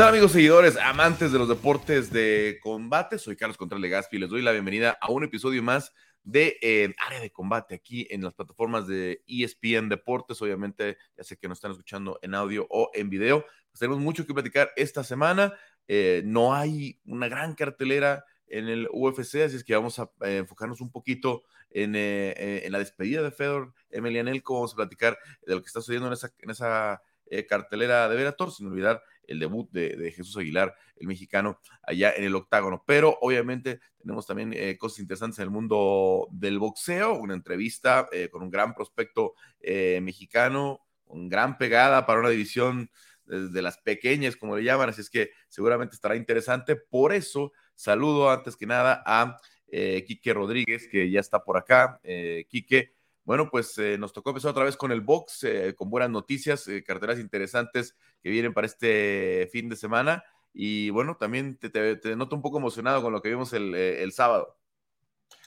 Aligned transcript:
tal 0.00 0.08
amigos 0.08 0.32
seguidores, 0.32 0.78
amantes 0.78 1.30
de 1.30 1.38
los 1.38 1.46
deportes 1.46 2.10
de 2.10 2.58
combate? 2.62 3.18
Soy 3.18 3.36
Carlos 3.36 3.58
Contreras 3.58 3.82
Legaspi 3.82 4.16
y 4.16 4.20
les 4.20 4.30
doy 4.30 4.40
la 4.40 4.52
bienvenida 4.52 4.96
a 4.98 5.10
un 5.10 5.24
episodio 5.24 5.62
más 5.62 5.92
de 6.22 6.56
eh, 6.62 6.94
Área 7.06 7.20
de 7.20 7.30
Combate 7.30 7.74
aquí 7.74 8.06
en 8.08 8.22
las 8.22 8.32
plataformas 8.32 8.86
de 8.86 9.22
ESPN 9.26 9.90
Deportes. 9.90 10.40
Obviamente, 10.40 10.96
ya 11.18 11.22
sé 11.22 11.36
que 11.36 11.48
nos 11.48 11.58
están 11.58 11.72
escuchando 11.72 12.18
en 12.22 12.34
audio 12.34 12.66
o 12.70 12.90
en 12.94 13.10
video. 13.10 13.44
Pues 13.70 13.78
tenemos 13.78 14.00
mucho 14.00 14.26
que 14.26 14.32
platicar 14.32 14.70
esta 14.74 15.04
semana. 15.04 15.52
Eh, 15.86 16.22
no 16.24 16.54
hay 16.54 16.98
una 17.04 17.28
gran 17.28 17.54
cartelera 17.54 18.24
en 18.46 18.68
el 18.68 18.88
UFC, 18.90 19.42
así 19.42 19.56
es 19.56 19.64
que 19.64 19.74
vamos 19.74 19.98
a 19.98 20.10
eh, 20.22 20.38
enfocarnos 20.38 20.80
un 20.80 20.90
poquito 20.90 21.42
en, 21.68 21.94
en, 21.94 22.72
la 22.72 22.78
despedida 22.78 23.20
de 23.20 23.32
Fedor 23.32 23.74
Emelianenko. 23.90 24.54
Vamos 24.54 24.72
a 24.72 24.76
platicar 24.76 25.18
de 25.42 25.56
lo 25.56 25.60
que 25.60 25.66
está 25.66 25.80
sucediendo 25.80 26.06
en 26.06 26.14
esa, 26.14 26.32
en 26.38 26.48
esa 26.48 27.02
cartelera 27.50 28.08
de 28.08 28.16
Verator, 28.16 28.50
sin 28.50 28.66
olvidar 28.66 29.02
el 29.26 29.38
debut 29.38 29.70
de, 29.70 30.12
Jesús 30.12 30.36
Aguilar, 30.36 30.74
el 30.96 31.06
mexicano, 31.06 31.60
allá 31.82 32.12
en 32.16 32.24
el 32.24 32.34
octágono. 32.34 32.82
Pero 32.86 33.18
obviamente 33.20 33.80
tenemos 33.98 34.26
también 34.26 34.52
eh, 34.54 34.76
cosas 34.78 35.00
interesantes 35.00 35.38
en 35.38 35.44
el 35.44 35.50
mundo 35.50 36.28
del 36.32 36.58
boxeo, 36.58 37.14
una 37.14 37.34
entrevista 37.34 38.08
eh, 38.12 38.28
con 38.30 38.42
un 38.42 38.50
gran 38.50 38.74
prospecto 38.74 39.34
eh, 39.60 40.00
mexicano, 40.02 40.80
con 41.04 41.28
gran 41.28 41.58
pegada 41.58 42.06
para 42.06 42.20
una 42.20 42.30
división 42.30 42.90
de, 43.24 43.62
las 43.62 43.78
pequeñas, 43.78 44.34
como 44.34 44.56
le 44.56 44.64
llaman, 44.64 44.88
así 44.88 45.02
es 45.02 45.10
que 45.10 45.30
seguramente 45.48 45.94
estará 45.94 46.16
interesante. 46.16 46.74
Por 46.74 47.12
eso 47.12 47.52
saludo 47.76 48.28
antes 48.28 48.56
que 48.56 48.66
nada 48.66 49.04
a 49.06 49.36
Quique 49.70 50.34
Rodríguez, 50.34 50.88
que 50.90 51.08
ya 51.08 51.20
está 51.20 51.44
por 51.44 51.56
acá. 51.56 52.00
Quique, 52.48 52.96
bueno, 53.24 53.48
pues 53.50 53.76
nos 53.98 54.12
tocó 54.12 54.30
empezar 54.30 54.50
otra 54.50 54.64
vez 54.64 54.76
con 54.76 54.92
el 54.92 55.00
box, 55.00 55.46
con 55.76 55.90
buenas 55.90 56.10
noticias, 56.10 56.66
carteras 56.86 57.18
interesantes 57.18 57.96
que 58.22 58.30
vienen 58.30 58.52
para 58.52 58.66
este 58.66 59.48
fin 59.52 59.68
de 59.68 59.76
semana. 59.76 60.24
Y 60.52 60.90
bueno, 60.90 61.16
también 61.16 61.58
te, 61.58 62.16
noto 62.16 62.36
un 62.36 62.42
poco 62.42 62.58
emocionado 62.58 63.02
con 63.02 63.12
lo 63.12 63.22
que 63.22 63.28
vimos 63.28 63.52
el, 63.52 63.74
eh, 63.74 64.08
sábado. 64.10 64.58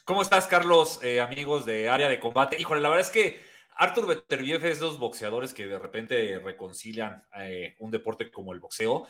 ¿Cómo 0.05 0.21
estás, 0.21 0.47
Carlos, 0.47 0.99
eh, 1.03 1.21
amigos 1.21 1.65
de 1.65 1.89
área 1.89 2.09
de 2.09 2.19
combate? 2.19 2.59
Híjole, 2.59 2.81
la 2.81 2.89
verdad 2.89 3.05
es 3.05 3.11
que 3.11 3.41
Arthur 3.75 4.07
Beterbiev 4.07 4.57
es 4.57 4.61
de 4.63 4.71
esos 4.71 4.99
boxeadores 4.99 5.53
que 5.53 5.65
de 5.65 5.79
repente 5.79 6.39
reconcilian 6.39 7.25
eh, 7.39 7.75
un 7.79 7.91
deporte 7.91 8.31
como 8.31 8.53
el 8.53 8.59
boxeo. 8.59 9.07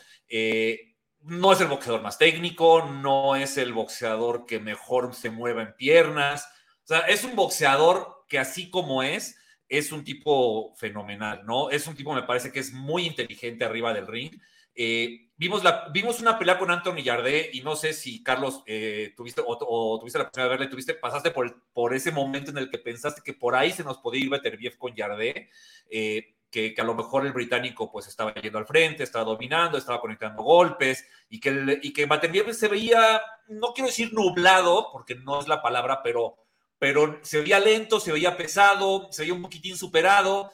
no 1.21 1.53
es 1.53 1.61
el 1.61 1.67
boxeador 1.67 2.01
más 2.01 2.17
técnico, 2.17 2.85
no 2.85 3.35
es 3.35 3.57
el 3.57 3.73
boxeador 3.73 4.45
que 4.45 4.59
mejor 4.59 5.13
se 5.13 5.29
mueva 5.29 5.61
en 5.61 5.75
piernas. 5.75 6.47
O 6.83 6.87
sea, 6.87 6.99
es 7.01 7.23
un 7.23 7.35
boxeador 7.35 8.22
que 8.27 8.39
así 8.39 8.69
como 8.69 9.03
es, 9.03 9.37
es 9.69 9.91
un 9.91 10.03
tipo 10.03 10.75
fenomenal, 10.75 11.45
¿no? 11.45 11.69
Es 11.69 11.87
un 11.87 11.95
tipo, 11.95 12.13
me 12.13 12.23
parece 12.23 12.51
que 12.51 12.59
es 12.59 12.73
muy 12.73 13.05
inteligente 13.05 13.65
arriba 13.65 13.93
del 13.93 14.07
ring. 14.07 14.39
Eh, 14.75 15.29
vimos, 15.35 15.63
la, 15.63 15.89
vimos 15.91 16.19
una 16.19 16.37
pelea 16.37 16.57
con 16.57 16.71
Anthony 16.71 17.03
Jardé 17.03 17.49
y 17.53 17.61
no 17.61 17.75
sé 17.75 17.93
si 17.93 18.23
Carlos 18.23 18.63
eh, 18.65 19.13
tuviste 19.15 19.41
o, 19.45 19.99
tuviste 19.99 20.19
la 20.19 20.29
primera 20.29 20.49
de 20.49 20.57
verle, 20.57 20.71
tuviste, 20.71 20.95
pasaste 20.95 21.31
por, 21.31 21.63
por 21.73 21.93
ese 21.93 22.11
momento 22.11 22.51
en 22.51 22.57
el 22.57 22.69
que 22.69 22.79
pensaste 22.79 23.21
que 23.23 23.33
por 23.33 23.55
ahí 23.55 23.71
se 23.71 23.83
nos 23.83 23.97
podía 23.99 24.23
ir 24.23 24.29
Beterbiev 24.29 24.77
con 24.77 24.95
Jardé, 24.95 25.49
eh, 25.89 26.35
que, 26.49 26.75
a 26.77 26.83
lo 26.83 26.93
mejor 26.93 27.25
el 27.25 27.33
británico 27.33 27.91
pues 27.91 28.07
estaba 28.07 28.33
yendo 28.35 28.59
al 28.59 28.67
frente, 28.67 29.03
estaba 29.03 29.25
dominando, 29.25 29.77
estaba 29.77 29.99
conectando 29.99 30.43
golpes 30.43 31.07
y 31.29 31.39
que, 31.39 31.79
y 31.81 31.93
que 31.93 32.07
se 32.53 32.67
veía, 32.67 33.21
no 33.47 33.73
quiero 33.73 33.87
decir 33.87 34.13
nublado, 34.13 34.89
porque 34.91 35.15
no 35.15 35.41
es 35.41 35.47
la 35.47 35.63
palabra, 35.63 36.01
pero 36.03 36.42
pero 36.83 37.17
se 37.21 37.39
veía 37.39 37.61
lento, 37.61 37.97
se 37.97 38.11
veía 38.11 38.35
pesado, 38.35 39.07
se 39.09 39.21
veía 39.21 39.33
un 39.33 39.41
poquitín 39.41 39.77
superado. 39.77 40.51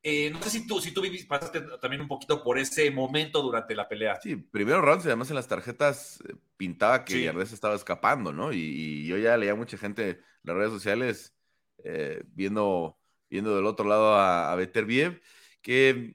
Eh, 0.00 0.30
no 0.30 0.40
sé 0.40 0.48
si 0.48 0.64
tú, 0.64 0.80
si 0.80 0.92
tú 0.92 1.02
pasaste 1.26 1.60
también 1.80 2.02
un 2.02 2.06
poquito 2.06 2.40
por 2.40 2.56
ese 2.56 2.88
momento 2.92 3.42
durante 3.42 3.74
la 3.74 3.88
pelea. 3.88 4.16
Sí, 4.22 4.36
primero 4.36 4.80
rounds 4.80 5.04
y 5.04 5.08
además 5.08 5.30
en 5.30 5.34
las 5.34 5.48
tarjetas 5.48 6.22
eh, 6.28 6.36
pintaba 6.56 7.04
que 7.04 7.14
sí. 7.14 7.52
estaba 7.52 7.74
escapando, 7.74 8.32
¿no? 8.32 8.52
Y, 8.52 9.08
yo 9.08 9.18
ya 9.18 9.36
leía 9.36 9.56
mucha 9.56 9.76
gente 9.76 10.10
en 10.10 10.20
las 10.44 10.54
redes 10.54 10.70
sociales 10.70 11.34
eh, 11.82 12.22
viendo, 12.28 12.96
viendo 13.28 13.56
del 13.56 13.66
otro 13.66 13.88
lado 13.88 14.14
a, 14.14 14.52
a 14.52 14.54
Beterbiev, 14.54 15.20
que 15.62 16.14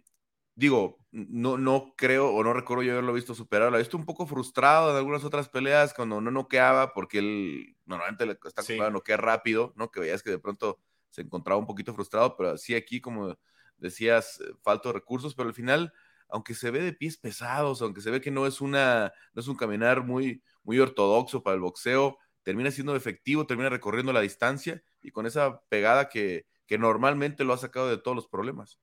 digo, 0.58 0.98
no, 1.12 1.58
no 1.58 1.94
creo 1.96 2.34
o 2.34 2.44
no 2.44 2.52
recuerdo 2.52 2.82
yo 2.82 2.94
haberlo 2.94 3.14
visto 3.14 3.36
superar. 3.36 3.72
Lo 3.72 3.78
he 3.78 3.82
visto 3.82 3.96
un 3.96 4.06
poco 4.06 4.26
frustrado 4.26 4.90
en 4.90 4.98
algunas 4.98 5.24
otras 5.24 5.50
peleas 5.50 5.94
cuando 5.94 6.20
no 6.20 6.32
noqueaba, 6.32 6.94
porque 6.94 7.20
él 7.20 7.78
normalmente 7.86 8.26
le 8.26 8.32
está 8.34 8.50
acostumbrado 8.50 8.90
a 8.90 8.94
noquear 8.94 9.22
rápido, 9.24 9.74
¿no? 9.78 9.92
Que 9.92 10.00
veías 10.00 10.24
que 10.24 10.32
de 10.32 10.40
pronto 10.40 10.80
se 11.12 11.22
encontraba 11.22 11.60
un 11.60 11.68
poquito 11.68 11.94
frustrado, 11.94 12.36
pero 12.36 12.58
sí 12.58 12.74
aquí, 12.74 13.00
como 13.00 13.38
decías, 13.78 14.42
eh, 14.42 14.52
falta 14.64 14.92
recursos, 14.92 15.36
pero 15.36 15.48
al 15.48 15.54
final, 15.56 15.94
aunque 16.28 16.56
se 16.56 16.72
ve 16.72 16.82
de 16.82 16.94
pies 16.94 17.18
pesados, 17.18 17.84
aunque 17.84 18.02
se 18.02 18.10
ve 18.10 18.20
que 18.20 18.32
no 18.32 18.48
es 18.48 18.60
una, 18.60 19.14
no 19.34 19.42
es 19.42 19.48
un 19.48 19.56
caminar 19.56 20.04
muy, 20.04 20.42
muy 20.64 20.80
ortodoxo 20.80 21.44
para 21.44 21.54
el 21.54 21.62
boxeo, 21.62 22.18
termina 22.42 22.72
siendo 22.72 22.96
efectivo, 22.96 23.46
termina 23.46 23.70
recorriendo 23.70 24.12
la 24.12 24.22
distancia 24.22 24.82
y 25.04 25.12
con 25.12 25.28
esa 25.28 25.62
pegada 25.70 26.10
que, 26.10 26.48
que 26.66 26.80
normalmente 26.80 27.44
lo 27.44 27.54
ha 27.54 27.58
sacado 27.58 27.90
de 27.90 28.00
todos 28.00 28.16
los 28.16 28.28
problemas. 28.28 28.80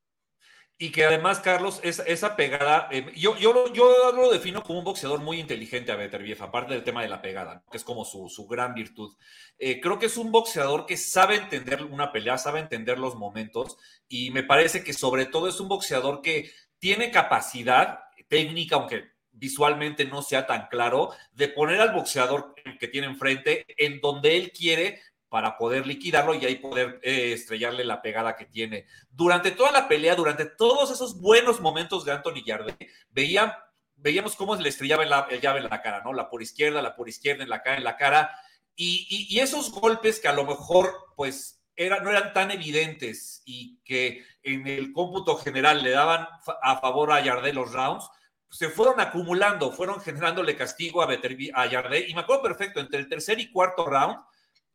Y 0.76 0.90
que 0.90 1.04
además, 1.04 1.38
Carlos, 1.38 1.80
esa 1.84 2.34
pegada, 2.34 2.88
eh, 2.90 3.06
yo, 3.14 3.36
yo, 3.38 3.72
yo 3.72 4.12
lo 4.12 4.30
defino 4.30 4.62
como 4.64 4.80
un 4.80 4.84
boxeador 4.84 5.20
muy 5.20 5.38
inteligente 5.38 5.92
a 5.92 5.96
Beterbiev, 5.96 6.42
aparte 6.42 6.74
del 6.74 6.82
tema 6.82 7.02
de 7.02 7.08
la 7.08 7.22
pegada, 7.22 7.62
que 7.70 7.76
es 7.76 7.84
como 7.84 8.04
su, 8.04 8.28
su 8.28 8.48
gran 8.48 8.74
virtud. 8.74 9.14
Eh, 9.56 9.80
creo 9.80 10.00
que 10.00 10.06
es 10.06 10.16
un 10.16 10.32
boxeador 10.32 10.84
que 10.84 10.96
sabe 10.96 11.36
entender 11.36 11.84
una 11.84 12.10
pelea, 12.10 12.38
sabe 12.38 12.58
entender 12.58 12.98
los 12.98 13.14
momentos, 13.14 13.76
y 14.08 14.32
me 14.32 14.42
parece 14.42 14.82
que 14.82 14.92
sobre 14.92 15.26
todo 15.26 15.48
es 15.48 15.60
un 15.60 15.68
boxeador 15.68 16.22
que 16.22 16.50
tiene 16.80 17.12
capacidad 17.12 18.00
técnica, 18.28 18.74
aunque 18.74 19.14
visualmente 19.30 20.04
no 20.04 20.22
sea 20.22 20.46
tan 20.46 20.66
claro, 20.68 21.10
de 21.32 21.48
poner 21.48 21.80
al 21.80 21.92
boxeador 21.92 22.54
que 22.80 22.88
tiene 22.88 23.06
enfrente 23.06 23.64
en 23.76 24.00
donde 24.00 24.36
él 24.36 24.50
quiere 24.50 25.00
para 25.34 25.58
poder 25.58 25.84
liquidarlo 25.84 26.32
y 26.36 26.46
ahí 26.46 26.54
poder 26.54 27.00
eh, 27.02 27.32
estrellarle 27.32 27.82
la 27.82 28.00
pegada 28.00 28.36
que 28.36 28.44
tiene. 28.44 28.86
Durante 29.10 29.50
toda 29.50 29.72
la 29.72 29.88
pelea, 29.88 30.14
durante 30.14 30.44
todos 30.44 30.92
esos 30.92 31.20
buenos 31.20 31.60
momentos 31.60 32.04
de 32.04 32.12
Anthony 32.12 32.44
Yarde, 32.46 32.76
veía, 33.10 33.58
veíamos 33.96 34.36
cómo 34.36 34.54
le 34.54 34.68
estrellaba 34.68 35.02
el, 35.02 35.40
llave 35.40 35.58
en 35.58 35.68
la 35.68 35.82
cara, 35.82 36.02
¿no? 36.04 36.12
La 36.12 36.30
por 36.30 36.40
izquierda, 36.40 36.80
la 36.80 36.94
por 36.94 37.08
izquierda, 37.08 37.42
en 37.42 37.48
la 37.48 37.64
cara, 37.64 37.78
en 37.78 37.82
la 37.82 37.96
cara. 37.96 38.30
Y, 38.76 39.36
esos 39.40 39.72
golpes 39.72 40.20
que 40.20 40.28
a 40.28 40.32
lo 40.34 40.44
mejor, 40.44 40.94
pues, 41.16 41.60
no 41.76 42.10
eran 42.10 42.32
tan 42.32 42.52
evidentes 42.52 43.42
y 43.44 43.80
que 43.82 44.24
en 44.44 44.68
el 44.68 44.92
cómputo 44.92 45.36
general 45.36 45.82
le 45.82 45.90
daban 45.90 46.28
a 46.62 46.78
favor 46.78 47.10
a 47.10 47.20
Yarde 47.24 47.52
los 47.52 47.72
rounds, 47.72 48.08
se 48.50 48.68
fueron 48.68 49.00
acumulando, 49.00 49.72
fueron 49.72 50.00
generándole 50.00 50.54
castigo 50.54 51.02
a, 51.02 51.08
a 51.10 51.66
Yarde. 51.66 52.08
Y 52.08 52.14
me 52.14 52.20
acuerdo 52.20 52.44
perfecto, 52.44 52.78
entre 52.78 53.00
el 53.00 53.08
tercer 53.08 53.40
y 53.40 53.50
cuarto 53.50 53.84
round, 53.84 54.16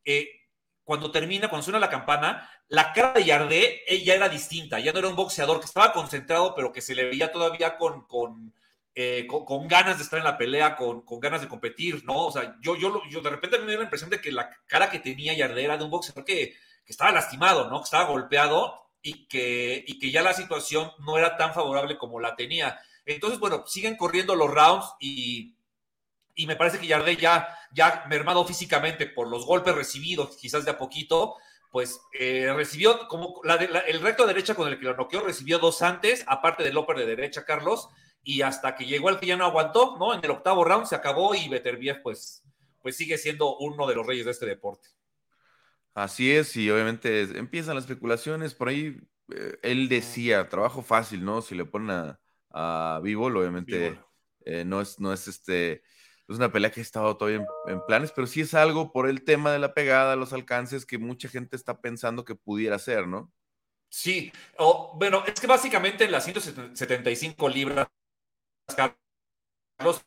eh, 0.04 0.39
cuando 0.90 1.12
termina, 1.12 1.46
cuando 1.46 1.62
suena 1.62 1.78
la 1.78 1.88
campana, 1.88 2.50
la 2.66 2.92
cara 2.92 3.12
de 3.12 3.24
Yardé 3.24 3.84
ya 4.02 4.14
era 4.14 4.28
distinta, 4.28 4.80
ya 4.80 4.92
no 4.92 4.98
era 4.98 5.06
un 5.06 5.14
boxeador 5.14 5.60
que 5.60 5.66
estaba 5.66 5.92
concentrado, 5.92 6.52
pero 6.52 6.72
que 6.72 6.82
se 6.82 6.96
le 6.96 7.04
veía 7.04 7.30
todavía 7.30 7.76
con, 7.76 8.08
con, 8.08 8.52
eh, 8.96 9.24
con, 9.28 9.68
ganas 9.68 9.98
de 9.98 10.02
estar 10.02 10.18
en 10.18 10.24
la 10.24 10.36
pelea, 10.36 10.74
con, 10.74 11.02
con, 11.02 11.20
ganas 11.20 11.42
de 11.42 11.46
competir, 11.46 12.04
¿no? 12.04 12.26
O 12.26 12.32
sea, 12.32 12.56
yo, 12.60 12.74
yo, 12.74 13.02
yo 13.08 13.20
de 13.20 13.30
repente 13.30 13.60
me 13.60 13.66
dio 13.66 13.76
la 13.76 13.84
impresión 13.84 14.10
de 14.10 14.20
que 14.20 14.32
la 14.32 14.50
cara 14.66 14.90
que 14.90 14.98
tenía 14.98 15.32
Yardé 15.32 15.62
era 15.62 15.76
de 15.76 15.84
un 15.84 15.90
boxeador 15.90 16.24
que, 16.24 16.56
que 16.84 16.92
estaba 16.92 17.12
lastimado, 17.12 17.70
¿no? 17.70 17.78
Que 17.78 17.84
estaba 17.84 18.10
golpeado 18.10 18.90
y 19.00 19.28
que, 19.28 19.84
y 19.86 19.96
que 19.96 20.10
ya 20.10 20.22
la 20.22 20.34
situación 20.34 20.90
no 21.06 21.18
era 21.18 21.36
tan 21.36 21.54
favorable 21.54 21.98
como 21.98 22.18
la 22.18 22.34
tenía. 22.34 22.80
Entonces, 23.06 23.38
bueno, 23.38 23.62
siguen 23.64 23.96
corriendo 23.96 24.34
los 24.34 24.50
rounds 24.50 24.86
y 24.98 25.54
y 26.40 26.46
me 26.46 26.56
parece 26.56 26.78
que 26.78 26.88
Jardé 26.88 27.16
ya, 27.16 27.48
ya 27.70 28.04
mermado 28.08 28.46
físicamente 28.46 29.06
por 29.06 29.28
los 29.28 29.44
golpes 29.44 29.74
recibidos, 29.74 30.38
quizás 30.38 30.64
de 30.64 30.70
a 30.70 30.78
poquito, 30.78 31.36
pues 31.70 32.00
eh, 32.18 32.50
recibió 32.56 33.06
como 33.08 33.42
el 33.44 34.00
recto 34.00 34.26
derecha 34.26 34.54
con 34.54 34.66
el 34.66 34.78
que 34.78 34.86
lo 34.86 34.96
noqueó, 34.96 35.20
recibió 35.20 35.58
dos 35.58 35.82
antes, 35.82 36.24
aparte 36.26 36.64
del 36.64 36.78
upper 36.78 36.96
de 36.96 37.04
derecha, 37.04 37.44
Carlos, 37.44 37.90
y 38.22 38.40
hasta 38.40 38.74
que 38.74 38.86
llegó 38.86 39.10
al 39.10 39.20
que 39.20 39.26
ya 39.26 39.36
no 39.36 39.44
aguantó, 39.44 39.96
¿no? 39.98 40.14
En 40.14 40.24
el 40.24 40.30
octavo 40.30 40.64
round 40.64 40.86
se 40.86 40.96
acabó 40.96 41.34
y 41.34 41.46
Beterbiev, 41.48 42.00
pues, 42.02 42.42
pues 42.80 42.96
sigue 42.96 43.18
siendo 43.18 43.58
uno 43.58 43.86
de 43.86 43.94
los 43.94 44.06
reyes 44.06 44.24
de 44.24 44.30
este 44.30 44.46
deporte. 44.46 44.88
Así 45.92 46.32
es, 46.32 46.56
y 46.56 46.70
obviamente 46.70 47.20
empiezan 47.38 47.74
las 47.74 47.84
especulaciones, 47.84 48.54
por 48.54 48.68
ahí 48.68 48.98
eh, 49.34 49.58
él 49.62 49.90
decía, 49.90 50.48
trabajo 50.48 50.82
fácil, 50.82 51.22
¿no? 51.22 51.42
Si 51.42 51.54
le 51.54 51.66
ponen 51.66 52.16
a, 52.50 53.00
Vivo, 53.02 53.26
obviamente 53.26 54.00
eh, 54.46 54.64
no, 54.64 54.80
es, 54.80 54.98
no 54.98 55.12
es 55.12 55.28
este 55.28 55.82
es 56.30 56.36
una 56.36 56.52
pelea 56.52 56.70
que 56.70 56.80
ha 56.80 56.82
estado 56.82 57.16
todavía 57.16 57.44
en, 57.66 57.84
planes, 57.86 58.12
pero 58.12 58.26
sí 58.26 58.40
es 58.40 58.54
algo 58.54 58.92
por 58.92 59.08
el 59.08 59.24
tema 59.24 59.50
de 59.50 59.58
la 59.58 59.74
pegada, 59.74 60.14
los 60.14 60.32
alcances, 60.32 60.86
que 60.86 60.96
mucha 60.96 61.28
gente 61.28 61.56
está 61.56 61.80
pensando 61.80 62.24
que 62.24 62.36
pudiera 62.36 62.78
ser, 62.78 63.08
¿no? 63.08 63.32
Sí, 63.88 64.32
bueno, 64.94 65.24
es 65.26 65.40
que 65.40 65.48
básicamente 65.48 66.04
en 66.04 66.12
las 66.12 66.24
175 66.24 67.48
libras, 67.48 67.88
Carlos, 68.76 70.02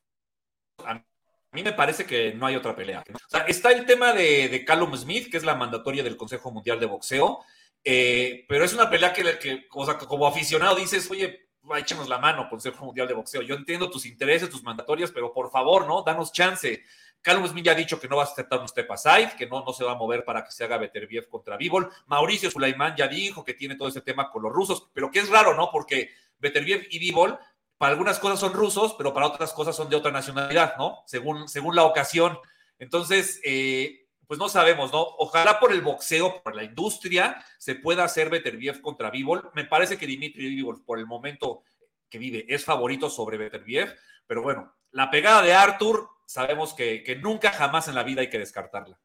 a 0.86 1.04
mí 1.52 1.62
me 1.62 1.74
parece 1.74 2.06
que 2.06 2.34
no 2.34 2.46
hay 2.46 2.56
otra 2.56 2.74
pelea. 2.74 3.04
O 3.14 3.30
sea, 3.30 3.42
está 3.42 3.74
el 3.74 3.86
tema 3.86 4.14
de, 4.14 4.64
Callum 4.66 4.96
Smith, 4.96 5.30
que 5.30 5.36
es 5.36 5.44
la 5.44 5.56
mandatoria 5.56 6.04
del 6.04 6.16
Consejo 6.16 6.52
Mundial 6.52 6.80
de 6.80 6.86
Boxeo, 6.86 7.44
eh, 7.84 8.46
pero 8.48 8.64
es 8.64 8.74
una 8.74 8.90
pelea 8.90 9.12
que, 9.12 9.38
que 9.40 9.68
o 9.72 9.86
sea, 9.86 9.98
como 9.98 10.26
aficionado 10.26 10.78
dices, 10.78 11.12
oye, 11.12 11.50
échanos 11.78 12.10
la 12.10 12.18
mano, 12.18 12.50
Consejo 12.50 12.86
Mundial 12.86 13.08
de 13.08 13.14
Boxeo. 13.14 13.42
Yo 13.42 13.56
entiendo 13.56 13.90
tus 13.90 14.06
intereses, 14.06 14.50
tus 14.50 14.64
mandatorias, 14.64 15.12
pero 15.12 15.34
por 15.34 15.50
favor, 15.50 15.88
¿no? 15.88 16.02
Danos 16.04 16.32
chance. 16.32 16.84
Carlos 17.22 17.52
Smith 17.52 17.66
ya 17.66 17.72
ha 17.72 17.76
dicho 17.76 18.00
que 18.00 18.08
no 18.10 18.18
va 18.18 18.24
a 18.24 18.26
aceptar 18.26 18.60
un 18.60 18.68
step 18.68 18.92
aside, 18.92 19.32
que 19.38 19.48
no, 19.48 19.64
no 19.64 19.72
se 19.72 19.86
va 19.86 19.94
a 19.94 19.96
mover 19.96 20.26
para 20.26 20.44
que 20.44 20.52
se 20.52 20.66
haga 20.66 20.78
Beterbiev 20.78 21.30
contra 21.30 21.56
Bivol. 21.56 21.90
Mauricio 22.08 22.52
Sulaimán 22.52 22.96
ya 22.98 23.08
dijo 23.08 23.46
que 23.46 23.54
tiene 23.54 23.76
todo 23.76 23.88
ese 23.88 24.02
tema 24.02 24.30
con 24.30 24.44
los 24.44 24.52
rusos, 24.52 24.90
pero 24.94 25.10
que 25.10 25.20
es 25.20 25.30
raro, 25.30 25.56
¿no? 25.56 25.72
Porque 25.72 26.12
Beterbiev 26.38 26.86
y 26.92 27.00
Bivol, 27.00 27.40
para 27.78 27.94
algunas 27.94 28.20
cosas 28.20 28.42
son 28.42 28.54
rusos, 28.54 28.94
pero 28.98 29.14
para 29.14 29.28
otras 29.28 29.54
cosas 29.54 29.74
son 29.74 29.90
de 29.90 29.96
otra 29.96 30.12
nacionalidad, 30.12 30.76
¿no? 30.78 31.04
Según, 31.06 31.48
según 31.48 31.78
la 31.78 31.86
ocasión. 31.86 32.38
Entonces, 32.78 33.40
eh, 33.46 34.03
pues 34.34 34.40
no 34.40 34.50
sabemos, 34.50 34.92
¿no? 34.92 35.00
Ojalá 35.20 35.60
por 35.60 35.72
el 35.72 35.82
boxeo, 35.82 36.42
por 36.42 36.56
la 36.56 36.64
industria, 36.64 37.46
se 37.60 37.76
pueda 37.76 38.04
hacer 38.04 38.32
Beterbiev 38.32 38.82
contra 38.82 39.12
Bivol. 39.12 39.52
Me 39.54 39.64
parece 39.64 39.96
que 39.96 40.08
Dimitri 40.08 40.50
Bivol, 40.50 40.84
por 40.84 40.98
el 40.98 41.06
momento 41.06 41.62
que 42.10 42.18
vive, 42.18 42.44
es 42.50 42.66
favorito 42.66 43.12
sobre 43.12 43.38
Beterbiev, 43.38 43.96
pero 44.26 44.42
bueno, 44.42 44.74
la 44.90 45.12
pegada 45.12 45.44
de 45.44 45.54
Arthur 45.54 46.10
sabemos 46.26 46.74
que, 46.74 47.04
nunca 47.22 47.52
jamás 47.52 47.88
en 47.90 47.94
la 47.94 48.02
vida 48.02 48.22
hay 48.22 48.30
que 48.32 48.40
descartarla. 48.40 49.00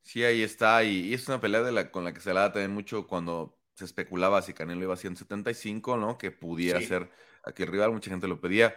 Sí, 0.00 0.22
ahí 0.22 0.44
está. 0.44 0.84
Y, 0.84 1.12
es 1.12 1.26
una 1.26 1.40
pelea 1.40 1.62
de 1.62 1.72
la, 1.72 1.90
con 1.90 2.04
la 2.04 2.14
que 2.14 2.20
se 2.20 2.32
la 2.32 2.42
da 2.42 2.52
también 2.52 2.70
mucho 2.70 3.08
cuando 3.08 3.58
se 3.74 3.84
especulaba 3.84 4.42
si 4.42 4.54
Canelo 4.54 4.84
iba 4.84 4.94
a 4.94 4.96
175, 4.96 5.96
¿no? 5.96 6.18
Que 6.18 6.30
pudiera 6.30 6.80
ser 6.80 7.10
aquel 7.42 7.66
rival. 7.66 7.90
Mucha 7.90 8.12
gente 8.12 8.28
lo 8.28 8.40
pedía. 8.40 8.76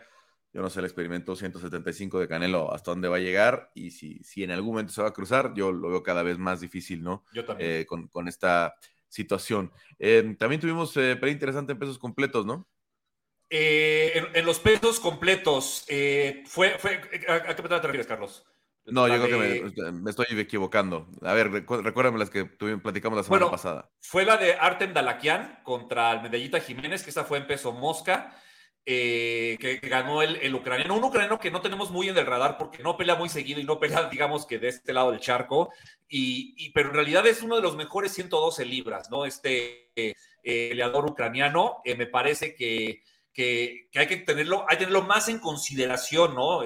Yo 0.53 0.61
no 0.61 0.69
sé 0.69 0.79
el 0.79 0.85
experimento 0.85 1.35
175 1.35 2.19
de 2.19 2.27
Canelo 2.27 2.71
hasta 2.71 2.91
dónde 2.91 3.07
va 3.07 3.17
a 3.17 3.19
llegar 3.19 3.71
y 3.73 3.89
si, 3.89 4.19
si 4.23 4.43
en 4.43 4.51
algún 4.51 4.71
momento 4.71 4.93
se 4.93 5.01
va 5.01 5.07
a 5.07 5.13
cruzar, 5.13 5.53
yo 5.55 5.71
lo 5.71 5.89
veo 5.89 6.03
cada 6.03 6.21
vez 6.21 6.37
más 6.37 6.61
difícil, 6.61 7.03
¿no? 7.03 7.25
Yo 7.33 7.43
también. 7.43 7.71
Eh, 7.71 7.85
con, 7.87 8.27
esta 8.27 8.75
situación. 9.13 9.71
Eh, 9.99 10.35
también 10.37 10.61
tuvimos 10.61 10.95
eh, 10.97 11.15
pelea 11.15 11.33
interesante 11.33 11.71
en 11.71 11.79
pesos 11.79 11.97
completos, 11.97 12.45
¿no? 12.45 12.67
Eh, 13.49 14.23
en, 14.33 14.45
los 14.45 14.59
pesos 14.59 14.99
completos, 14.99 15.85
fue, 16.45 16.77
fue, 16.79 17.01
¿a, 17.27 17.55
qué 17.55 17.61
te 17.61 17.79
refieres, 17.79 18.07
Carlos? 18.07 18.45
No, 18.85 19.07
yo 19.07 19.23
creo 19.23 19.39
que 19.71 19.91
me, 19.91 20.09
estoy 20.09 20.25
equivocando. 20.39 21.07
A 21.21 21.33
ver, 21.33 21.51
recuérdame 21.51 22.17
las 22.17 22.29
que 22.29 22.43
tuvimos, 22.43 22.81
platicamos 22.81 23.17
la 23.17 23.23
semana 23.23 23.51
pasada. 23.51 23.89
Fue 24.01 24.25
la 24.25 24.37
de 24.37 24.55
Artem 24.55 24.93
Dalakian 24.93 25.59
contra 25.63 26.11
el 26.13 26.21
Medellita 26.23 26.59
Jiménez, 26.59 27.03
que 27.03 27.11
esa 27.11 27.23
fue 27.23 27.37
en 27.37 27.47
peso 27.47 27.71
mosca, 27.71 28.35
eh, 28.85 29.57
que, 29.59 29.77
ganó 29.77 30.21
el, 30.21 30.53
ucraniano. 30.53 30.95
Un 30.95 31.03
ucraniano 31.03 31.39
que 31.39 31.51
no 31.51 31.61
tenemos 31.61 31.91
muy 31.91 32.09
en 32.09 32.17
el 32.17 32.25
radar 32.25 32.57
porque 32.57 32.83
no 32.83 32.97
pelea 32.97 33.15
muy 33.15 33.29
seguido 33.29 33.59
y 33.59 33.63
no 33.63 33.79
pelea, 33.79 34.09
digamos 34.11 34.45
que 34.45 34.59
de 34.59 34.69
este 34.69 34.93
lado 34.93 35.11
del 35.11 35.19
charco. 35.19 35.71
Y, 36.07 36.71
pero 36.71 36.89
en 36.89 36.95
realidad 36.95 37.25
es 37.25 37.41
uno 37.41 37.55
de 37.55 37.61
los 37.61 37.75
mejores 37.75 38.11
112 38.13 38.65
libras, 38.65 39.09
¿no? 39.09 39.25
Este 39.25 39.91
peleador 40.43 41.09
ucraniano. 41.09 41.81
me 41.85 42.05
parece 42.05 42.53
que 42.55 43.01
que, 43.33 43.89
hay 43.95 44.07
que 44.07 44.17
tenerlo, 44.17 44.65
hay 44.69 44.77
que 44.77 44.85
tenerlo 44.85 45.01
más 45.03 45.27
en 45.27 45.39
consideración, 45.39 46.35
¿no? 46.35 46.61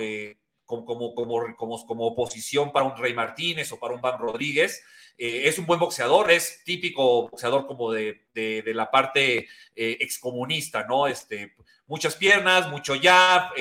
Eh, 0.67 0.85
como, 0.85 0.85
como, 0.85 1.55
como, 1.55 1.85
como, 1.85 2.07
oposición 2.07 2.71
para 2.71 2.85
un 2.85 2.97
Rey 2.97 3.13
Martínez 3.13 3.71
o 3.71 3.79
para 3.79 3.93
un 3.93 4.01
Van 4.01 4.19
Rodríguez. 4.19 4.83
Eh, 5.17 5.47
es 5.47 5.57
un 5.57 5.65
buen 5.65 5.79
boxeador, 5.79 6.29
es 6.29 6.63
típico 6.63 7.29
boxeador 7.29 7.65
como 7.65 7.91
de, 7.91 8.27
de, 8.33 8.73
la 8.73 8.91
parte 8.91 9.47
eh, 9.75 9.97
excomunista, 9.99 10.83
¿no? 10.83 11.07
Este, 11.07 11.55
muchas 11.87 12.15
piernas, 12.15 12.69
mucho 12.69 12.95
jab, 13.01 13.51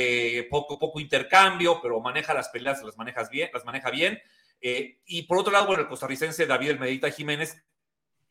poco, 0.50 0.78
poco 0.78 1.00
intercambio, 1.00 1.80
pero 1.80 2.00
maneja 2.00 2.34
las 2.34 2.48
peleas, 2.48 2.82
las, 2.82 2.96
manejas 2.98 3.30
bien, 3.30 3.50
las 3.54 3.64
maneja 3.64 3.90
bien. 3.90 4.20
y 4.60 5.22
por 5.22 5.38
otro 5.38 5.52
lado, 5.52 5.66
bueno, 5.68 5.82
el 5.82 5.88
costarricense 5.88 6.46
David 6.46 6.70
El 6.70 6.80
Medita 6.80 7.10
Jiménez 7.10 7.62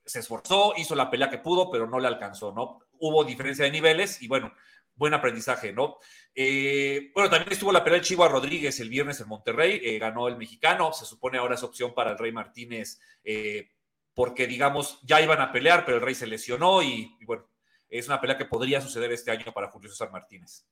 se 0.06 0.19
esforzó, 0.19 0.74
hizo 0.77 0.94
la 0.94 1.10
pelea 1.10 1.30
que 1.30 1.39
pudo, 1.39 1.72
pero 1.72 1.88
no 1.88 2.00
le 2.00 2.07
alcanzó, 2.07 2.51
¿no? 2.51 2.80
Hubo 3.00 3.24
diferencia 3.24 3.66
de 3.66 3.72
niveles 3.72 4.22
y 4.22 4.27
bueno, 4.27 4.54
buen 4.96 5.14
aprendizaje, 5.14 5.74
¿no? 5.74 5.98
Eh, 6.34 7.12
bueno, 7.14 7.30
también 7.30 7.52
estuvo 7.52 7.72
la 7.72 7.84
pelea 7.84 8.00
de 8.00 8.06
Chihuahua 8.06 8.32
Rodríguez 8.32 8.80
el 8.80 8.90
viernes 8.90 9.20
en 9.20 9.28
Monterrey, 9.28 9.82
eh, 9.84 10.00
ganó 10.00 10.28
el 10.28 10.38
mexicano, 10.38 10.94
se 10.94 11.06
supone 11.06 11.38
ahora 11.38 11.56
es 11.56 11.64
opción 11.64 11.94
para 11.94 12.12
el 12.12 12.18
Rey 12.18 12.32
Martínez, 12.32 13.00
eh, 13.24 13.72
porque 14.14 14.48
digamos, 14.48 15.00
ya 15.04 15.22
iban 15.22 15.42
a 15.42 15.52
pelear, 15.52 15.86
pero 15.86 15.98
el 15.98 16.04
Rey 16.04 16.16
se 16.16 16.28
lesionó 16.28 16.82
y, 16.82 17.16
y, 17.20 17.26
bueno, 17.26 17.48
es 17.90 18.08
una 18.08 18.20
pelea 18.20 18.38
que 18.38 18.46
podría 18.46 18.82
suceder 18.82 19.12
este 19.12 19.32
año 19.32 19.54
para 19.54 19.70
Julio 19.70 19.90
César 19.90 20.12
Martínez. 20.12 20.66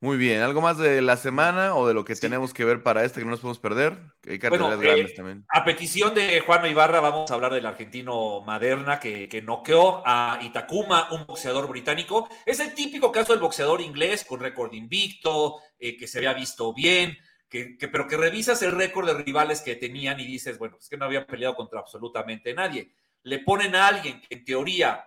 Muy 0.00 0.18
bien, 0.18 0.42
¿algo 0.42 0.60
más 0.60 0.76
de 0.76 1.00
la 1.00 1.16
semana 1.16 1.74
o 1.74 1.88
de 1.88 1.94
lo 1.94 2.04
que 2.04 2.14
tenemos 2.14 2.52
que 2.52 2.66
ver 2.66 2.82
para 2.82 3.02
este 3.04 3.20
que 3.20 3.24
no 3.24 3.30
nos 3.30 3.40
podemos 3.40 3.58
perder? 3.58 3.98
Hay 4.28 4.38
bueno, 4.50 4.68
grandes 4.78 5.12
eh, 5.12 5.14
también. 5.16 5.46
A 5.48 5.64
petición 5.64 6.14
de 6.14 6.40
Juan 6.40 6.66
Ibarra 6.66 7.00
vamos 7.00 7.30
a 7.30 7.34
hablar 7.34 7.54
del 7.54 7.64
argentino 7.64 8.42
Maderna 8.42 9.00
que, 9.00 9.26
que 9.26 9.40
noqueó 9.40 10.02
a 10.04 10.38
Itakuma, 10.42 11.08
un 11.12 11.24
boxeador 11.24 11.66
británico. 11.66 12.28
Es 12.44 12.60
el 12.60 12.74
típico 12.74 13.10
caso 13.10 13.32
del 13.32 13.40
boxeador 13.40 13.80
inglés 13.80 14.26
con 14.28 14.38
récord 14.40 14.74
invicto, 14.74 15.60
eh, 15.78 15.96
que 15.96 16.06
se 16.06 16.18
había 16.18 16.34
visto 16.34 16.74
bien, 16.74 17.16
que, 17.48 17.76
pero 17.90 18.06
que 18.06 18.18
revisas 18.18 18.60
el 18.60 18.72
récord 18.72 19.06
de 19.06 19.14
rivales 19.14 19.62
que 19.62 19.76
tenían 19.76 20.20
y 20.20 20.26
dices, 20.26 20.58
bueno, 20.58 20.76
es 20.78 20.90
que 20.90 20.98
no 20.98 21.06
había 21.06 21.26
peleado 21.26 21.54
contra 21.54 21.80
absolutamente 21.80 22.52
nadie. 22.52 22.92
Le 23.22 23.38
ponen 23.38 23.74
a 23.74 23.88
alguien 23.88 24.20
que 24.20 24.34
en 24.34 24.44
teoría 24.44 25.06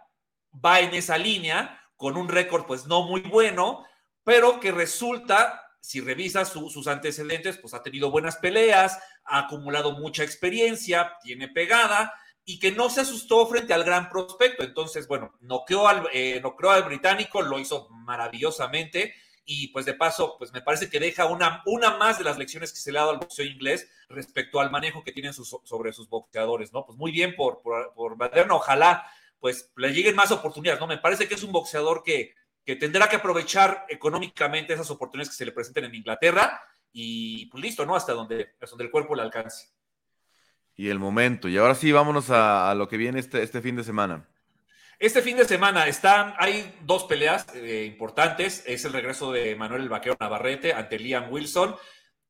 va 0.53 0.79
en 0.79 0.95
esa 0.95 1.17
línea 1.17 1.79
con 1.95 2.17
un 2.17 2.27
récord 2.27 2.65
pues 2.65 2.87
no 2.87 3.03
muy 3.03 3.21
bueno 3.21 3.85
pero 4.29 4.59
que 4.59 4.71
resulta, 4.71 5.73
si 5.81 6.01
revisas 6.01 6.49
sus 6.49 6.85
antecedentes, 6.85 7.57
pues 7.57 7.73
ha 7.73 7.81
tenido 7.81 8.11
buenas 8.11 8.37
peleas, 8.37 8.99
ha 9.25 9.39
acumulado 9.39 9.93
mucha 9.93 10.23
experiencia, 10.23 11.13
tiene 11.23 11.47
pegada 11.47 12.13
y 12.45 12.59
que 12.59 12.71
no 12.71 12.91
se 12.91 13.01
asustó 13.01 13.47
frente 13.47 13.73
al 13.73 13.83
gran 13.83 14.07
prospecto. 14.07 14.61
Entonces, 14.61 15.07
bueno, 15.07 15.33
noqueó 15.39 15.87
al, 15.87 16.07
eh, 16.13 16.43
al 16.43 16.83
británico, 16.83 17.41
lo 17.41 17.57
hizo 17.57 17.89
maravillosamente 17.89 19.15
y 19.45 19.69
pues 19.69 19.87
de 19.87 19.95
paso, 19.95 20.35
pues 20.37 20.53
me 20.53 20.61
parece 20.61 20.91
que 20.91 20.99
deja 20.99 21.25
una, 21.25 21.63
una 21.65 21.97
más 21.97 22.19
de 22.19 22.25
las 22.25 22.37
lecciones 22.37 22.71
que 22.71 22.77
se 22.77 22.91
le 22.91 22.99
ha 22.99 23.01
dado 23.01 23.13
al 23.13 23.17
boxeo 23.17 23.47
inglés 23.47 23.89
respecto 24.09 24.59
al 24.59 24.69
manejo 24.69 25.03
que 25.03 25.11
tienen 25.11 25.33
sobre 25.33 25.91
sus 25.91 26.07
boxeadores, 26.07 26.71
¿no? 26.71 26.85
Pues 26.85 26.99
muy 26.99 27.11
bien 27.11 27.35
por, 27.35 27.63
por, 27.63 27.95
por 27.95 28.15
ojalá 28.51 29.07
pues 29.39 29.71
le 29.75 29.91
lleguen 29.91 30.15
más 30.15 30.31
oportunidades, 30.31 30.79
¿no? 30.79 30.85
Me 30.85 30.99
parece 30.99 31.27
que 31.27 31.33
es 31.33 31.41
un 31.41 31.51
boxeador 31.51 32.03
que, 32.03 32.35
que 32.69 32.75
tendrá 32.75 33.09
que 33.09 33.15
aprovechar 33.15 33.87
económicamente 33.89 34.73
esas 34.73 34.91
oportunidades 34.91 35.29
que 35.29 35.37
se 35.37 35.45
le 35.45 35.53
presenten 35.53 35.85
en 35.85 35.95
Inglaterra 35.95 36.61
y 36.93 37.47
pues 37.47 37.63
listo, 37.63 37.83
¿no? 37.83 37.95
Hasta 37.95 38.13
donde, 38.13 38.51
hasta 38.61 38.69
donde 38.69 38.83
el 38.83 38.91
cuerpo 38.91 39.15
le 39.15 39.23
alcance. 39.23 39.69
Y 40.75 40.89
el 40.89 40.99
momento. 40.99 41.49
Y 41.49 41.57
ahora 41.57 41.73
sí, 41.73 41.91
vámonos 41.91 42.29
a, 42.29 42.71
lo 42.75 42.87
que 42.87 42.97
viene 42.97 43.21
este, 43.21 43.41
este 43.41 43.63
fin 43.63 43.75
de 43.75 43.83
semana. 43.83 44.29
Este 44.99 45.23
fin 45.23 45.35
de 45.37 45.45
semana 45.45 45.87
están, 45.87 46.35
hay 46.37 46.77
dos 46.81 47.05
peleas 47.05 47.47
eh, 47.55 47.85
importantes. 47.87 48.63
Es 48.67 48.85
el 48.85 48.93
regreso 48.93 49.31
de 49.31 49.55
Manuel 49.55 49.81
el 49.81 49.89
Vaquero 49.89 50.15
Navarrete 50.19 50.71
ante 50.71 50.99
Liam 50.99 51.33
Wilson. 51.33 51.75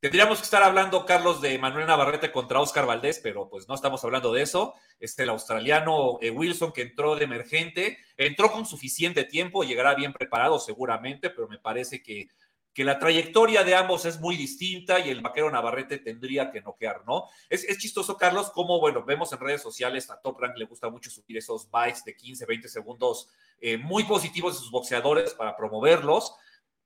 Tendríamos 0.01 0.37
que 0.37 0.45
estar 0.45 0.63
hablando, 0.63 1.05
Carlos, 1.05 1.41
de 1.41 1.57
Manuel 1.59 1.85
Navarrete 1.85 2.31
contra 2.31 2.61
Oscar 2.61 2.85
Valdés, 2.85 3.19
pero 3.21 3.49
pues 3.49 3.67
no 3.67 3.75
estamos 3.75 4.01
hablando 4.05 4.31
de 4.31 4.43
eso. 4.43 4.73
Este, 4.97 5.23
el 5.23 5.29
australiano 5.29 6.19
eh, 6.21 6.31
Wilson 6.31 6.71
que 6.71 6.83
entró 6.83 7.17
de 7.17 7.25
emergente, 7.25 7.97
entró 8.15 8.49
con 8.49 8.65
suficiente 8.65 9.25
tiempo, 9.25 9.65
llegará 9.65 9.95
bien 9.95 10.13
preparado 10.13 10.57
seguramente, 10.57 11.29
pero 11.29 11.49
me 11.49 11.57
parece 11.57 12.01
que, 12.01 12.29
que 12.73 12.85
la 12.85 12.97
trayectoria 12.97 13.65
de 13.65 13.75
ambos 13.75 14.05
es 14.05 14.21
muy 14.21 14.37
distinta 14.37 15.01
y 15.01 15.09
el 15.09 15.19
vaquero 15.19 15.51
Navarrete 15.51 15.97
tendría 15.97 16.49
que 16.49 16.61
noquear, 16.61 17.03
¿no? 17.05 17.25
Es, 17.49 17.65
es 17.65 17.77
chistoso, 17.77 18.15
Carlos, 18.15 18.51
como, 18.51 18.79
bueno, 18.79 19.03
vemos 19.03 19.33
en 19.33 19.39
redes 19.39 19.61
sociales, 19.61 20.09
a 20.09 20.21
Top 20.21 20.39
Rank 20.39 20.55
le 20.55 20.63
gusta 20.63 20.89
mucho 20.89 21.09
subir 21.09 21.35
esos 21.35 21.69
bytes 21.69 22.05
de 22.05 22.15
15, 22.15 22.45
20 22.45 22.69
segundos 22.69 23.27
eh, 23.59 23.77
muy 23.77 24.05
positivos 24.05 24.53
de 24.53 24.59
sus 24.59 24.71
boxeadores 24.71 25.33
para 25.33 25.57
promoverlos 25.57 26.35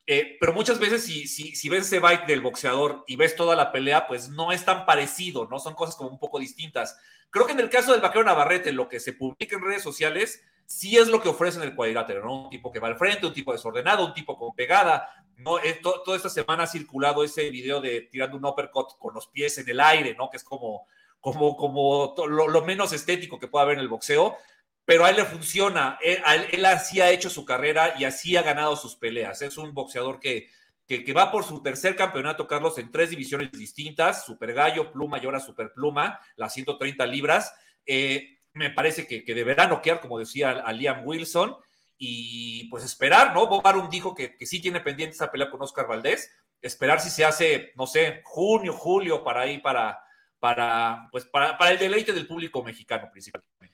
eh, 0.05 0.37
pero 0.39 0.53
muchas 0.53 0.79
veces 0.79 1.03
si, 1.03 1.27
si, 1.27 1.55
si, 1.55 1.69
ves 1.69 1.85
ese 1.85 1.99
bike 1.99 2.25
del 2.25 2.41
boxeador 2.41 3.05
y 3.07 3.15
ves 3.15 3.35
toda 3.35 3.55
la 3.55 3.71
pelea, 3.71 4.05
pues 4.05 4.29
no 4.29 4.51
es 4.51 4.65
tan 4.65 4.85
parecido, 4.85 5.47
¿no? 5.49 5.59
Son 5.59 5.75
cosas 5.75 5.95
como 5.95 6.09
un 6.09 6.19
poco 6.19 6.39
distintas. 6.39 6.97
Creo 7.29 7.45
que 7.45 7.53
en 7.53 7.61
el 7.61 7.69
caso 7.69 7.93
del 7.93 8.01
vaquero 8.01 8.25
Navarrete, 8.25 8.73
lo 8.73 8.89
que 8.89 8.99
se 8.99 9.13
publica 9.13 9.55
en 9.55 9.63
redes 9.63 9.81
sociales 9.81 10.43
sí 10.65 10.97
es 10.97 11.07
lo 11.07 11.21
que 11.21 11.29
ofrecen 11.29 11.63
el 11.63 11.73
cuadrilátero, 11.73 12.25
¿no? 12.25 12.43
Un 12.43 12.49
tipo 12.49 12.71
que 12.71 12.79
va 12.79 12.89
al 12.89 12.97
frente, 12.97 13.25
un 13.25 13.33
tipo 13.33 13.53
desordenado, 13.53 14.05
un 14.05 14.13
tipo 14.13 14.37
con 14.37 14.53
pegada. 14.53 15.09
¿no? 15.37 15.57
Eh, 15.59 15.79
toda 15.81 16.15
esta 16.15 16.29
semana 16.29 16.63
ha 16.63 16.67
circulado 16.67 17.23
ese 17.23 17.49
video 17.49 17.81
de 17.81 18.01
tirando 18.01 18.37
un 18.37 18.45
uppercut 18.45 18.97
con 18.99 19.13
los 19.13 19.27
pies 19.27 19.57
en 19.57 19.69
el 19.69 19.79
aire, 19.79 20.15
¿no? 20.15 20.29
Que 20.29 20.37
es 20.37 20.43
como, 20.43 20.85
como, 21.21 21.55
como 21.55 22.13
lo 22.27 22.61
menos 22.65 22.91
estético 22.93 23.39
que 23.39 23.47
pueda 23.47 23.63
haber 23.63 23.77
en 23.77 23.81
el 23.81 23.89
boxeo 23.89 24.37
pero 24.85 25.05
a 25.05 25.09
él 25.09 25.17
le 25.17 25.25
funciona. 25.25 25.97
Él, 26.01 26.65
así 26.65 27.01
ha 27.01 27.11
hecho 27.11 27.29
su 27.29 27.45
carrera 27.45 27.93
y 27.97 28.05
así 28.05 28.35
ha 28.35 28.41
ganado 28.41 28.75
sus 28.75 28.95
peleas. 28.95 29.41
Es 29.41 29.57
un 29.57 29.73
boxeador 29.73 30.19
que, 30.19 30.49
que, 30.87 31.13
va 31.13 31.31
por 31.31 31.43
su 31.43 31.61
tercer 31.61 31.95
campeonato, 31.95 32.47
Carlos, 32.47 32.77
en 32.77 32.91
tres 32.91 33.09
divisiones 33.09 33.51
distintas: 33.51 34.25
Super 34.25 34.53
Gallo, 34.53 34.91
Pluma 34.91 35.19
y 35.19 35.25
ahora 35.25 35.39
Super 35.39 35.71
Pluma, 35.73 36.19
las 36.35 36.53
130 36.53 37.05
libras. 37.05 37.53
Eh, 37.85 38.39
me 38.53 38.69
parece 38.69 39.07
que, 39.07 39.23
que, 39.23 39.33
deberá 39.33 39.67
noquear, 39.67 39.99
como 39.99 40.19
decía 40.19 40.51
a 40.51 40.71
Liam 40.73 41.07
Wilson, 41.07 41.55
y 41.97 42.67
pues 42.69 42.83
esperar, 42.83 43.33
¿no? 43.33 43.47
Bob 43.47 43.65
Arum 43.65 43.89
dijo 43.89 44.13
que, 44.13 44.35
que 44.35 44.45
sí 44.45 44.61
tiene 44.61 44.81
pendiente 44.81 45.15
esa 45.15 45.31
pelea 45.31 45.49
con 45.49 45.61
Oscar 45.61 45.87
Valdés. 45.87 46.31
Esperar 46.61 46.99
si 46.99 47.09
se 47.09 47.25
hace, 47.25 47.71
no 47.75 47.87
sé, 47.87 48.21
junio, 48.23 48.73
julio, 48.73 49.23
para 49.23 49.41
ahí, 49.41 49.57
para, 49.59 49.99
para, 50.39 51.07
pues 51.11 51.25
para, 51.25 51.57
para 51.57 51.71
el 51.71 51.79
deleite 51.79 52.13
del 52.13 52.27
público 52.27 52.61
mexicano 52.63 53.09
principalmente. 53.11 53.72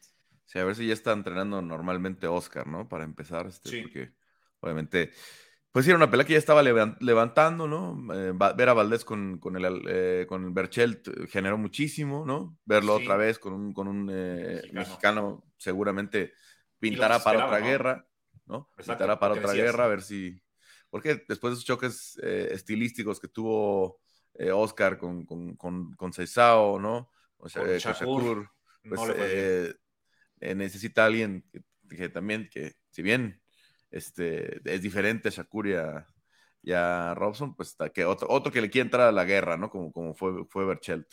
Sí, 0.49 0.57
a 0.57 0.65
ver 0.65 0.75
si 0.75 0.87
ya 0.87 0.93
está 0.93 1.11
entrenando 1.11 1.61
normalmente 1.61 2.25
Oscar, 2.25 2.65
¿no? 2.65 2.89
Para 2.89 3.03
empezar, 3.03 3.45
este, 3.45 3.69
Sí. 3.69 3.81
porque 3.83 4.13
obviamente, 4.61 5.11
pues 5.71 5.85
sí, 5.85 5.91
era 5.91 5.97
una 5.97 6.09
pelea 6.09 6.25
que 6.25 6.33
ya 6.33 6.39
estaba 6.39 6.63
levan- 6.63 6.97
levantando, 7.01 7.67
¿no? 7.67 8.11
Eh, 8.15 8.33
ver 8.57 8.69
a 8.69 8.73
Valdés 8.73 9.05
con, 9.05 9.37
con 9.37 9.55
el, 9.55 9.83
eh, 9.87 10.25
con 10.27 10.45
el 10.45 10.49
Berchelt 10.49 11.07
eh, 11.07 11.27
generó 11.27 11.59
muchísimo, 11.59 12.25
¿no? 12.25 12.57
Verlo 12.65 12.97
Sí. 12.97 13.03
otra 13.03 13.15
vez 13.15 13.37
con 13.37 13.53
un, 13.53 13.73
con 13.73 13.87
un 13.87 14.09
eh, 14.11 14.55
Mexicano. 14.55 14.79
mexicano. 14.79 15.43
seguramente 15.55 16.33
pintará 16.79 17.19
para 17.19 17.45
otra 17.45 17.59
¿no? 17.59 17.65
guerra, 17.67 18.07
¿no? 18.47 18.69
Exacto, 18.71 18.93
pintará 18.93 19.19
para 19.19 19.35
otra 19.35 19.51
decías. 19.51 19.65
guerra, 19.67 19.85
a 19.85 19.89
ver 19.89 20.01
si... 20.01 20.41
Porque 20.89 21.23
después 21.27 21.51
de 21.51 21.53
esos 21.57 21.65
choques 21.65 22.17
estilísticos 22.23 23.19
que 23.19 23.27
tuvo 23.27 23.99
Oscar 24.51 24.97
con, 24.97 25.27
con, 25.27 25.55
con, 25.57 25.93
con 25.93 26.11
¿no? 26.11 27.11
O 27.37 27.47
sea, 27.47 27.61
Con 27.61 27.71
eh, 27.71 27.77
Shakur. 27.77 28.23
Shakur, 28.23 28.49
pues. 29.15 29.75
Eh, 30.39 30.55
necesita 30.55 31.05
alguien 31.05 31.43
que, 31.89 32.09
también, 32.09 32.49
que 32.51 32.73
si 32.91 33.01
bien 33.01 33.41
este, 33.91 34.61
es 34.71 34.81
diferente 34.81 35.29
a 35.29 35.31
Shakur 35.31 35.67
y 35.67 35.73
a, 35.73 36.07
a 36.73 37.15
Robson, 37.15 37.55
pues 37.55 37.75
ta- 37.75 37.89
que 37.89 38.05
otro, 38.05 38.27
otro 38.29 38.51
que 38.51 38.61
le 38.61 38.69
quiere 38.69 38.85
entrar 38.85 39.07
a 39.07 39.11
la 39.11 39.25
guerra, 39.25 39.57
¿no? 39.57 39.69
Como, 39.69 39.91
como 39.91 40.13
fue, 40.13 40.45
fue 40.49 40.65
Berchelt. 40.65 41.07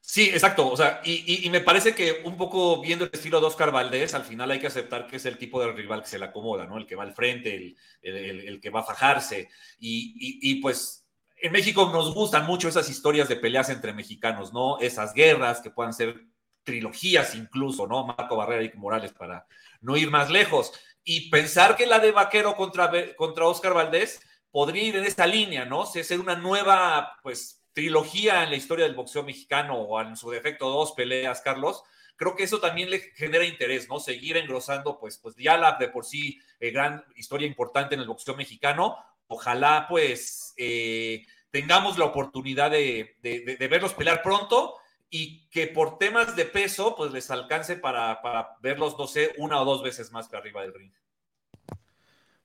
Sí, 0.00 0.28
exacto. 0.28 0.70
O 0.70 0.76
sea, 0.76 1.00
y, 1.04 1.46
y- 1.46 1.50
me 1.50 1.62
parece 1.62 1.94
que 1.94 2.20
un 2.24 2.36
poco 2.36 2.82
viendo 2.82 3.06
el 3.06 3.10
estilo 3.12 3.40
de 3.40 3.46
Oscar 3.46 3.70
Valdés, 3.72 4.12
al 4.12 4.24
final 4.24 4.50
hay 4.50 4.58
que 4.60 4.66
aceptar 4.66 5.06
que 5.06 5.16
es 5.16 5.24
el 5.24 5.38
tipo 5.38 5.58
de 5.60 5.72
rival 5.72 6.02
que 6.02 6.08
se 6.08 6.18
le 6.18 6.26
acomoda, 6.26 6.66
¿no? 6.66 6.76
El 6.76 6.86
que 6.86 6.94
va 6.94 7.04
al 7.04 7.14
frente, 7.14 7.54
el, 7.54 7.76
el- 8.02 8.40
el- 8.48 8.60
que 8.60 8.68
va 8.68 8.80
a 8.80 8.84
fajarse. 8.84 9.48
Y- 9.78 10.38
y, 10.42 10.56
pues 10.56 11.06
en 11.40 11.52
México 11.52 11.90
nos 11.90 12.12
gustan 12.14 12.44
mucho 12.46 12.68
esas 12.68 12.88
historias 12.90 13.28
de 13.28 13.36
peleas 13.36 13.70
entre 13.70 13.94
mexicanos, 13.94 14.52
¿no? 14.52 14.78
Esas 14.78 15.14
guerras 15.14 15.60
que 15.62 15.70
puedan 15.70 15.94
ser 15.94 16.22
trilogías 16.64 17.34
incluso, 17.34 17.86
¿no? 17.86 18.06
Marco 18.06 18.36
Barrera 18.36 18.64
y 18.64 18.72
Morales 18.76 19.12
para 19.12 19.46
no 19.80 19.96
ir 19.96 20.10
más 20.10 20.30
lejos. 20.30 20.72
Y 21.04 21.30
pensar 21.30 21.76
que 21.76 21.86
la 21.86 21.98
de 21.98 22.12
Vaquero 22.12 22.56
contra, 22.56 22.90
contra 23.14 23.46
Oscar 23.46 23.74
Valdés 23.74 24.20
podría 24.50 24.82
ir 24.82 24.96
en 24.96 25.04
esta 25.04 25.26
línea, 25.26 25.64
¿no? 25.64 25.86
Ser 25.86 26.18
una 26.18 26.36
nueva, 26.36 27.18
pues, 27.22 27.62
trilogía 27.72 28.42
en 28.44 28.50
la 28.50 28.56
historia 28.56 28.86
del 28.86 28.94
boxeo 28.94 29.22
mexicano 29.24 29.74
o 29.74 30.00
en 30.00 30.16
su 30.16 30.30
defecto 30.30 30.70
dos 30.70 30.92
peleas, 30.92 31.40
Carlos, 31.40 31.82
creo 32.16 32.36
que 32.36 32.44
eso 32.44 32.60
también 32.60 32.90
le 32.90 33.00
genera 33.00 33.44
interés, 33.44 33.88
¿no? 33.88 33.98
Seguir 33.98 34.36
engrosando, 34.36 34.98
pues, 34.98 35.18
pues 35.18 35.34
ya 35.36 35.56
la 35.56 35.72
de 35.72 35.88
por 35.88 36.04
sí 36.04 36.40
eh, 36.60 36.70
gran 36.70 37.04
historia 37.16 37.46
importante 37.46 37.94
en 37.94 38.00
el 38.00 38.06
boxeo 38.06 38.36
mexicano. 38.36 38.96
Ojalá, 39.26 39.86
pues, 39.88 40.54
eh, 40.56 41.26
tengamos 41.50 41.98
la 41.98 42.06
oportunidad 42.06 42.70
de, 42.70 43.16
de, 43.20 43.68
verlos 43.68 43.94
pelear 43.94 44.22
pronto 44.22 44.76
y 45.16 45.48
que 45.48 45.68
por 45.68 45.96
temas 45.96 46.34
de 46.34 46.44
peso, 46.44 46.96
pues 46.96 47.12
les 47.12 47.30
alcance 47.30 47.76
para, 47.76 48.20
para 48.20 48.56
verlos, 48.60 48.98
no 48.98 49.06
sé, 49.06 49.32
una 49.38 49.62
o 49.62 49.64
dos 49.64 49.80
veces 49.80 50.10
más 50.10 50.26
que 50.26 50.36
arriba 50.36 50.62
del 50.62 50.74
ring. 50.74 50.92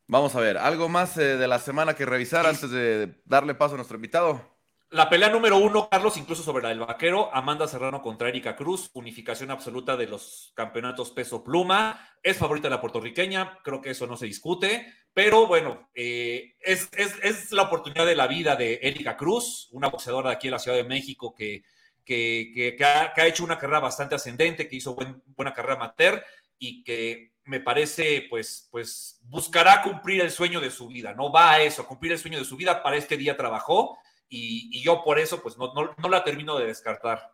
Vamos 0.05 0.35
a 0.35 0.39
ver, 0.39 0.59
¿algo 0.59 0.87
más 0.87 1.17
eh, 1.17 1.35
de 1.35 1.47
la 1.47 1.57
semana 1.57 1.95
que 1.95 2.05
revisar 2.05 2.45
antes 2.45 2.69
de 2.69 3.15
darle 3.25 3.55
paso 3.55 3.73
a 3.73 3.77
nuestro 3.77 3.95
invitado? 3.95 4.59
La 4.91 5.09
pelea 5.09 5.29
número 5.29 5.57
uno, 5.57 5.89
Carlos, 5.89 6.15
incluso 6.17 6.43
sobre 6.43 6.61
la 6.61 6.69
del 6.69 6.81
vaquero, 6.81 7.33
Amanda 7.33 7.67
Serrano 7.67 8.03
contra 8.03 8.29
Erika 8.29 8.55
Cruz, 8.55 8.91
unificación 8.93 9.49
absoluta 9.49 9.97
de 9.97 10.05
los 10.05 10.51
campeonatos 10.53 11.09
peso 11.09 11.43
pluma, 11.43 11.99
es 12.21 12.37
favorita 12.37 12.67
de 12.67 12.75
la 12.75 12.81
puertorriqueña, 12.81 13.57
creo 13.63 13.81
que 13.81 13.89
eso 13.89 14.05
no 14.05 14.15
se 14.15 14.27
discute, 14.27 14.93
pero 15.11 15.47
bueno, 15.47 15.89
eh, 15.95 16.55
es, 16.59 16.87
es, 16.95 17.15
es, 17.23 17.51
la 17.51 17.63
oportunidad 17.63 18.05
de 18.05 18.15
la 18.15 18.27
vida 18.27 18.55
de 18.55 18.79
Erika 18.83 19.17
Cruz, 19.17 19.69
una 19.71 19.89
boxeadora 19.89 20.29
de 20.29 20.35
aquí 20.35 20.49
en 20.49 20.51
la 20.51 20.59
Ciudad 20.59 20.77
de 20.77 20.83
México 20.83 21.33
que, 21.33 21.63
que, 22.09 22.51
que, 22.55 22.75
que, 22.75 22.83
ha, 22.83 23.13
que 23.13 23.21
ha, 23.21 23.27
hecho 23.27 23.43
una 23.43 23.59
carrera 23.59 23.79
bastante 23.79 24.15
ascendente, 24.15 24.67
que 24.67 24.77
hizo 24.77 24.95
buen, 24.95 25.21
buena 25.27 25.53
carrera 25.53 25.75
amateur 25.75 26.25
y 26.57 26.83
que 26.83 27.35
me 27.45 27.59
parece, 27.59 28.25
pues, 28.31 28.67
pues 28.71 29.19
buscará 29.25 29.83
cumplir 29.83 30.21
el 30.21 30.31
sueño 30.31 30.59
de 30.59 30.71
su 30.71 30.87
vida, 30.87 31.13
no 31.13 31.31
va 31.31 31.51
a 31.51 31.61
eso, 31.61 31.85
cumplir 31.85 32.13
el 32.13 32.17
sueño 32.17 32.39
de 32.39 32.45
su 32.45 32.57
vida, 32.57 32.81
para 32.81 32.95
este 32.95 33.15
día 33.15 33.37
trabajó 33.37 33.99
y, 34.27 34.75
y 34.75 34.81
yo 34.81 35.03
por 35.03 35.19
eso, 35.19 35.39
pues, 35.43 35.55
no, 35.59 35.71
no, 35.75 35.95
no, 35.95 36.09
la 36.09 36.23
termino 36.23 36.57
de 36.57 36.65
descartar. 36.65 37.31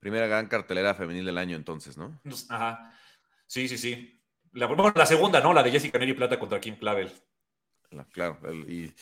Primera 0.00 0.26
gran 0.26 0.48
cartelera 0.48 0.94
femenil 0.94 1.24
del 1.24 1.38
año, 1.38 1.54
entonces, 1.54 1.96
¿no? 1.96 2.20
Ajá. 2.48 2.98
Sí, 3.46 3.68
sí, 3.68 3.78
sí. 3.78 4.20
La, 4.54 4.66
bueno, 4.66 4.92
la 4.92 5.06
segunda, 5.06 5.40
¿no? 5.40 5.52
La 5.54 5.62
de 5.62 5.70
Jessica 5.70 6.00
Neri 6.00 6.14
Plata 6.14 6.36
contra 6.36 6.60
Kim 6.60 6.74
Clavel. 6.76 7.12
Claro, 8.10 8.40
y, 8.66 8.92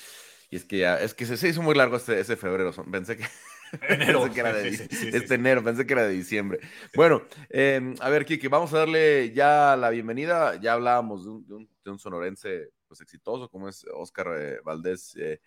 y, 0.50 0.56
es 0.56 0.66
que 0.66 0.78
ya, 0.78 0.99
es 0.99 1.14
que 1.14 1.25
se, 1.25 1.38
se 1.38 1.49
hizo 1.49 1.62
muy 1.62 1.75
largo 1.75 1.96
este, 1.96 2.20
ese 2.20 2.37
febrero. 2.37 2.72
Pensé 2.90 3.16
que. 3.16 3.25
Enero. 3.88 4.23
pensé 4.23 4.35
que 4.35 4.41
era 4.41 4.52
de, 4.52 4.76
sí, 4.76 4.87
sí, 4.91 5.11
este 5.12 5.35
enero, 5.35 5.64
pensé 5.64 5.87
que 5.87 5.93
era 5.93 6.07
de 6.07 6.12
diciembre. 6.12 6.61
Bueno, 6.95 7.23
eh, 7.49 7.95
a 8.00 8.09
ver, 8.11 8.26
Kiki, 8.26 8.49
vamos 8.49 8.73
a 8.75 8.79
darle 8.79 9.33
ya 9.33 9.76
la 9.76 9.91
bienvenida. 9.91 10.57
Ya 10.61 10.75
hablábamos 10.75 11.25
de 11.25 11.31
un, 11.31 11.47
de 11.47 11.55
un, 11.55 11.71
de 11.85 11.91
un 11.91 11.99
sonorense 11.99 12.71
pues, 12.87 13.00
exitoso 13.00 13.49
como 13.49 13.69
es 13.69 13.87
Oscar 13.95 14.35
eh, 14.38 14.61
Valdés. 14.62 15.17
Eh, 15.17 15.41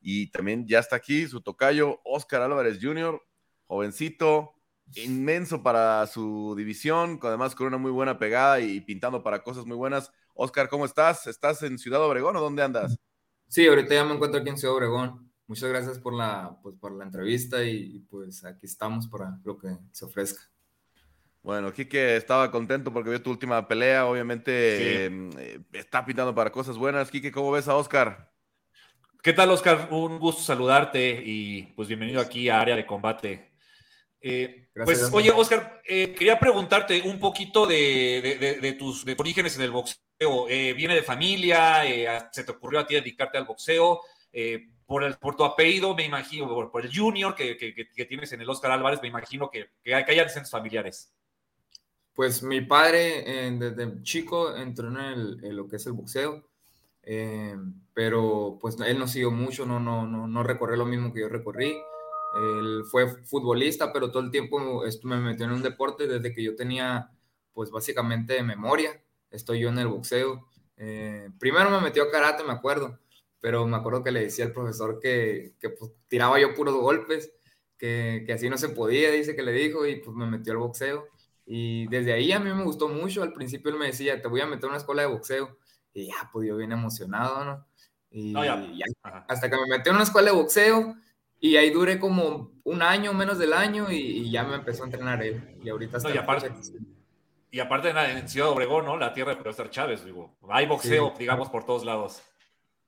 y 0.00 0.30
también 0.30 0.66
ya 0.66 0.78
está 0.78 0.96
aquí 0.96 1.26
su 1.26 1.40
tocayo, 1.40 2.00
Oscar 2.04 2.42
Álvarez 2.42 2.78
Jr., 2.80 3.20
jovencito, 3.66 4.54
inmenso 4.96 5.62
para 5.62 6.06
su 6.06 6.54
división, 6.56 7.18
además 7.22 7.54
con 7.54 7.68
una 7.68 7.78
muy 7.78 7.90
buena 7.90 8.18
pegada 8.18 8.60
y 8.60 8.80
pintando 8.80 9.22
para 9.22 9.42
cosas 9.42 9.64
muy 9.64 9.76
buenas. 9.76 10.12
Oscar, 10.34 10.68
¿cómo 10.68 10.84
estás? 10.84 11.26
¿Estás 11.26 11.62
en 11.62 11.78
Ciudad 11.78 12.02
Obregón 12.02 12.36
o 12.36 12.40
dónde 12.40 12.62
andas? 12.62 12.98
Sí, 13.48 13.66
ahorita 13.66 13.94
ya 13.94 14.04
me 14.04 14.14
encuentro 14.14 14.40
aquí 14.40 14.50
en 14.50 14.58
Ciudad 14.58 14.76
Obregón. 14.76 15.31
Muchas 15.52 15.68
gracias 15.68 15.98
por 15.98 16.14
la, 16.14 16.56
pues, 16.62 16.74
por 16.76 16.92
la 16.92 17.04
entrevista 17.04 17.62
y 17.62 17.98
pues 18.08 18.42
aquí 18.42 18.64
estamos 18.64 19.06
para 19.06 19.38
lo 19.44 19.58
que 19.58 19.68
se 19.90 20.06
ofrezca. 20.06 20.40
Bueno, 21.42 21.70
Quique 21.74 22.16
estaba 22.16 22.50
contento 22.50 22.90
porque 22.90 23.10
vio 23.10 23.20
tu 23.20 23.28
última 23.28 23.68
pelea, 23.68 24.06
obviamente 24.06 25.08
sí. 25.10 25.14
eh, 25.36 25.60
está 25.74 26.06
pintando 26.06 26.34
para 26.34 26.50
cosas 26.50 26.78
buenas. 26.78 27.10
Quique, 27.10 27.30
¿cómo 27.30 27.50
ves 27.50 27.68
a 27.68 27.76
Oscar? 27.76 28.32
¿Qué 29.22 29.34
tal, 29.34 29.50
Oscar? 29.50 29.88
Un 29.90 30.18
gusto 30.18 30.40
saludarte 30.40 31.22
y 31.22 31.64
pues 31.76 31.86
bienvenido 31.86 32.22
aquí 32.22 32.48
a 32.48 32.58
Área 32.58 32.74
de 32.74 32.86
Combate. 32.86 33.52
Eh, 34.22 34.70
pues, 34.72 34.86
gracias. 34.86 35.12
oye, 35.12 35.32
Oscar, 35.32 35.82
eh, 35.86 36.14
quería 36.14 36.40
preguntarte 36.40 37.02
un 37.02 37.18
poquito 37.18 37.66
de, 37.66 38.22
de, 38.22 38.38
de, 38.38 38.54
de 38.58 38.72
tus 38.72 39.04
de 39.04 39.14
orígenes 39.18 39.54
en 39.56 39.64
el 39.64 39.70
boxeo. 39.70 40.48
Eh, 40.48 40.72
¿Viene 40.72 40.94
de 40.94 41.02
familia? 41.02 41.84
Eh, 41.86 42.08
¿Se 42.32 42.42
te 42.42 42.52
ocurrió 42.52 42.80
a 42.80 42.86
ti 42.86 42.94
dedicarte 42.94 43.36
al 43.36 43.44
boxeo? 43.44 44.00
Por, 44.92 45.04
el, 45.04 45.16
por 45.16 45.36
tu 45.36 45.42
apellido, 45.42 45.94
me 45.94 46.04
imagino, 46.04 46.46
por, 46.46 46.70
por 46.70 46.84
el 46.84 46.94
junior 46.94 47.34
que, 47.34 47.56
que, 47.56 47.72
que, 47.72 48.04
tienes 48.04 48.30
en 48.34 48.42
el 48.42 48.50
Oscar 48.50 48.72
Álvarez, 48.72 49.00
me 49.00 49.08
imagino 49.08 49.48
que, 49.48 49.70
que, 49.82 49.94
hay, 49.94 50.04
que 50.04 50.12
haya 50.12 50.24
descensos 50.24 50.50
familiares. 50.50 51.10
Pues 52.12 52.42
mi 52.42 52.60
padre 52.60 53.46
eh, 53.46 53.50
desde 53.52 54.02
chico 54.02 54.54
entró 54.54 54.88
en, 54.88 54.98
el, 54.98 55.44
en, 55.44 55.56
lo 55.56 55.66
que 55.66 55.76
es 55.76 55.86
el 55.86 55.94
boxeo, 55.94 56.46
eh, 57.04 57.56
pero 57.94 58.58
pues 58.60 58.78
él 58.80 58.98
no 58.98 59.08
siguió 59.08 59.30
mucho, 59.30 59.64
no, 59.64 59.80
no, 59.80 60.06
no, 60.06 60.26
no 60.26 60.42
recorrió 60.42 60.76
lo 60.76 60.84
mismo 60.84 61.10
que 61.10 61.20
yo 61.20 61.30
recorrí. 61.30 61.74
Él 62.34 62.82
fue 62.90 63.08
futbolista, 63.24 63.94
pero 63.94 64.10
todo 64.10 64.22
el 64.22 64.30
tiempo 64.30 64.82
me 65.04 65.16
metió 65.16 65.46
en 65.46 65.52
un 65.52 65.62
deporte 65.62 66.06
desde 66.06 66.34
que 66.34 66.44
yo 66.44 66.54
tenía, 66.54 67.10
pues 67.54 67.70
básicamente 67.70 68.42
memoria. 68.42 69.02
Estoy 69.30 69.60
yo 69.60 69.70
en 69.70 69.78
el 69.78 69.88
boxeo. 69.88 70.46
Eh, 70.76 71.30
primero 71.38 71.70
me 71.70 71.80
metió 71.80 72.02
a 72.02 72.10
karate, 72.10 72.44
me 72.44 72.52
acuerdo, 72.52 72.98
pero 73.42 73.66
me 73.66 73.76
acuerdo 73.76 74.04
que 74.04 74.12
le 74.12 74.20
decía 74.20 74.44
al 74.44 74.52
profesor 74.52 75.00
que, 75.00 75.54
que 75.60 75.68
pues, 75.68 75.90
tiraba 76.06 76.40
yo 76.40 76.54
puros 76.54 76.76
golpes, 76.76 77.34
que, 77.76 78.22
que 78.24 78.32
así 78.32 78.48
no 78.48 78.56
se 78.56 78.68
podía, 78.68 79.10
dice 79.10 79.34
que 79.34 79.42
le 79.42 79.50
dijo, 79.50 79.84
y 79.84 79.96
pues 79.96 80.16
me 80.16 80.26
metió 80.26 80.52
al 80.52 80.60
boxeo. 80.60 81.08
Y 81.44 81.88
desde 81.88 82.12
ahí 82.12 82.30
a 82.30 82.38
mí 82.38 82.54
me 82.54 82.62
gustó 82.62 82.88
mucho. 82.88 83.20
Al 83.20 83.32
principio 83.32 83.72
él 83.72 83.78
me 83.78 83.86
decía, 83.86 84.22
te 84.22 84.28
voy 84.28 84.40
a 84.40 84.46
meter 84.46 84.66
a 84.66 84.68
una 84.68 84.76
escuela 84.76 85.02
de 85.02 85.08
boxeo. 85.08 85.58
Y 85.92 86.06
ya, 86.06 86.30
pues 86.32 86.46
yo 86.46 86.56
bien 86.56 86.70
emocionado, 86.70 87.44
¿no? 87.44 87.66
Y 88.12 88.32
no, 88.32 88.44
ya. 88.44 88.64
ya, 88.72 88.86
hasta 89.28 89.50
que 89.50 89.56
me 89.56 89.66
metí 89.66 89.90
a 89.90 89.92
una 89.92 90.04
escuela 90.04 90.30
de 90.30 90.36
boxeo 90.36 90.94
y 91.40 91.56
ahí 91.56 91.70
duré 91.70 91.98
como 91.98 92.52
un 92.62 92.82
año, 92.82 93.12
menos 93.12 93.40
del 93.40 93.52
año, 93.52 93.90
y, 93.90 93.96
y 93.96 94.30
ya 94.30 94.44
me 94.44 94.54
empezó 94.54 94.84
a 94.84 94.86
entrenar 94.86 95.20
él. 95.20 95.58
Y 95.60 95.68
ahorita 95.68 95.96
está. 95.96 96.08
No, 96.08 96.14
y, 96.14 96.18
aparte, 96.18 96.52
y 97.50 97.58
aparte 97.58 97.90
en 97.90 98.28
Ciudad 98.28 98.50
Obregón, 98.50 98.84
¿no? 98.84 98.96
La 98.96 99.12
tierra 99.12 99.34
de 99.34 99.42
profesor 99.42 99.68
Chávez, 99.68 100.04
digo. 100.04 100.36
Hay 100.48 100.66
boxeo, 100.66 101.08
sí. 101.08 101.14
digamos, 101.18 101.50
por 101.50 101.64
todos 101.64 101.84
lados. 101.84 102.22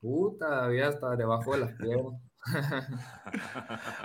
Puta, 0.04 0.66
había 0.66 0.88
hasta 0.88 1.16
debajo 1.16 1.52
de 1.52 1.61
las 1.61 1.73
piernas. 1.76 2.20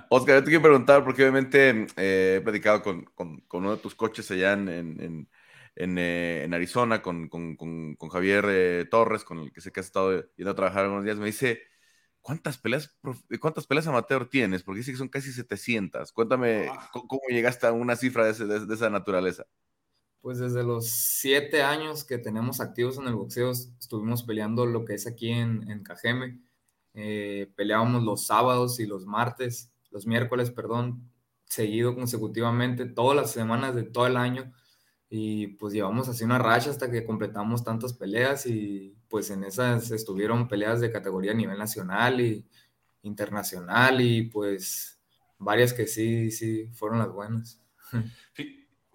Oscar, 0.09 0.35
yo 0.35 0.43
te 0.45 0.49
quiero 0.49 0.61
preguntar, 0.61 1.03
porque 1.03 1.23
obviamente 1.23 1.87
eh, 1.97 2.37
he 2.37 2.41
platicado 2.41 2.81
con, 2.81 3.03
con, 3.13 3.41
con, 3.41 3.63
uno 3.63 3.75
de 3.75 3.81
tus 3.81 3.95
coches 3.95 4.31
allá 4.31 4.53
en, 4.53 4.69
en, 4.69 5.29
en, 5.75 5.97
eh, 5.97 6.43
en 6.45 6.53
Arizona, 6.53 7.01
con, 7.01 7.27
con 7.27 7.97
Javier 7.97 8.45
eh, 8.47 8.87
Torres, 8.89 9.25
con 9.25 9.39
el 9.39 9.51
que 9.51 9.59
sé 9.59 9.73
que 9.73 9.81
has 9.81 9.87
estado 9.87 10.23
yendo 10.37 10.51
a 10.51 10.55
trabajar 10.55 10.85
algunos 10.85 11.03
días. 11.03 11.17
Me 11.17 11.25
dice, 11.25 11.63
¿cuántas 12.21 12.57
peleas, 12.57 12.97
cuántas 13.41 13.67
peleas 13.67 13.87
amateur 13.87 14.29
tienes? 14.29 14.63
Porque 14.63 14.77
dice 14.77 14.93
que 14.93 14.97
son 14.97 15.09
casi 15.09 15.33
700. 15.33 16.13
Cuéntame, 16.13 16.69
ah. 16.71 16.89
¿cómo 16.93 17.23
llegaste 17.27 17.67
a 17.67 17.73
una 17.73 17.97
cifra 17.97 18.23
de, 18.23 18.31
ese, 18.31 18.45
de, 18.45 18.65
de 18.65 18.73
esa 18.73 18.89
naturaleza? 18.89 19.47
Pues 20.21 20.39
desde 20.39 20.63
los 20.63 20.89
siete 20.89 21.61
años 21.63 22.03
que 22.03 22.17
tenemos 22.17 22.59
activos 22.59 22.97
en 22.97 23.07
el 23.07 23.15
boxeo, 23.15 23.51
estuvimos 23.51 24.23
peleando 24.23 24.65
lo 24.65 24.83
que 24.83 24.95
es 24.95 25.07
aquí 25.07 25.31
en, 25.31 25.69
en 25.71 25.83
Cajeme. 25.83 26.39
Eh, 26.93 27.51
peleábamos 27.55 28.03
los 28.03 28.25
sábados 28.25 28.79
y 28.79 28.85
los 28.85 29.05
martes, 29.05 29.71
los 29.91 30.05
miércoles, 30.07 30.51
perdón, 30.51 31.09
seguido 31.45 31.95
consecutivamente, 31.95 32.85
todas 32.85 33.15
las 33.15 33.31
semanas 33.31 33.75
de 33.75 33.83
todo 33.83 34.07
el 34.07 34.17
año. 34.17 34.53
y 35.09 35.47
pues 35.57 35.73
llevamos 35.73 36.09
así 36.09 36.23
una 36.23 36.37
racha 36.39 36.69
hasta 36.71 36.91
que 36.91 37.05
completamos 37.05 37.63
tantas 37.63 37.93
peleas 37.93 38.45
y 38.45 38.95
pues 39.09 39.29
en 39.31 39.43
esas 39.43 39.91
estuvieron 39.91 40.47
peleas 40.47 40.81
de 40.81 40.91
categoría 40.91 41.31
a 41.31 41.35
nivel 41.35 41.57
nacional 41.57 42.21
y 42.21 42.47
internacional 43.03 44.01
y 44.01 44.23
pues 44.23 44.99
varias 45.39 45.73
que 45.73 45.87
sí, 45.87 46.31
sí 46.31 46.67
fueron 46.73 46.99
las 46.99 47.11
buenas. 47.11 47.61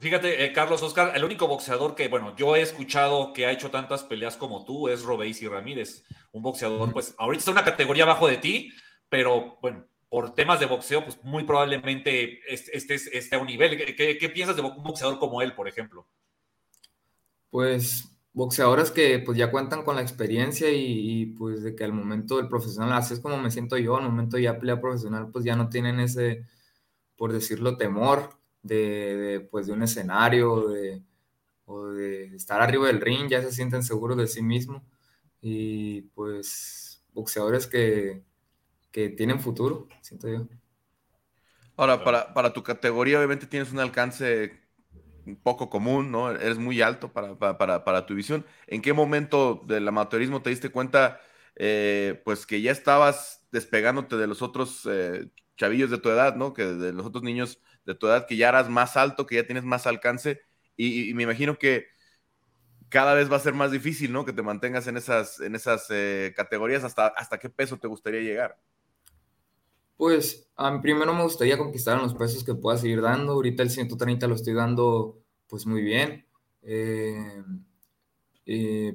Fíjate, 0.04 0.44
eh, 0.44 0.52
Carlos 0.52 0.82
Oscar, 0.82 1.16
el 1.16 1.24
único 1.24 1.48
boxeador 1.48 1.94
que, 1.94 2.08
bueno, 2.08 2.36
yo 2.36 2.56
he 2.56 2.60
escuchado 2.60 3.32
que 3.32 3.46
ha 3.46 3.52
hecho 3.52 3.70
tantas 3.70 4.02
peleas 4.02 4.36
como 4.36 4.62
tú 4.62 4.86
es 4.88 5.02
y 5.02 5.48
Ramírez, 5.48 6.04
un 6.30 6.42
boxeador, 6.42 6.92
pues 6.92 7.14
ahorita 7.16 7.38
está 7.38 7.50
una 7.52 7.64
categoría 7.64 8.02
abajo 8.02 8.28
de 8.28 8.36
ti, 8.36 8.70
pero 9.08 9.56
bueno, 9.62 9.86
por 10.10 10.34
temas 10.34 10.60
de 10.60 10.66
boxeo, 10.66 11.04
pues 11.04 11.24
muy 11.24 11.44
probablemente 11.44 12.40
estés 12.52 13.06
esté 13.14 13.36
a 13.36 13.38
un 13.38 13.46
nivel. 13.46 13.78
¿Qué, 13.96 14.28
piensas 14.28 14.56
de 14.56 14.60
un 14.60 14.82
boxeador 14.82 15.18
como 15.18 15.40
él, 15.40 15.54
por 15.54 15.68
ejemplo? 15.68 16.06
Pues 17.48 18.14
boxeadores 18.34 18.90
que 18.90 19.20
pues 19.20 19.38
ya 19.38 19.50
cuentan 19.50 19.84
con 19.84 19.96
la 19.96 20.02
experiencia 20.02 20.70
y, 20.70 21.34
pues 21.38 21.62
de 21.62 21.74
que 21.74 21.82
al 21.82 21.94
momento 21.94 22.36
del 22.36 22.48
profesional, 22.48 22.92
así 22.92 23.14
es 23.14 23.20
como 23.20 23.38
me 23.38 23.50
siento 23.50 23.78
yo, 23.78 23.96
al 23.96 24.04
momento 24.04 24.36
ya 24.36 24.58
pelea 24.58 24.82
profesional, 24.82 25.30
pues 25.32 25.46
ya 25.46 25.56
no 25.56 25.70
tienen 25.70 25.98
ese, 25.98 26.44
por 27.16 27.32
decirlo, 27.32 27.78
temor 27.78 28.43
de, 28.64 29.46
pues 29.50 29.68
de 29.68 29.72
un 29.74 29.82
escenario 29.82 30.68
de, 30.68 31.02
o 31.66 31.86
de 31.86 32.34
estar 32.34 32.60
arriba 32.60 32.88
del 32.88 33.00
ring, 33.00 33.28
ya 33.28 33.40
se 33.40 33.52
sienten 33.52 33.84
seguros 33.84 34.16
de 34.16 34.26
sí 34.26 34.42
mismos 34.42 34.82
y 35.40 36.02
pues 36.14 37.04
boxeadores 37.12 37.66
que, 37.66 38.24
que 38.90 39.10
tienen 39.10 39.38
futuro, 39.38 39.86
siento 40.00 40.28
yo. 40.28 40.48
Ahora, 41.76 42.02
para, 42.02 42.32
para, 42.32 42.52
tu 42.52 42.62
categoría, 42.62 43.18
obviamente 43.18 43.46
tienes 43.46 43.72
un 43.72 43.80
alcance 43.80 44.64
poco 45.42 45.68
común, 45.68 46.10
¿no? 46.10 46.30
Eres 46.30 46.58
muy 46.58 46.80
alto 46.80 47.12
para, 47.12 47.36
para, 47.36 47.84
para 47.84 48.06
tu 48.06 48.14
visión. 48.14 48.46
¿En 48.66 48.80
qué 48.80 48.92
momento 48.92 49.62
del 49.66 49.86
amateurismo 49.88 50.40
te 50.40 50.50
diste 50.50 50.70
cuenta, 50.70 51.20
eh, 51.56 52.22
pues, 52.24 52.46
que 52.46 52.62
ya 52.62 52.70
estabas 52.70 53.46
despegándote 53.50 54.16
de 54.16 54.26
los 54.26 54.40
otros 54.40 54.88
eh, 54.88 55.28
chavillos 55.56 55.90
de 55.90 55.98
tu 55.98 56.10
edad, 56.10 56.36
¿no? 56.36 56.54
Que 56.54 56.64
de 56.64 56.92
los 56.92 57.06
otros 57.06 57.24
niños 57.24 57.60
de 57.84 57.94
tu 57.94 58.06
edad, 58.06 58.26
que 58.26 58.36
ya 58.36 58.48
eras 58.48 58.68
más 58.68 58.96
alto, 58.96 59.26
que 59.26 59.36
ya 59.36 59.46
tienes 59.46 59.64
más 59.64 59.86
alcance. 59.86 60.40
Y, 60.76 61.14
me 61.14 61.22
imagino 61.24 61.58
que 61.58 61.86
cada 62.88 63.14
vez 63.14 63.30
va 63.30 63.36
a 63.36 63.40
ser 63.40 63.54
más 63.54 63.70
difícil, 63.70 64.12
¿no? 64.12 64.24
Que 64.24 64.32
te 64.32 64.42
mantengas 64.42 64.86
en 64.86 64.96
esas, 64.96 65.40
en 65.40 65.54
esas 65.54 65.86
eh, 65.90 66.32
categorías. 66.36 66.84
¿Hasta, 66.84 67.08
¿Hasta 67.08 67.38
qué 67.38 67.50
peso 67.50 67.76
te 67.78 67.88
gustaría 67.88 68.20
llegar? 68.20 68.56
Pues 69.96 70.50
a 70.56 70.70
mí 70.70 70.80
primero 70.80 71.14
me 71.14 71.22
gustaría 71.22 71.56
conquistar 71.56 72.00
los 72.00 72.14
pesos 72.14 72.44
que 72.44 72.54
pueda 72.54 72.76
seguir 72.76 73.00
dando. 73.00 73.32
Ahorita 73.32 73.62
el 73.62 73.70
130 73.70 74.26
lo 74.26 74.34
estoy 74.34 74.54
dando 74.54 75.22
pues 75.46 75.66
muy 75.66 75.82
bien. 75.82 76.26
Eh, 76.62 77.42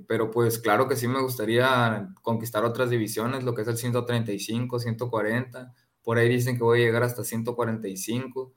pero 0.08 0.30
pues 0.30 0.60
claro 0.60 0.88
que 0.88 0.96
sí 0.96 1.08
me 1.08 1.22
gustaría 1.22 2.10
conquistar 2.22 2.64
otras 2.66 2.90
divisiones, 2.90 3.44
lo 3.44 3.56
que 3.56 3.64
es 3.64 3.68
el 3.68 3.78
135, 3.78 4.80
140. 4.80 5.74
Por 6.04 6.18
ahí 6.18 6.30
dicen 6.30 6.58
que 6.58 6.64
voy 6.64 6.82
a 6.82 6.86
llegar 6.86 7.04
hasta 7.04 7.24
145. 7.24 8.54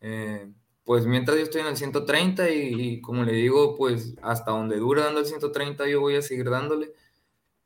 Eh, 0.00 0.52
pues 0.84 1.06
mientras 1.06 1.36
yo 1.36 1.44
estoy 1.44 1.60
en 1.60 1.68
el 1.68 1.76
130 1.76 2.50
y, 2.50 3.00
como 3.00 3.22
le 3.22 3.32
digo, 3.32 3.76
pues 3.76 4.16
hasta 4.22 4.50
donde 4.50 4.76
dure 4.76 5.02
dando 5.02 5.20
el 5.20 5.26
130 5.26 5.88
yo 5.88 6.00
voy 6.00 6.16
a 6.16 6.22
seguir 6.22 6.50
dándole. 6.50 6.92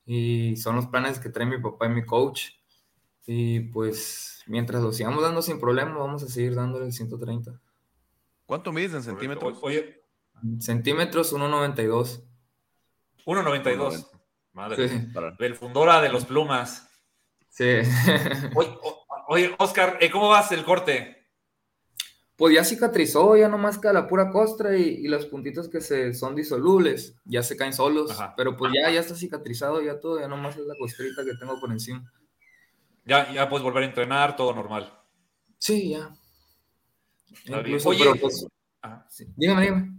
Y 0.05 0.57
son 0.57 0.77
los 0.77 0.87
planes 0.87 1.19
que 1.19 1.31
trae 1.31 1.47
mi 1.47 1.59
papá 1.59 1.87
y 1.87 1.91
mi 1.91 2.05
coach. 2.05 2.51
Y 3.27 3.61
pues 3.61 4.43
mientras 4.47 4.83
lo 4.83 4.93
sigamos 4.93 5.23
dando 5.23 5.41
sin 5.41 5.59
problema, 5.59 5.97
vamos 5.97 6.23
a 6.23 6.29
seguir 6.29 6.55
dándole 6.55 6.87
el 6.87 6.93
130. 6.93 7.59
¿Cuánto 8.47 8.73
mides 8.73 8.93
en 8.95 9.03
centímetros? 9.03 9.59
Oye. 9.63 10.03
Centímetros 10.61 11.33
1.92. 11.33 12.23
1.92. 13.25 14.11
Madre. 14.53 14.89
Del 15.39 15.55
fundora 15.55 16.01
de 16.03 16.11
los 16.11 16.27
plumas. 16.27 16.91
Sí. 17.49 17.79
Oye, 19.29 19.55
Oscar, 19.59 19.97
eh, 20.01 20.11
¿cómo 20.11 20.29
vas 20.29 20.53
el 20.53 20.65
corte? 20.65 21.24
Pues 22.37 22.55
ya 22.55 22.65
cicatrizó, 22.65 23.37
ya 23.37 23.49
nomás 23.49 23.79
queda 23.79 23.93
la 23.93 24.09
pura 24.09 24.31
costra 24.31 24.77
y, 24.77 25.07
los 25.07 25.27
puntitos 25.27 25.69
que 25.69 25.81
se 25.81 26.15
son 26.15 26.35
disolubles, 26.35 27.15
ya 27.25 27.45
se 27.45 27.57
caen 27.57 27.73
solos, 27.73 28.17
pero 28.37 28.57
pues 28.57 28.73
ya, 28.75 28.91
ya 28.91 29.01
está 29.01 29.15
cicatrizado, 29.15 29.81
ya 29.81 30.01
todo, 30.01 30.19
ya 30.19 30.27
nomás 30.27 30.57
es 30.57 30.67
la 30.67 30.75
costrita 30.77 31.25
que 31.25 31.37
tengo 31.39 31.61
por 31.61 31.71
encima. 31.71 32.13
Ya, 33.05 33.33
ya 33.33 33.49
puedes 33.49 33.63
volver 33.63 33.85
a 33.85 33.87
entrenar, 33.87 34.35
todo 34.35 34.53
normal. 34.53 34.93
Sí, 35.59 35.91
ya. 35.91 36.13
Oye, 37.85 38.15
pues, 38.21 38.47
dígame, 39.37 39.63
dígame. 39.63 39.95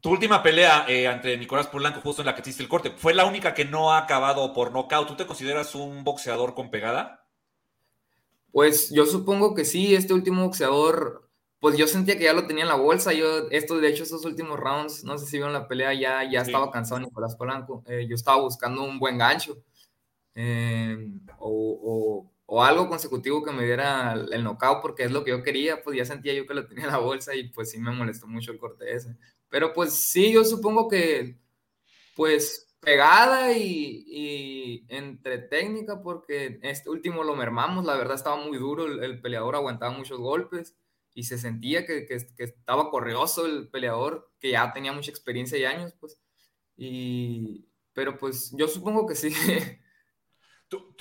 Tu 0.00 0.10
última 0.10 0.42
pelea 0.42 0.84
eh, 0.88 1.08
ante 1.08 1.36
Nicolás 1.36 1.66
Polanco, 1.66 2.00
justo 2.00 2.22
en 2.22 2.26
la 2.26 2.34
que 2.34 2.42
hiciste 2.42 2.62
el 2.62 2.68
corte, 2.68 2.92
fue 2.96 3.14
la 3.14 3.24
única 3.24 3.52
que 3.52 3.64
no 3.64 3.92
ha 3.92 3.98
acabado 3.98 4.52
por 4.52 4.72
nocaut. 4.72 5.08
¿Tú 5.08 5.16
te 5.16 5.26
consideras 5.26 5.74
un 5.74 6.04
boxeador 6.04 6.54
con 6.54 6.70
pegada? 6.70 7.26
Pues 8.52 8.90
yo 8.90 9.06
supongo 9.06 9.54
que 9.54 9.64
sí, 9.64 9.94
este 9.94 10.14
último 10.14 10.44
boxeador, 10.44 11.27
pues 11.60 11.76
yo 11.76 11.86
sentía 11.86 12.16
que 12.16 12.24
ya 12.24 12.32
lo 12.32 12.46
tenía 12.46 12.64
en 12.64 12.68
la 12.68 12.76
bolsa. 12.76 13.12
Yo, 13.12 13.48
esto, 13.50 13.78
de 13.78 13.88
hecho, 13.88 14.04
esos 14.04 14.24
últimos 14.24 14.58
rounds, 14.58 15.04
no 15.04 15.18
sé 15.18 15.26
si 15.26 15.36
vieron 15.36 15.52
la 15.52 15.68
pelea, 15.68 15.94
ya, 15.94 16.22
ya 16.30 16.42
estaba 16.42 16.70
cansado 16.70 17.00
Nicolás 17.00 17.36
Polanco. 17.36 17.82
Eh, 17.86 18.06
yo 18.08 18.14
estaba 18.14 18.40
buscando 18.40 18.82
un 18.84 18.98
buen 18.98 19.18
gancho. 19.18 19.62
Eh, 20.34 20.96
o 21.38 22.30
o 22.50 22.64
algo 22.64 22.88
consecutivo 22.88 23.44
que 23.44 23.52
me 23.52 23.66
diera 23.66 24.14
el 24.14 24.42
knockout 24.42 24.80
porque 24.80 25.04
es 25.04 25.12
lo 25.12 25.22
que 25.22 25.32
yo 25.32 25.42
quería, 25.42 25.82
pues 25.82 25.98
ya 25.98 26.06
sentía 26.06 26.32
yo 26.32 26.46
que 26.46 26.54
lo 26.54 26.66
tenía 26.66 26.84
en 26.84 26.92
la 26.92 26.98
bolsa 26.98 27.34
y 27.34 27.50
pues 27.50 27.70
sí 27.70 27.78
me 27.78 27.92
molestó 27.92 28.26
mucho 28.26 28.52
el 28.52 28.58
corte 28.58 28.94
ese. 28.94 29.18
Pero 29.50 29.74
pues 29.74 29.92
sí, 29.92 30.32
yo 30.32 30.42
supongo 30.44 30.88
que 30.88 31.36
pues 32.16 32.74
pegada 32.80 33.52
y, 33.52 34.86
entre 34.88 35.38
técnica 35.38 36.02
porque 36.02 36.58
este 36.62 36.88
último 36.88 37.22
lo 37.22 37.36
mermamos, 37.36 37.84
la 37.84 37.96
verdad 37.96 38.14
estaba 38.14 38.36
muy 38.36 38.56
duro, 38.56 38.86
el, 38.86 39.20
peleador 39.20 39.54
aguantaba 39.54 39.92
muchos 39.92 40.18
golpes 40.18 40.74
y 41.14 41.24
se 41.24 41.38
sentía 41.38 41.86
que, 41.86 42.06
que, 42.06 42.18
que, 42.36 42.44
estaba 42.44 42.90
correoso 42.90 43.46
el 43.46 43.68
peleador, 43.68 44.32
que 44.38 44.52
ya 44.52 44.72
tenía 44.72 44.92
mucha 44.92 45.10
experiencia 45.10 45.58
y 45.58 45.64
años, 45.64 45.94
pues. 45.98 46.20
Y, 46.76 47.68
pero 47.92 48.16
pues 48.16 48.52
yo 48.56 48.68
supongo 48.68 49.06
que 49.06 49.14
sí. 49.14 49.32
¿Tú, 50.68 50.94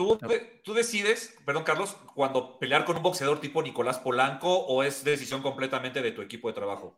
tú, 0.63 0.73
decides, 0.73 1.35
perdón 1.45 1.65
Carlos, 1.65 1.97
cuando 2.15 2.57
pelear 2.57 2.85
con 2.85 2.95
un 2.95 3.03
boxeador 3.03 3.41
tipo 3.41 3.61
Nicolás 3.61 3.99
Polanco 3.99 4.47
o 4.49 4.81
es 4.81 5.03
decisión 5.03 5.41
completamente 5.41 6.01
de 6.01 6.13
tu 6.13 6.21
equipo 6.21 6.47
de 6.47 6.53
trabajo? 6.53 6.97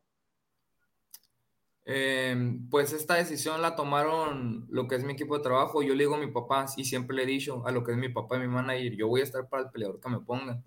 Em, 1.84 2.70
pues 2.70 2.94
esta 2.94 3.16
decisión 3.16 3.64
la 3.64 3.76
tomaron 3.76 4.68
lo 4.70 4.88
que 4.88 4.96
es 4.96 5.04
mi 5.04 5.14
equipo 5.14 5.36
de 5.36 5.44
trabajo. 5.44 5.82
Yo 5.82 5.96
le 5.96 6.04
digo 6.04 6.14
a 6.14 6.20
mi 6.20 6.28
papá 6.32 6.68
y 6.78 6.86
siempre 6.86 7.16
le 7.16 7.24
he 7.24 7.26
dicho 7.26 7.66
a 7.66 7.72
lo 7.72 7.84
que 7.84 7.94
es 7.94 7.98
mi 7.98 8.10
papá 8.10 8.38
y 8.38 8.42
mi 8.42 8.48
manager, 8.48 8.96
yo 8.96 9.08
voy 9.08 9.22
a 9.22 9.24
estar 9.24 9.50
para 9.50 9.64
el 9.64 9.72
peleador 9.72 10.00
que 10.00 10.10
me 10.10 10.20
ponga. 10.20 10.62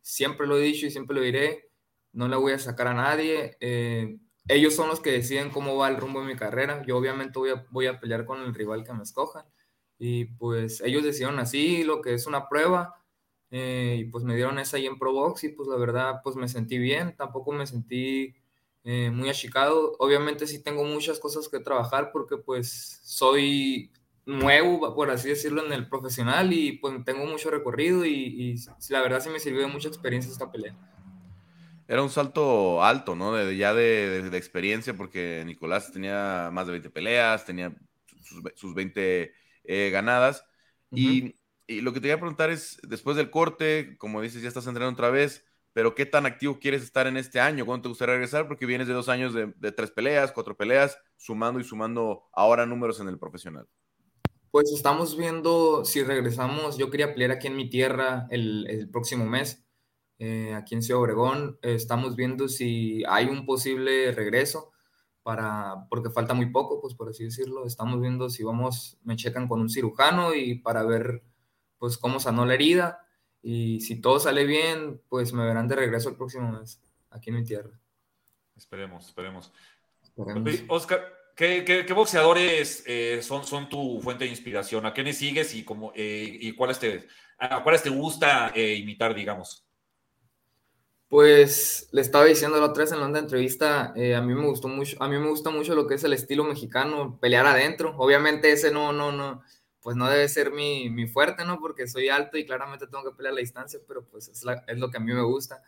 Siempre 0.00 0.46
lo 0.46 0.56
he 0.56 0.60
dicho 0.60 0.86
y 0.86 0.92
siempre 0.92 1.16
lo 1.16 1.22
diré. 1.22 1.69
No 2.12 2.28
le 2.28 2.36
voy 2.36 2.52
a 2.52 2.58
sacar 2.58 2.88
a 2.88 2.94
nadie. 2.94 3.56
Eh, 3.60 4.18
ellos 4.48 4.74
son 4.74 4.88
los 4.88 5.00
que 5.00 5.12
deciden 5.12 5.50
cómo 5.50 5.76
va 5.76 5.88
el 5.88 5.96
rumbo 5.96 6.20
de 6.20 6.26
mi 6.26 6.36
carrera. 6.36 6.82
Yo 6.86 6.96
obviamente 6.96 7.38
voy 7.38 7.50
a, 7.50 7.66
voy 7.70 7.86
a 7.86 8.00
pelear 8.00 8.24
con 8.26 8.40
el 8.42 8.54
rival 8.54 8.84
que 8.84 8.92
me 8.92 9.02
escojan 9.02 9.44
y 10.00 10.24
pues 10.24 10.80
ellos 10.80 11.04
decidieron 11.04 11.38
así, 11.38 11.84
lo 11.84 12.00
que 12.00 12.14
es 12.14 12.26
una 12.26 12.48
prueba, 12.48 12.96
eh, 13.50 13.98
y 14.00 14.04
pues 14.06 14.24
me 14.24 14.34
dieron 14.34 14.58
esa 14.58 14.78
ahí 14.78 14.86
en 14.86 14.98
Probox 14.98 15.44
y 15.44 15.50
pues 15.50 15.68
la 15.68 15.76
verdad 15.76 16.20
pues 16.24 16.36
me 16.36 16.48
sentí 16.48 16.78
bien, 16.78 17.14
tampoco 17.16 17.52
me 17.52 17.66
sentí 17.66 18.34
eh, 18.82 19.10
muy 19.10 19.28
achicado, 19.28 19.94
obviamente 19.98 20.46
sí 20.46 20.62
tengo 20.62 20.84
muchas 20.84 21.20
cosas 21.20 21.48
que 21.50 21.60
trabajar 21.60 22.12
porque 22.12 22.38
pues 22.38 23.00
soy 23.04 23.92
nuevo, 24.24 24.94
por 24.94 25.10
así 25.10 25.28
decirlo, 25.28 25.66
en 25.66 25.72
el 25.72 25.86
profesional 25.86 26.50
y 26.54 26.78
pues 26.78 27.04
tengo 27.04 27.26
mucho 27.26 27.50
recorrido 27.50 28.06
y, 28.06 28.58
la 28.88 29.02
verdad 29.02 29.20
sí 29.20 29.28
me 29.28 29.38
sirvió 29.38 29.60
de 29.60 29.66
mucha 29.66 29.88
experiencia 29.88 30.32
esta 30.32 30.50
pelea. 30.50 30.74
Era 31.90 32.04
un 32.04 32.08
salto 32.08 32.84
alto, 32.84 33.16
¿no? 33.16 33.34
De, 33.34 33.56
ya 33.56 33.74
de, 33.74 34.30
de, 34.30 34.38
experiencia, 34.38 34.94
porque 34.94 35.42
Nicolás 35.44 35.90
tenía 35.90 36.48
más 36.52 36.66
de 36.66 36.72
20 36.72 36.88
peleas, 36.90 37.44
tenía 37.44 37.74
sus, 38.22 38.44
sus 38.54 38.74
20 38.76 39.32
eh, 39.64 39.90
ganadas. 39.90 40.44
y, 40.92 41.34
lo 41.66 41.92
que 41.92 42.00
te 42.00 42.06
voy 42.06 42.12
a 42.12 42.20
preguntar 42.20 42.50
es, 42.50 42.78
después 42.82 43.16
del 43.16 43.30
corte, 43.30 43.96
como 43.98 44.22
dices, 44.22 44.40
ya 44.40 44.48
estás 44.48 44.68
entrenando 44.68 44.94
otra 44.94 45.10
vez, 45.10 45.44
pero 45.72 45.96
¿qué 45.96 46.06
tan 46.06 46.26
activo 46.26 46.60
quieres 46.60 46.84
estar 46.84 47.08
en 47.08 47.16
este 47.16 47.40
año? 47.40 47.66
¿Cuándo 47.66 47.82
te 47.82 47.88
gustaría 47.88 48.14
regresar? 48.14 48.46
Porque 48.46 48.66
vienes 48.66 48.86
de 48.86 48.94
dos 48.94 49.08
años 49.08 49.34
de, 49.34 49.72
tres 49.72 49.90
peleas, 49.90 50.30
cuatro 50.30 50.56
peleas, 50.56 50.96
sumando 51.16 51.58
y 51.58 51.64
sumando 51.64 52.28
ahora 52.32 52.66
números 52.66 53.00
en 53.00 53.08
el 53.08 53.18
profesional. 53.18 53.66
Pues 54.52 54.72
estamos 54.72 55.16
viendo 55.16 55.84
si 55.84 56.04
regresamos. 56.04 56.78
Yo 56.78 56.88
quería 56.88 57.12
pelear 57.12 57.32
aquí 57.32 57.48
en 57.48 57.56
mi 57.56 57.68
tierra 57.68 58.28
el, 58.30 58.88
próximo 58.92 59.26
mes, 59.26 59.64
eh, 60.20 60.54
aquí 60.54 60.74
en 60.74 60.82
Ciudad 60.82 61.00
Obregón. 61.00 61.58
estamos 61.62 62.14
viendo 62.14 62.46
si 62.46 63.02
hay 63.08 63.26
un 63.26 63.46
posible 63.46 64.12
regreso 64.12 64.70
para, 65.22 65.86
porque 65.88 66.10
falta 66.10 66.34
muy 66.34 66.50
poco, 66.50 66.80
pues 66.80 66.94
por 66.94 67.08
así 67.08 67.24
decirlo. 67.24 67.66
Estamos 67.66 68.00
viendo 68.02 68.28
si 68.28 68.44
vamos, 68.44 68.98
me 69.02 69.16
checan 69.16 69.48
con 69.48 69.60
un 69.60 69.70
cirujano 69.70 70.34
y 70.34 70.56
para 70.56 70.84
ver 70.84 71.22
pues 71.78 71.96
cómo 71.96 72.20
sanó 72.20 72.44
la 72.44 72.54
herida 72.54 73.06
y 73.42 73.80
si 73.80 73.98
todo 73.98 74.20
sale 74.20 74.44
bien, 74.44 75.00
pues 75.08 75.32
me 75.32 75.46
verán 75.46 75.68
de 75.68 75.76
regreso 75.76 76.10
el 76.10 76.16
próximo 76.16 76.52
mes 76.52 76.82
aquí 77.08 77.30
en 77.30 77.36
mi 77.36 77.44
tierra. 77.44 77.80
Esperemos, 78.54 79.06
esperemos. 79.06 79.50
Oscar, 80.68 81.14
¿qué, 81.34 81.86
boxeadores 81.94 82.84
eh, 82.86 83.20
son, 83.22 83.46
son 83.46 83.70
tu 83.70 84.02
fuente 84.02 84.24
de 84.24 84.30
inspiración? 84.30 84.84
¿A 84.84 84.92
quiénes 84.92 85.16
sigues 85.16 85.54
y, 85.54 85.64
cómo, 85.64 85.92
eh, 85.96 86.36
y 86.40 86.52
cuáles, 86.52 86.78
te, 86.78 87.06
a 87.38 87.62
cuáles 87.62 87.82
te 87.82 87.88
gusta 87.88 88.52
eh, 88.54 88.74
imitar, 88.74 89.14
digamos? 89.14 89.69
Pues 91.10 91.88
le 91.92 92.00
estaba 92.00 92.24
diciendo 92.24 92.58
la 92.58 92.66
otra 92.66 92.84
vez 92.84 92.92
en 92.92 93.00
la 93.00 93.18
entrevista, 93.18 93.88
a 93.88 94.20
mí 94.22 94.34
me 94.34 94.46
gustó 94.46 94.68
mucho, 94.68 94.96
a 95.02 95.08
mí 95.08 95.18
me 95.18 95.28
gusta 95.28 95.50
mucho 95.50 95.74
lo 95.74 95.86
que 95.86 95.96
es 95.96 96.04
el 96.04 96.14
estilo 96.14 96.44
mexicano, 96.44 97.18
pelear 97.20 97.46
adentro. 97.46 97.94
Obviamente 97.98 98.50
ese 98.50 98.70
no, 98.70 98.92
no, 98.92 99.12
no, 99.12 99.42
pues 99.82 99.96
no 99.96 100.08
debe 100.08 100.26
ser 100.28 100.52
mi, 100.52 100.88
mi 100.88 101.06
fuerte, 101.06 101.44
¿no? 101.44 101.60
Porque 101.60 101.86
soy 101.86 102.08
alto 102.08 102.38
y 102.38 102.46
claramente 102.46 102.86
tengo 102.86 103.04
que 103.04 103.14
pelear 103.14 103.32
a 103.32 103.34
la 103.34 103.40
distancia, 103.40 103.80
pero 103.86 104.06
pues 104.06 104.28
es, 104.28 104.42
es 104.66 104.78
lo 104.78 104.90
que 104.90 104.96
a 104.96 105.00
mí 105.00 105.12
me 105.12 105.22
gusta 105.22 105.62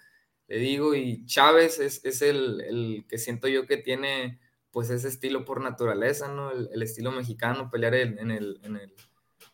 le 0.52 0.58
digo, 0.58 0.94
y 0.94 1.24
Chávez 1.24 1.78
es, 1.78 2.04
es 2.04 2.20
el, 2.20 2.60
el, 2.60 3.06
que 3.08 3.16
siento 3.16 3.48
yo 3.48 3.66
que 3.66 3.78
tiene 3.78 4.38
pues 4.70 4.90
ese 4.90 5.08
estilo 5.08 5.46
por 5.46 5.62
naturaleza, 5.62 6.28
¿no? 6.28 6.50
El, 6.50 6.82
estilo 6.82 7.10
mexicano, 7.10 7.70
pelear 7.70 7.94
en, 7.94 8.30
el, 8.30 8.60
en, 8.62 8.76
el, 8.76 8.94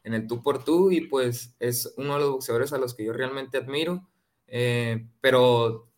en 0.03 0.15
el 0.15 0.27
tú 0.27 0.43
por 0.43 0.65
tú, 0.65 0.91
y 0.91 1.03
pues 1.03 1.55
es 1.61 1.95
uno 1.97 2.15
de 2.15 2.21
los 2.21 2.31
boxeadores 2.31 2.73
a 2.73 2.79
los 2.79 2.95
que 2.95 3.05
yo 3.05 3.13
realmente 3.13 3.59
admiro, 3.59 4.09
eh, 4.49 5.09
pero 5.21 5.91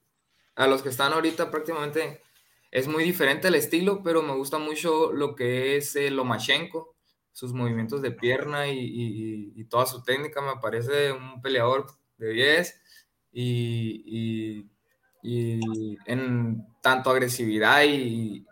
a 0.56 0.66
los 0.66 0.82
que 0.82 0.90
están 0.90 1.12
ahorita 1.12 1.50
prácticamente 1.50 2.22
es 2.70 2.86
muy 2.86 3.04
diferente 3.04 3.48
el 3.48 3.54
estilo, 3.54 4.02
pero 4.02 4.22
me 4.22 4.34
gusta 4.34 4.58
mucho 4.58 5.12
lo 5.12 5.34
que 5.34 5.76
es 5.76 5.96
el 5.96 6.16
Lomachenko, 6.16 6.94
sus 7.32 7.52
movimientos 7.52 8.02
de 8.02 8.12
pierna 8.12 8.68
y, 8.68 8.78
y, 8.78 9.52
y, 9.56 9.64
toda 9.64 9.86
su 9.86 10.02
técnica, 10.02 10.42
me 10.42 10.60
parece 10.60 11.12
un 11.12 11.40
peleador 11.40 11.86
de 12.18 12.30
10 12.32 12.82
y, 13.32 14.70
y 15.22 15.98
en 16.06 16.66
tanto 16.80 17.10
agresividad 17.10 17.82
y, 17.84 18.46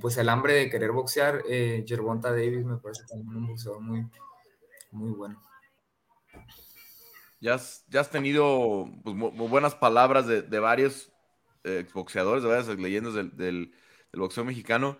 pues 0.00 0.16
el 0.16 0.28
hambre 0.28 0.54
de 0.54 0.70
querer 0.70 0.92
boxear, 0.92 1.42
eh, 1.48 1.84
Gervonta 1.86 2.30
Davis 2.30 2.64
me 2.64 2.78
parece 2.78 3.04
también 3.06 3.36
un 3.36 3.46
boxeador 3.48 3.80
muy, 3.80 4.06
muy 4.90 5.10
bueno. 5.10 5.40
Ya 7.44 8.00
has, 8.00 8.10
tenido 8.10 8.88
pues, 9.02 9.14
buenas 9.14 9.74
palabras 9.74 10.26
de, 10.26 10.58
varios 10.58 11.12
eh, 11.62 11.86
boxeadores, 11.92 12.42
de 12.42 12.48
varias 12.48 12.68
leyendas 12.68 13.12
del, 13.12 13.70
boxeo 14.14 14.46
mexicano, 14.46 14.98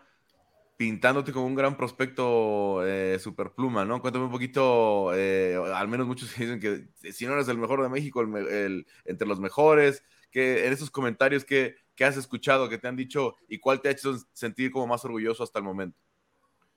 pintándote 0.76 1.32
como 1.32 1.46
un 1.46 1.54
gran 1.54 1.78
prospecto 1.78 2.86
eh, 2.86 3.18
superpluma, 3.18 3.86
¿no? 3.86 4.02
Cuéntame 4.02 4.26
un 4.26 4.30
poquito, 4.30 5.14
eh, 5.14 5.58
al 5.74 5.88
menos 5.88 6.06
muchos 6.06 6.34
dicen 6.36 6.60
que 6.60 6.88
si 7.12 7.24
no 7.24 7.32
eres 7.32 7.48
el 7.48 7.56
mejor 7.56 7.82
de 7.82 7.88
México, 7.88 8.20
el, 8.20 8.86
entre 9.06 9.26
los 9.26 9.40
mejores, 9.40 10.02
que 10.30 10.66
en 10.66 10.74
esos 10.74 10.90
comentarios 10.90 11.46
que, 11.46 11.76
has 12.00 12.18
escuchado, 12.18 12.68
que 12.68 12.76
te 12.76 12.88
han 12.88 12.96
dicho 12.96 13.36
y 13.48 13.58
cuál 13.58 13.80
te 13.80 13.88
ha 13.88 13.92
hecho 13.92 14.18
sentir 14.34 14.70
como 14.70 14.86
más 14.86 15.02
orgulloso 15.06 15.44
hasta 15.44 15.60
el 15.60 15.64
momento? 15.64 15.98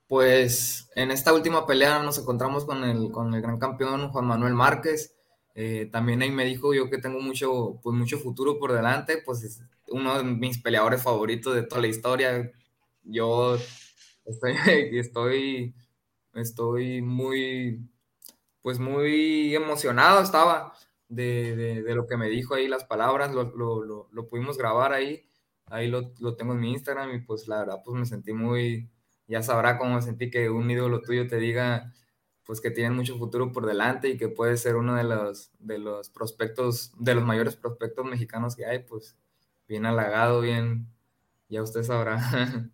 Pues 0.08 0.90
en 0.96 1.12
esta 1.12 1.34
última 1.34 1.68
pelea 1.68 2.02
nos 2.02 2.18
encontramos 2.18 2.64
con 2.64 2.86
el 2.86 3.42
gran 3.42 3.60
campeón 3.60 4.08
Juan 4.12 4.28
Manuel 4.28 4.54
Márquez. 4.54 5.17
Eh, 5.60 5.89
también 5.91 6.22
ahí 6.22 6.30
me 6.30 6.46
dijo 6.46 6.72
yo 6.76 6.88
que 6.88 7.00
tengo 7.00 7.20
mucho, 7.20 7.80
pues 7.82 7.98
mucho 7.98 8.20
futuro 8.20 8.60
por 8.60 8.74
delante, 8.74 9.17
pues 9.26 9.43
es 9.43 9.63
uno 9.88 10.15
de 10.20 10.24
mis 10.24 10.60
peleadores 10.60 11.02
favoritos 11.02 11.56
de 11.56 11.63
toda 11.63 11.82
la 11.82 11.88
historia. 11.88 12.52
Yo 13.04 13.58
estoy, 14.26 14.54
estoy, 15.00 15.74
estoy 16.36 17.02
muy, 17.02 17.89
pues 18.62 18.78
muy 18.78 19.56
emocionado 19.56 20.22
estaba 20.22 20.74
de, 21.10 21.56
de, 21.56 21.96
lo 21.96 22.06
que 22.06 22.17
me 22.17 22.30
dijo 22.30 22.54
ahí, 22.54 22.67
las 22.67 22.86
palabras, 22.86 23.34
lo, 23.34 23.46
lo, 23.56 24.10
lo, 24.12 24.28
pudimos 24.28 24.60
grabar 24.60 24.93
ahí, 24.93 25.28
ahí 25.65 25.88
lo, 25.88 26.13
tengo 26.36 26.54
en 26.54 26.60
mi 26.60 26.72
Instagram 26.74 27.15
y 27.15 27.20
pues 27.22 27.48
la 27.48 27.60
verdad 27.62 27.82
pues 27.84 28.00
me 28.00 28.06
sentí 28.06 28.32
muy, 28.32 28.91
ya 29.26 29.41
sabrá 29.41 29.80
cómo 29.80 30.00
sentí 30.04 30.30
que 30.30 30.52
un 30.52 30.70
ídolo 30.70 31.02
tuyo 31.02 31.28
te 31.28 31.38
diga 31.38 31.93
pues 32.48 32.62
que 32.62 32.72
tiene 32.72 32.92
mucho 32.92 33.18
futuro 33.18 33.52
por 33.52 33.66
delante 33.66 34.08
y 34.08 34.18
que 34.18 34.30
puede 34.30 34.56
ser 34.56 34.78
uno 34.78 34.96
de 34.96 35.04
los, 35.04 35.52
de 35.60 35.78
los 35.78 36.10
prospectos, 36.10 36.94
de 36.98 37.14
los 37.14 37.26
mayores 37.26 37.58
prospectos 37.58 38.06
mexicanos 38.06 38.56
que 38.56 38.66
hay, 38.66 38.80
pues 38.80 39.18
bien 39.68 39.86
halagado, 39.86 40.40
bien, 40.40 40.88
ya 41.50 41.62
usted 41.62 41.84
sabrá. 41.84 42.18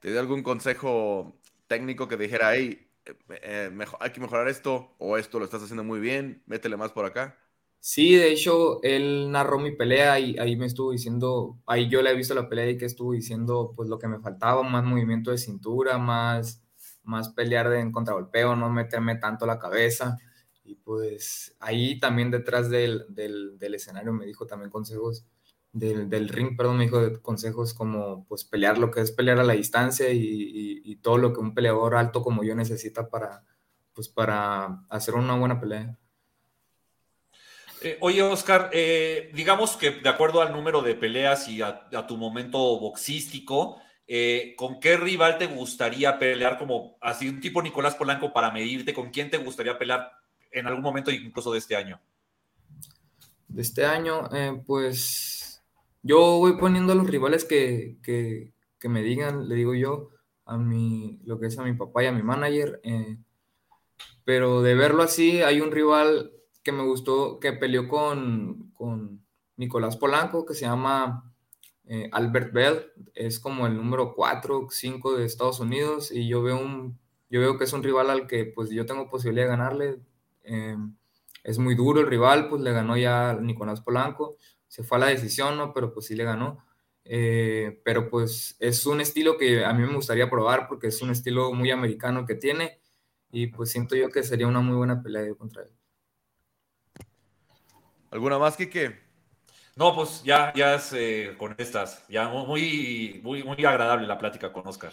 ¿Te 0.00 0.10
dio 0.10 0.18
algún 0.18 0.42
consejo 0.42 1.40
técnico 1.68 2.08
que 2.08 2.16
dijera, 2.16 2.56
hey, 2.56 2.90
eh, 3.06 3.14
eh, 3.42 3.70
mejor, 3.72 3.98
hay 4.02 4.10
que 4.10 4.20
mejorar 4.20 4.48
esto 4.48 4.96
o 4.98 5.16
esto 5.16 5.38
lo 5.38 5.44
estás 5.44 5.62
haciendo 5.62 5.84
muy 5.84 6.00
bien, 6.00 6.42
métele 6.46 6.76
más 6.76 6.90
por 6.90 7.04
acá? 7.04 7.38
Sí, 7.78 8.16
de 8.16 8.32
hecho, 8.32 8.82
él 8.82 9.30
narró 9.30 9.58
mi 9.60 9.76
pelea 9.76 10.18
y 10.18 10.38
ahí 10.38 10.56
me 10.56 10.66
estuvo 10.66 10.90
diciendo, 10.90 11.60
ahí 11.66 11.88
yo 11.88 12.02
le 12.02 12.10
he 12.10 12.14
visto 12.16 12.34
la 12.34 12.48
pelea 12.48 12.70
y 12.70 12.78
que 12.78 12.86
estuvo 12.86 13.12
diciendo 13.12 13.74
pues 13.76 13.88
lo 13.88 13.98
que 13.98 14.08
me 14.08 14.18
faltaba, 14.20 14.62
más 14.62 14.84
movimiento 14.84 15.30
de 15.30 15.38
cintura, 15.38 15.98
más, 15.98 16.64
más 17.04 17.30
pelear 17.30 17.68
de, 17.68 17.80
en 17.80 17.92
contragolpeo, 17.92 18.56
no 18.56 18.70
meterme 18.70 19.16
tanto 19.16 19.46
la 19.46 19.58
cabeza. 19.58 20.18
Y 20.64 20.76
pues 20.76 21.56
ahí 21.60 22.00
también 22.00 22.30
detrás 22.30 22.70
del, 22.70 23.06
del, 23.08 23.58
del 23.58 23.74
escenario 23.74 24.12
me 24.12 24.26
dijo 24.26 24.46
también 24.46 24.70
consejos, 24.70 25.24
del, 25.72 26.08
del, 26.08 26.28
ring, 26.28 26.56
perdón, 26.56 26.78
me 26.78 26.84
dijo 26.84 27.20
consejos 27.20 27.74
como 27.74 28.24
pues 28.26 28.44
pelear 28.44 28.78
lo 28.78 28.90
que 28.90 29.00
es 29.00 29.10
pelear 29.10 29.40
a 29.40 29.44
la 29.44 29.54
distancia 29.54 30.10
y, 30.10 30.18
y, 30.18 30.82
y 30.84 30.96
todo 30.96 31.18
lo 31.18 31.32
que 31.32 31.40
un 31.40 31.52
peleador 31.52 31.96
alto 31.96 32.22
como 32.22 32.44
yo 32.44 32.54
necesita 32.54 33.08
para, 33.08 33.44
pues 33.92 34.08
para 34.08 34.84
hacer 34.88 35.14
una 35.14 35.36
buena 35.36 35.60
pelea. 35.60 35.98
Eh, 37.84 37.98
oye, 38.00 38.22
Oscar, 38.22 38.70
eh, 38.72 39.30
digamos 39.34 39.76
que 39.76 39.90
de 39.90 40.08
acuerdo 40.08 40.40
al 40.40 40.52
número 40.52 40.80
de 40.80 40.94
peleas 40.94 41.48
y 41.48 41.60
a, 41.60 41.86
tu 42.08 42.16
momento 42.16 42.58
boxístico, 42.80 43.78
eh, 44.06 44.54
¿con 44.56 44.80
qué 44.80 44.96
rival 44.96 45.38
te 45.38 45.46
gustaría 45.46 46.18
pelear 46.18 46.58
como 46.58 46.98
así 47.00 47.28
un 47.28 47.40
tipo 47.40 47.62
Nicolás 47.62 47.94
Polanco 47.94 48.32
para 48.32 48.50
medirte? 48.50 48.92
¿Con 48.92 49.10
quién 49.10 49.30
te 49.30 49.38
gustaría 49.38 49.78
pelear 49.78 50.12
en 50.50 50.66
algún 50.66 50.82
momento 50.82 51.10
incluso 51.10 51.52
de 51.52 51.58
este 51.58 51.76
año? 51.76 52.00
De 53.48 53.62
este 53.62 53.86
año, 53.86 54.28
pues 54.66 55.62
yo 56.02 56.38
voy 56.38 56.58
poniendo 56.58 56.92
a 56.92 56.96
los 56.96 57.06
rivales 57.06 57.44
que, 57.44 57.96
que, 58.02 58.52
me 58.88 59.02
digan, 59.02 59.48
le 59.48 59.54
digo 59.54 59.74
yo, 59.74 60.10
a 60.44 60.58
mi, 60.58 61.18
lo 61.24 61.40
que 61.40 61.46
es 61.46 61.58
a 61.58 61.62
mi 61.62 61.72
papá 61.72 62.04
y 62.04 62.06
a 62.06 62.12
mi 62.12 62.22
manager. 62.22 62.82
pero 64.24 64.60
de 64.60 64.74
verlo 64.74 65.02
así, 65.02 65.42
hay 65.42 65.62
un 65.62 65.72
rival 65.72 66.32
que 66.62 66.72
me 66.72 66.82
gustó, 66.82 67.38
que 67.40 67.52
peleó 67.52 67.88
con, 67.88 68.70
con 68.72 69.24
Nicolás 69.56 69.96
Polanco, 69.96 70.44
que 70.44 70.54
se 70.54 70.66
llama 70.66 71.33
eh, 71.86 72.08
Albert 72.12 72.52
Bell, 72.52 72.92
es 73.14 73.38
como 73.38 73.66
el 73.66 73.76
número 73.76 74.14
4 74.14 74.58
o 74.58 74.70
5 74.70 75.16
de 75.16 75.24
Estados 75.24 75.60
Unidos, 75.60 76.10
y 76.10 76.28
yo 76.28 76.42
veo, 76.42 76.58
un, 76.58 76.98
yo 77.30 77.40
veo 77.40 77.58
que 77.58 77.64
es 77.64 77.72
un 77.72 77.82
rival 77.82 78.10
al 78.10 78.26
que 78.26 78.46
pues 78.46 78.70
yo 78.70 78.86
tengo 78.86 79.10
posibilidad 79.10 79.44
de 79.46 79.50
ganarle. 79.50 80.00
Em, 80.42 80.96
es 81.42 81.58
muy 81.58 81.74
duro 81.74 82.00
el 82.00 82.06
rival, 82.06 82.48
pues 82.48 82.62
le 82.62 82.72
ganó 82.72 82.96
ya 82.96 83.34
Nicolás 83.40 83.82
Polanco, 83.82 84.36
se 84.68 84.82
fue 84.82 84.96
a 84.98 85.00
la 85.00 85.06
decisión, 85.08 85.56
¿no? 85.56 85.74
Pero 85.74 85.92
pues 85.92 86.06
sí 86.06 86.14
le 86.16 86.24
ganó. 86.24 86.64
Eh, 87.04 87.82
pero 87.84 88.08
pues 88.08 88.56
es 88.60 88.86
un 88.86 89.00
estilo 89.00 89.36
que 89.36 89.64
a 89.64 89.74
mí 89.74 89.86
me 89.86 89.94
gustaría 89.94 90.30
probar 90.30 90.66
porque 90.68 90.86
es 90.86 91.02
un 91.02 91.10
estilo 91.10 91.52
muy 91.52 91.70
americano 91.70 92.24
que 92.24 92.34
tiene 92.34 92.80
y 93.30 93.48
pues 93.48 93.70
siento 93.70 93.94
yo 93.94 94.08
que 94.08 94.22
sería 94.22 94.46
una 94.46 94.60
muy 94.60 94.76
buena 94.76 95.02
pelea 95.02 95.34
contra 95.34 95.64
él. 95.64 95.70
¿Alguna 98.10 98.38
más, 98.38 98.56
Kike? 98.56 99.03
No, 99.76 99.94
pues 99.94 100.22
ya, 100.22 100.52
ya 100.54 100.74
es 100.74 100.92
eh, 100.92 101.34
con 101.36 101.54
estas. 101.58 102.06
Ya 102.08 102.28
muy, 102.28 103.20
muy, 103.24 103.42
muy 103.42 103.64
agradable 103.64 104.06
la 104.06 104.18
plática 104.18 104.52
con 104.52 104.66
Oscar. 104.66 104.92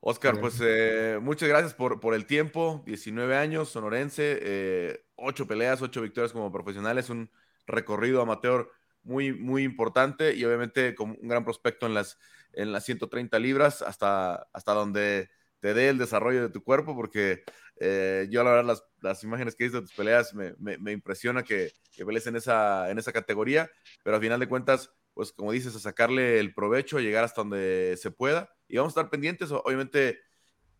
Oscar, 0.00 0.38
pues 0.40 0.60
eh, 0.60 1.18
muchas 1.20 1.48
gracias 1.48 1.74
por, 1.74 2.00
por, 2.00 2.14
el 2.14 2.26
tiempo. 2.26 2.82
19 2.86 3.36
años, 3.36 3.70
sonorense, 3.70 4.38
eh, 4.42 5.04
8 5.16 5.46
peleas, 5.46 5.82
8 5.82 6.02
victorias 6.02 6.32
como 6.32 6.52
profesionales, 6.52 7.10
un 7.10 7.30
recorrido 7.66 8.20
amateur 8.20 8.70
muy, 9.02 9.32
muy 9.32 9.62
importante 9.62 10.34
y 10.34 10.44
obviamente 10.44 10.94
con 10.94 11.10
un 11.20 11.28
gran 11.28 11.44
prospecto 11.44 11.86
en 11.86 11.94
las, 11.94 12.18
en 12.52 12.72
las 12.72 12.84
130 12.84 13.38
libras 13.38 13.82
hasta, 13.82 14.48
hasta 14.52 14.74
donde 14.74 15.30
te 15.66 15.74
dé 15.74 15.88
el 15.88 15.98
desarrollo 15.98 16.42
de 16.42 16.48
tu 16.48 16.62
cuerpo, 16.62 16.94
porque 16.94 17.42
eh, 17.80 18.28
yo 18.30 18.44
la 18.44 18.50
verdad 18.50 18.66
las, 18.66 18.84
las, 19.00 19.24
imágenes 19.24 19.56
que 19.56 19.64
he 19.64 19.66
visto 19.66 19.80
de 19.80 19.86
tus 19.88 19.96
peleas 19.96 20.32
me, 20.32 20.54
me, 20.58 20.92
impresiona 20.92 21.42
que, 21.42 21.72
que 21.90 22.06
pelees 22.06 22.28
en 22.28 22.36
esa, 22.36 22.88
en 22.88 23.00
esa 23.00 23.12
categoría, 23.12 23.68
pero 24.04 24.14
al 24.14 24.22
final 24.22 24.38
de 24.38 24.48
cuentas, 24.48 24.92
pues 25.12 25.32
como 25.32 25.50
dices, 25.50 25.74
a 25.74 25.80
sacarle 25.80 26.38
el 26.38 26.54
provecho, 26.54 26.98
a 26.98 27.00
llegar 27.00 27.24
hasta 27.24 27.40
donde 27.40 27.98
se 28.00 28.12
pueda 28.12 28.48
y 28.68 28.76
vamos 28.76 28.90
a 28.90 29.00
estar 29.00 29.10
pendientes, 29.10 29.50
obviamente 29.50 30.20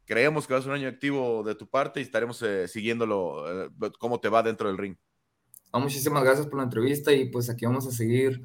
creemos 0.04 0.46
que 0.46 0.52
va 0.52 0.60
a 0.60 0.62
ser 0.62 0.70
un 0.70 0.76
año 0.76 0.88
activo 0.88 1.42
de 1.42 1.56
tu 1.56 1.68
parte 1.68 1.98
y 1.98 2.04
estaremos 2.04 2.40
eh, 2.42 2.68
siguiéndolo, 2.68 3.64
eh, 3.64 3.70
cómo 3.98 4.20
te 4.20 4.28
va 4.28 4.44
dentro 4.44 4.68
del 4.68 4.78
ring. 4.78 4.94
Ah, 5.72 5.80
muchísimas 5.80 6.22
gracias 6.22 6.46
por 6.46 6.58
la 6.58 6.64
entrevista 6.64 7.12
y 7.12 7.28
pues 7.28 7.50
aquí 7.50 7.66
vamos 7.66 7.88
a 7.88 7.90
seguir, 7.90 8.40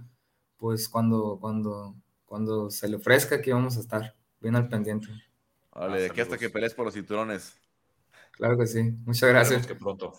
pues 0.58 0.90
cuando, 0.90 1.38
cuando, 1.40 1.96
cuando 2.26 2.72
se 2.72 2.88
le 2.88 2.96
ofrezca, 2.96 3.36
aquí 3.36 3.52
vamos 3.52 3.78
a 3.78 3.82
estar 3.82 4.16
bien 4.40 4.56
al 4.56 4.70
pendiente. 4.70 5.08
Vale, 5.74 6.02
de 6.02 6.06
aquí 6.08 6.22
hasta 6.22 6.38
que 6.38 6.50
pelees 6.50 6.74
por 6.74 6.86
los 6.86 6.94
cinturones. 6.94 7.58
Claro 8.32 8.58
que 8.58 8.68
sí. 8.68 8.92
Muchas 9.06 9.30
gracias. 9.30 9.68
que 9.68 9.76
pronto. 9.76 10.14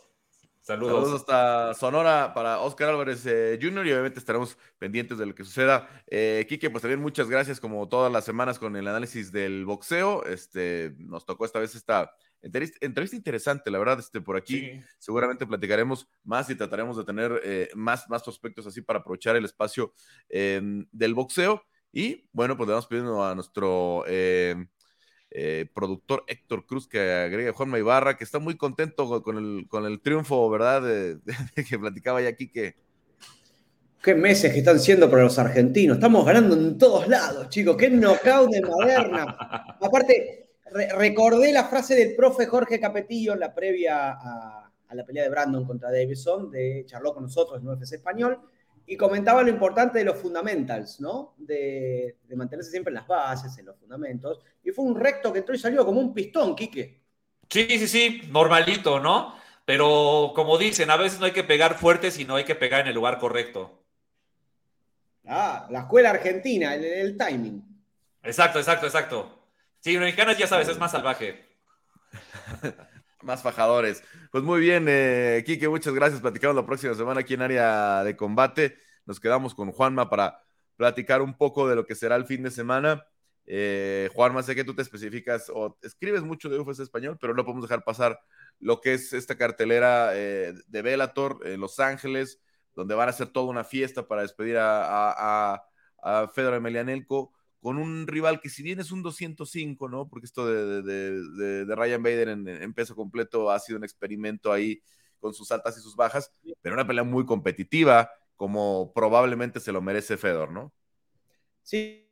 Saludos. 0.63 1.13
hasta 1.13 1.75
Sonora 1.75 2.33
para 2.35 2.61
Oscar 2.61 2.91
Álvarez 2.91 3.27
eh, 3.27 3.59
Jr. 3.61 3.85
y 3.85 3.93
obviamente 3.93 4.21
estaremos 4.21 4.57
pendientes 4.79 5.19
de 5.19 5.27
lo 5.27 5.35
que 5.35 5.43
suceda. 5.43 5.89
Eh, 6.07 6.47
Quique, 6.49 6.71
pues 6.71 6.83
también 6.83 7.01
muchas 7.01 7.29
gracias 7.29 7.59
como 7.59 7.89
todas 7.89 8.13
las 8.13 8.25
semanas 8.25 8.61
con 8.61 8.77
el 8.77 8.87
análisis 8.87 9.33
del 9.33 9.65
boxeo. 9.65 10.25
Este, 10.25 10.95
nos 10.99 11.27
tocó 11.27 11.47
esta 11.47 11.59
vez 11.59 11.75
esta 11.75 12.15
entrevista, 12.43 13.17
interesante, 13.17 13.71
la 13.73 13.79
verdad, 13.79 13.99
este, 13.99 14.21
por 14.21 14.37
aquí 14.37 14.81
seguramente 14.99 15.47
platicaremos 15.47 16.09
más 16.23 16.49
y 16.49 16.55
trataremos 16.55 16.97
de 16.97 17.05
tener 17.05 17.41
eh, 17.45 17.69
más, 17.75 18.09
más 18.09 18.23
prospectos 18.23 18.65
así 18.67 18.83
para 18.83 19.01
aprovechar 19.01 19.35
el 19.35 19.45
espacio 19.45 19.93
em, 20.29 20.87
del 20.93 21.15
boxeo. 21.15 21.63
Y 21.93 22.29
bueno, 22.33 22.57
pues 22.57 22.69
le 22.69 22.73
vamos 22.73 22.87
pidiendo 22.87 23.25
a 23.25 23.35
nuestro 23.35 24.05
em, 24.07 24.69
eh, 25.35 25.67
productor 25.73 26.25
Héctor 26.27 26.67
Cruz 26.67 26.87
que 26.87 27.01
agrega 27.01 27.53
Juan 27.53 27.75
Ibarra, 27.75 28.17
que 28.17 28.25
está 28.25 28.39
muy 28.39 28.57
contento 28.57 29.23
con 29.23 29.39
el, 29.39 29.67
con 29.69 29.87
el 29.87 30.01
triunfo, 30.01 30.49
¿verdad? 30.51 30.83
De, 30.83 31.19
que 31.69 31.79
platicaba 31.79 32.21
ya 32.21 32.29
aquí 32.29 32.49
que... 32.51 32.75
Qué 34.03 34.15
meses 34.15 34.53
que 34.53 34.59
están 34.59 34.81
siendo 34.81 35.09
para 35.09 35.23
los 35.23 35.39
argentinos. 35.39 35.97
Estamos 35.97 36.27
ganando 36.27 36.57
en 36.57 36.77
todos 36.77 37.07
lados, 37.07 37.49
chicos. 37.49 37.77
Qué 37.77 37.89
knockout 37.89 38.51
de 38.51 38.61
Moderna. 38.61 39.77
Aparte, 39.81 40.51
recordé 40.97 41.53
la 41.53 41.65
frase 41.65 41.95
del 41.95 42.17
profe 42.17 42.47
Jorge 42.47 42.81
Capetillo 42.81 43.35
en 43.35 43.41
la 43.41 43.55
previa 43.55 44.11
a, 44.11 44.73
a, 44.89 44.95
la 44.95 45.07
pelea 45.07 45.23
de 45.23 45.31
Brandon 45.31 45.65
contra 45.65 45.93
Davidson, 45.93 46.51
de 46.51 46.85
charló 46.85 47.15
con 47.15 47.23
nosotros 47.23 47.61
en 47.63 47.69
UFC 47.69 47.93
Español, 47.93 48.41
y 48.87 48.97
comentaba 48.97 49.43
lo 49.43 49.49
importante 49.49 49.99
de 49.99 50.05
los 50.05 50.19
fundamentals, 50.19 51.01
¿no? 51.01 51.35
De, 51.39 52.17
mantenerse 52.35 52.71
siempre 52.71 52.91
en 52.91 52.97
las 52.97 53.07
bases, 53.07 53.57
en 53.59 53.67
los 53.67 53.77
fundamentos. 53.79 54.41
Y 54.65 54.71
fue 54.71 54.85
un 54.85 54.99
recto 54.99 55.33
que 55.33 55.41
entró 55.41 55.55
y 55.55 55.59
salió 55.59 55.85
como 55.85 56.01
un 56.01 56.13
pistón, 56.13 56.57
Quique. 56.57 57.01
Sí, 57.49 57.67
sí, 57.69 57.89
sí, 57.89 58.23
normalito, 58.31 58.99
¿no? 58.99 59.35
Pero 59.65 60.33
como 60.35 60.59
dicen, 60.59 60.91
a 60.91 60.97
veces 60.97 61.21
no 61.21 61.27
hay 61.27 61.33
que 61.33 61.45
pegar 61.45 61.79
fuerte, 61.79 62.11
sino 62.11 62.37
hay 62.37 62.45
que 62.45 62.55
pegar 62.55 62.81
en 62.81 62.89
el 62.89 62.95
lugar 62.95 63.19
correcto. 63.19 63.85
Ah, 65.27 65.69
la 65.71 65.81
escuela 65.81 66.11
argentina, 66.11 66.75
el, 66.75 67.17
timing. 67.17 67.63
Exacto, 68.23 68.59
exacto, 68.59 68.87
exacto. 68.87 69.49
Sí, 69.79 69.97
mexicanas 69.99 70.37
ya 70.37 70.47
sabes, 70.47 70.69
es 70.69 70.79
más 70.79 70.91
salvaje. 70.91 71.47
más 73.23 73.43
fajadores. 73.43 74.03
Pues 74.31 74.45
muy 74.45 74.61
bien, 74.61 74.87
eh, 74.89 75.43
Kike, 75.47 75.69
muchas 75.69 75.95
gracias. 75.95 76.21
Platicamos 76.21 76.57
la 76.57 76.67
próxima 76.67 76.95
semana 76.95 77.21
aquí 77.21 77.35
en 77.35 77.43
área 77.43 78.05
de 78.05 78.17
combate. 78.17 78.77
Nos 79.07 79.21
quedamos 79.21 79.55
con 79.55 79.73
Juanma 79.73 80.09
para 80.09 80.43
platicar 80.77 81.23
un 81.23 81.37
poco 81.37 81.69
de 81.69 81.77
lo 81.77 81.87
que 81.87 81.95
será 81.95 82.17
el 82.17 82.27
fin 82.27 82.43
de 82.43 82.51
semana. 82.51 83.07
Eh, 83.47 84.09
Juanma, 84.15 84.43
sé 84.43 84.55
que 84.55 84.65
tú 84.65 84.75
te 84.75 84.83
especificas 84.83 85.51
o 85.53 85.79
escribes 85.83 86.23
mucho 86.23 86.49
de 86.49 86.59
UFC 86.59 86.81
español, 86.81 87.19
pero 87.21 87.35
no 87.35 87.45
podemos 87.45 87.69
dejar 87.69 87.85
pasar 87.85 88.21
lo 88.61 88.81
que 88.81 88.95
es 88.95 89.13
esta 89.13 89.37
cartelera 89.37 90.11
eh, 90.15 90.55
de 90.67 90.83
Bellator 90.83 91.41
en 91.45 91.61
Los 91.61 91.81
Ángeles, 91.81 92.41
donde 92.75 92.95
van 92.95 93.09
a 93.09 93.11
hacer 93.11 93.29
toda 93.29 93.47
una 93.47 93.65
fiesta 93.65 94.07
para 94.07 94.23
despedir 94.23 94.57
a, 94.59 95.13
a, 95.13 95.65
a 96.03 96.29
Fedor 96.29 96.55
Emelianenko 96.55 97.33
con 97.63 97.79
un 97.79 98.09
rival 98.09 98.41
que 98.41 98.49
si 98.49 98.65
bien 98.65 98.81
es 98.81 98.91
un 98.91 99.05
205, 99.05 99.89
¿no? 99.89 100.09
Porque 100.09 100.27
esto 100.27 100.47
de, 100.47 101.65
Ryan 101.69 102.03
Bader 102.03 102.29
en, 102.31 102.75
peso 102.75 102.97
completo 102.97 103.53
ha 103.53 103.61
sido 103.61 103.79
un 103.79 103.85
experimento 103.85 104.53
ahí 104.53 104.83
con 105.21 105.33
sus 105.33 105.53
altas 105.53 105.79
y 105.79 105.81
sus 105.81 105.95
bajas, 105.95 106.33
pero 106.61 106.75
una 106.75 106.87
pelea 106.87 107.05
muy 107.05 107.25
competitiva, 107.25 108.11
como 108.35 108.93
probablemente 108.93 109.61
se 109.61 109.71
lo 109.71 109.81
merece 109.81 110.17
Fedor, 110.17 110.51
¿no? 110.51 110.73
Sí, 111.63 112.11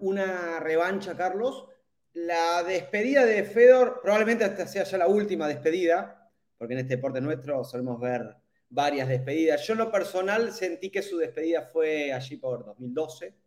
una 0.00 0.58
revancha, 0.58 1.16
Carlos. 1.16 1.68
La 2.12 2.64
despedida 2.64 3.24
de 3.24 3.44
Fedor 3.44 4.00
probablemente 4.02 4.42
hasta 4.42 4.66
sea 4.66 4.82
ya 4.82 4.98
la 4.98 5.06
última 5.06 5.46
despedida, 5.46 6.28
porque 6.58 6.74
en 6.74 6.80
este 6.80 6.96
deporte 6.96 7.20
nuestro 7.20 7.62
solemos 7.62 8.00
ver 8.00 8.34
varias 8.68 9.06
despedidas. 9.06 9.64
Yo 9.64 9.74
en 9.74 9.78
lo 9.78 9.92
personal 9.92 10.52
sentí 10.52 10.90
que 10.90 11.02
su 11.02 11.18
despedida 11.18 11.62
fue 11.62 12.12
allí 12.12 12.36
por 12.36 12.64
2012 12.64 13.45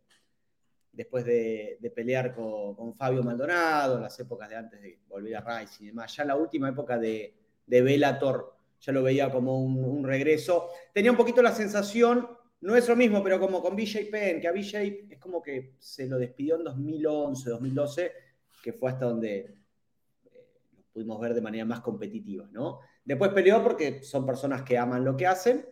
después 0.99 1.23
de, 1.23 1.93
pelear 1.95 2.35
con, 2.35 2.93
Fabio 2.93 3.23
Maldonado, 3.23 4.01
las 4.01 4.19
épocas 4.19 4.49
de 4.49 4.57
antes 4.57 4.81
de 4.81 4.99
volver 5.07 5.33
a 5.37 5.61
Rice 5.61 5.85
y 5.85 5.87
demás. 5.87 6.13
Ya 6.13 6.25
la 6.25 6.35
última 6.35 6.67
época 6.67 6.97
de, 6.97 7.33
de 7.65 7.99
ya 8.81 8.91
lo 8.91 9.01
veía 9.01 9.31
como 9.31 9.63
un, 9.63 10.03
regreso. 10.03 10.67
Tenía 10.93 11.11
un 11.11 11.15
poquito 11.15 11.41
la 11.41 11.55
sensación, 11.55 12.27
no 12.59 12.75
es 12.75 12.89
lo 12.89 12.97
mismo, 12.97 13.23
pero 13.23 13.39
como 13.39 13.61
con 13.61 13.77
BJ 13.77 14.09
Penn, 14.11 14.41
que 14.41 14.49
a 14.49 14.51
BJ 14.51 15.07
es 15.09 15.19
como 15.19 15.41
que 15.41 15.75
se 15.79 16.05
lo 16.05 16.19
despidió 16.19 16.57
en 16.57 16.65
2011, 16.65 17.49
2012, 17.49 18.11
que 18.61 18.73
fue 18.73 18.91
hasta 18.91 19.05
donde 19.05 19.37
eh, 20.25 20.47
lo 20.75 20.83
pudimos 20.91 21.21
ver 21.21 21.33
de 21.33 21.39
manera 21.39 21.63
más 21.63 21.79
competitiva, 21.79 22.49
¿no? 22.51 22.81
Después 23.05 23.31
peleó 23.31 23.63
porque 23.63 24.03
son 24.03 24.25
personas 24.25 24.63
que 24.63 24.77
aman 24.77 25.05
lo 25.05 25.15
que 25.15 25.27
hacen, 25.27 25.65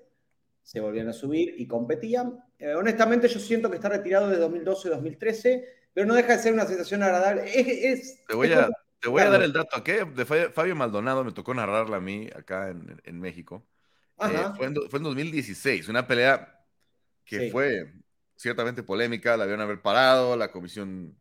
se 0.68 0.82
volvían 0.82 1.08
a 1.08 1.14
subir 1.14 1.56
y 1.58 1.66
competían. 1.66 2.44
Eh, 2.60 2.74
honestamente, 2.74 3.30
yo 3.30 3.40
siento 3.40 3.70
que 3.70 3.78
está 3.78 3.88
retirado 3.88 4.28
de 4.28 4.38
2012-2013, 4.38 5.64
pero 5.94 6.06
no 6.06 6.14
deja 6.14 6.36
de 6.36 6.40
ser 6.44 6.52
una 6.54 6.66
sensación 6.66 7.04
agradable. 7.04 7.44
te 8.28 8.36
voy, 8.36 8.52
a, 8.52 8.68
te 9.00 9.08
voy 9.08 9.22
a 9.22 9.30
dar 9.30 9.44
el 9.44 9.54
dato 9.54 9.82
¿qué? 9.82 10.04
de 10.04 10.26
Fabio 10.26 10.76
Maldonado, 10.76 11.24
me 11.24 11.32
tocó 11.32 11.54
narrarla 11.54 11.96
a 11.96 12.02
mí 12.02 12.28
acá 12.36 12.68
en, 12.70 13.20
México. 13.22 13.66
Eh, 14.20 14.28
fue, 14.58 14.66
en, 14.68 15.04
2016, 15.04 15.88
una 15.88 16.06
pelea 16.06 16.62
que 17.24 17.50
fue 17.50 17.94
ciertamente 18.36 18.84
polémica, 18.84 19.38
la 19.38 19.46
habían 19.46 19.62
haber 19.62 19.82
parado, 19.82 20.36
la 20.36 20.52
comisión 20.52 21.18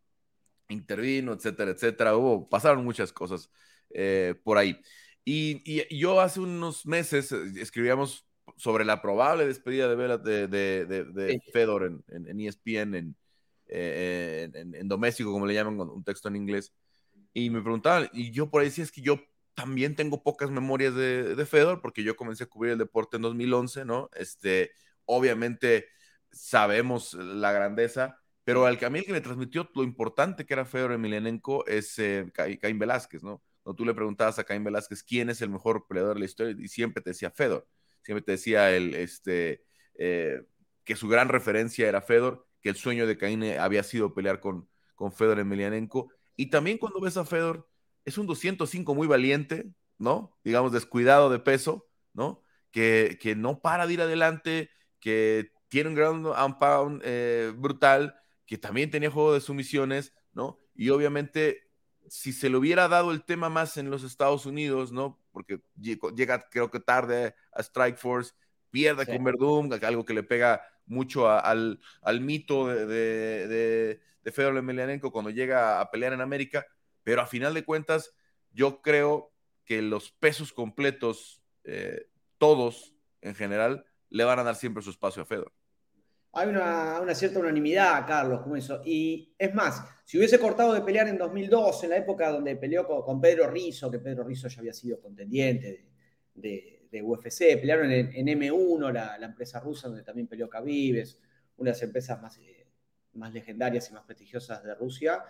intervino, 0.67 1.33
etcétera, 1.35 1.71
etcétera. 1.71 2.17
Hubo, 2.17 2.49
pasaron 2.49 2.85
muchas 2.85 3.13
cosas 3.13 3.49
eh, 3.91 4.35
por 4.43 4.59
ahí. 4.59 4.77
Y, 5.25 5.63
y, 5.65 5.97
yo 5.97 6.21
hace 6.21 6.41
unos 6.41 6.85
meses 6.85 7.31
escribíamos 7.31 8.26
sobre 8.57 8.85
la 8.85 9.03
probable 9.03 9.47
despedida 9.47 9.89
de, 9.89 10.49
de, 10.49 11.43
Fedor 11.53 12.03
en, 12.09 12.29
en, 12.29 12.41
ESPN, 12.41 13.15
eh, 13.69 14.51
en, 14.53 14.75
en, 14.75 14.89
doméstico, 14.89 15.33
como 15.33 15.47
le 15.47 15.55
llaman, 15.55 15.81
un 15.81 16.05
texto 16.05 16.29
en 16.29 16.37
inglés. 16.37 16.73
Y 17.33 17.51
me 17.51 17.61
preguntaban, 17.61 18.09
y 18.13 18.31
yo 18.31 18.49
por 18.51 18.61
ahí 18.63 18.69
decía, 18.69 18.85
es 18.85 18.93
que 18.93 19.03
yo 19.03 19.21
también 19.55 19.97
tengo 19.97 20.23
pocas 20.23 20.51
memorias 20.51 20.95
de, 20.95 21.47
Fedor, 21.47 21.81
porque 21.81 22.03
yo 22.03 22.17
comencé 22.17 22.45
a 22.45 22.47
cubrir 22.47 22.73
el 22.73 22.79
deporte 22.79 23.17
en 23.17 23.23
2011, 23.23 23.85
¿no? 23.85 24.11
Este, 24.15 24.73
obviamente 25.07 25.89
sabemos 26.31 27.15
la 27.15 27.53
grandeza, 27.53 28.19
pero 28.45 28.67
al 28.67 28.79
que 28.79 28.87
a 28.87 28.91
mí 28.91 28.99
el 29.01 29.07
que 29.07 29.13
me 29.13 29.21
transmitió 29.21 29.69
lo 29.75 29.83
importante 29.83 30.45
que 30.45 30.55
era 30.55 30.67
Fedor 30.67 30.93
Emelianenko 30.93 31.67
es 31.67 31.99
eh, 31.99 32.31
Caín 32.33 32.79
Velázquez, 32.79 33.23
¿no? 33.23 33.43
Cuando 33.63 33.77
tú 33.77 33.85
le 33.87 33.95
preguntabas 33.95 34.39
a 34.39 34.45
Caín 34.45 34.63
Velázquez 34.63 35.03
quién 35.03 35.31
es 35.31 35.41
el 35.41 35.51
mejor 35.51 35.87
peleador 35.89 36.15
de 36.15 36.21
la 36.21 36.27
historia, 36.27 36.55
y 36.59 36.69
siempre 36.69 37.03
te 37.03 37.11
decía 37.11 37.31
Fedor 37.31 37.67
siempre 38.07 38.23
te 38.23 38.33
decía 38.33 38.71
el, 38.71 38.95
este, 38.95 39.65
eh, 39.99 40.41
que 40.85 40.95
su 40.95 41.09
gran 41.09 41.29
referencia 41.29 41.89
era 41.89 42.01
Fedor, 42.01 42.47
que 42.63 42.69
el 42.69 42.77
sueño 42.77 43.05
de 43.05 43.19
Caín 43.19 43.43
había 43.59 43.83
sido 43.83 44.15
pelear 44.15 44.39
con, 44.39 44.69
con 44.95 45.13
Fedor 45.13 45.41
Emelianenko. 45.41 46.13
Y 46.37 46.51
también 46.51 46.79
cuando 46.79 47.01
ves 47.01 47.17
a 47.17 47.25
Fedor, 47.25 47.69
es 48.05 48.17
un 48.17 48.29
205 48.29 48.95
muy 48.95 49.09
valiente, 49.09 49.73
¿no? 49.99 50.39
Digamos, 50.45 50.71
descuidado 50.71 51.31
de 51.31 51.41
peso, 51.41 51.89
¿no? 52.13 52.45
Que, 52.71 53.19
que 53.21 53.35
no 53.35 53.61
para 53.61 53.89
de 53.89 53.95
ir 53.95 54.01
adelante, 54.03 54.71
que 55.01 55.51
tiene 55.69 55.91
un 55.91 55.97
gran 55.97 56.59
pound 56.61 57.03
eh, 57.05 57.53
brutal, 57.57 58.15
que 58.47 58.57
también 58.57 58.93
tenía 58.93 59.11
juego 59.11 59.35
de 59.35 59.41
sumisiones, 59.41 60.13
¿no? 60.33 60.61
Y 60.77 60.91
obviamente, 60.91 61.66
si 62.09 62.33
se 62.33 62.51
le 62.51 62.57
hubiera 62.57 62.89
dado 62.89 63.11
el 63.13 63.25
tema 63.25 63.49
más 63.49 63.77
en 63.77 63.91
los 63.91 64.03
Estados 64.05 64.47
Unidos, 64.47 64.93
¿no? 64.93 65.19
porque 65.33 65.61
llega 65.79 66.49
creo 66.49 66.71
que 66.71 66.81
tarde 66.81 67.35
a 67.53 67.61
Strike 67.61 67.99
Force, 67.99 68.33
pierde 68.71 69.07
con 69.07 69.23
Verdum, 69.23 69.71
algo 69.83 70.05
que 70.05 70.15
le 70.15 70.23
pega 70.23 70.63
mucho 70.87 71.29
al, 71.29 71.81
al, 72.03 72.21
mito 72.21 72.69
de, 72.69 72.87
de, 72.87 74.01
de, 74.23 74.33
Fedor 74.33 74.57
Emelianenko 74.57 75.13
cuando 75.13 75.31
llega 75.31 75.81
a 75.81 75.91
pelear 75.91 76.13
en 76.13 76.21
América, 76.21 76.67
pero 77.03 77.23
a 77.23 77.27
final 77.27 77.55
de 77.55 77.65
cuentas 77.65 78.15
yo 78.53 78.81
creo 78.83 79.33
que 79.65 79.83
los 79.83 80.11
pesos 80.13 80.53
completos, 80.53 81.43
eh, 81.65 82.09
todos 82.39 82.95
en 83.21 83.35
general, 83.35 83.85
le 84.09 84.25
van 84.25 84.39
a 84.39 84.45
dar 84.45 84.55
siempre 84.55 84.83
su 84.83 84.91
espacio 84.91 85.23
a 85.23 85.27
Fedor 85.27 85.53
hay 86.37 86.51
una, 86.51 87.15
cierta 87.15 87.39
unanimidad, 87.39 88.07
Carlos, 88.07 88.43
como 88.43 88.57
eso. 88.57 88.83
Y 88.85 89.35
es 89.39 89.55
más, 89.55 89.83
si 90.05 90.19
hubiese 90.19 90.39
cortado 90.39 90.75
de 90.75 90.83
pelear 90.83 91.09
en 91.09 91.17
2012, 91.17 91.87
en 91.87 91.91
la 91.91 91.97
época 91.97 92.31
donde 92.31 92.57
peleó 92.57 92.87
con, 92.87 93.23
Pedro 93.23 93.51
Rizzo, 93.51 93.91
que 93.91 94.01
Pedro 94.01 94.23
Rizzo 94.23 94.47
ya 94.49 94.61
había 94.61 94.75
sido 94.75 95.01
contendiente 95.01 95.87
de, 96.35 96.75
UFC, 97.03 97.59
pelearon 97.61 97.91
en, 97.91 98.27
M1, 98.27 98.93
la, 98.93 99.27
empresa 99.27 99.61
rusa 99.61 99.89
donde 99.89 100.03
también 100.03 100.27
peleó 100.27 100.49
Khabib, 100.49 101.07
una 101.57 101.71
de 101.71 101.75
las 101.75 101.83
empresas 101.83 102.21
más, 102.21 102.39
eh, 102.39 102.67
más 103.15 103.33
legendarias 103.33 103.91
y 103.91 103.95
más 103.95 104.05
prestigiosas 104.05 104.63
de 104.63 104.75
Rusia, 104.75 105.23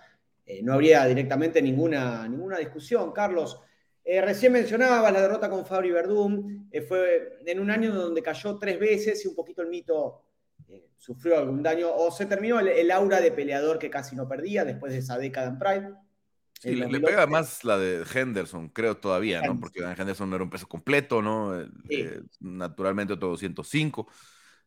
eh, 0.45 0.61
no 0.63 0.75
habría 0.75 1.05
directamente 1.07 1.61
ninguna, 1.61 2.29
ninguna 2.29 2.59
discusión. 2.59 3.13
Carlos, 3.13 3.61
eh, 4.05 4.21
recién 4.21 4.53
mencionaba 4.53 5.11
la 5.11 5.21
derrota 5.21 5.51
con 5.51 5.67
Fabri 5.67 5.91
Verdún, 5.91 6.69
fue 6.87 7.39
en 7.47 7.61
un 7.61 7.71
año 7.71 7.95
donde 7.95 8.23
cayó 8.23 8.59
tres 8.59 8.79
veces 8.79 9.25
y 9.25 9.29
un 9.29 9.35
poquito 9.35 9.63
el 9.63 9.69
mito 9.69 10.26
eh, 10.69 10.89
sufrió 10.97 11.39
algún 11.39 11.63
daño 11.63 11.89
o 11.95 12.11
se 12.11 12.27
terminó 12.27 12.61
el, 12.61 12.91
aura 12.91 13.21
de 13.21 13.31
peleador 13.31 13.79
que 13.79 13.91
casi 13.91 14.17
no 14.17 14.29
perdía 14.29 14.65
después 14.65 14.93
de 14.93 14.99
esa 14.99 15.19
década 15.19 15.49
en 15.49 15.59
Pride. 15.59 15.95
Sí, 16.61 16.75
le, 16.75 17.01
pega 17.01 17.27
más 17.27 17.65
la 17.65 17.77
de 17.79 18.05
Henderson, 18.13 18.71
creo 18.71 18.97
todavía, 18.97 19.43
¿no? 19.43 19.61
Porque 19.61 19.81
Henderson 19.81 20.31
no 20.31 20.37
era 20.37 20.45
un 20.45 20.51
peso 20.51 20.67
completo, 20.67 21.21
¿no? 21.21 21.61
Eh, 21.89 22.23
naturalmente 22.41 23.13
otro 23.13 23.29
205. 23.29 24.09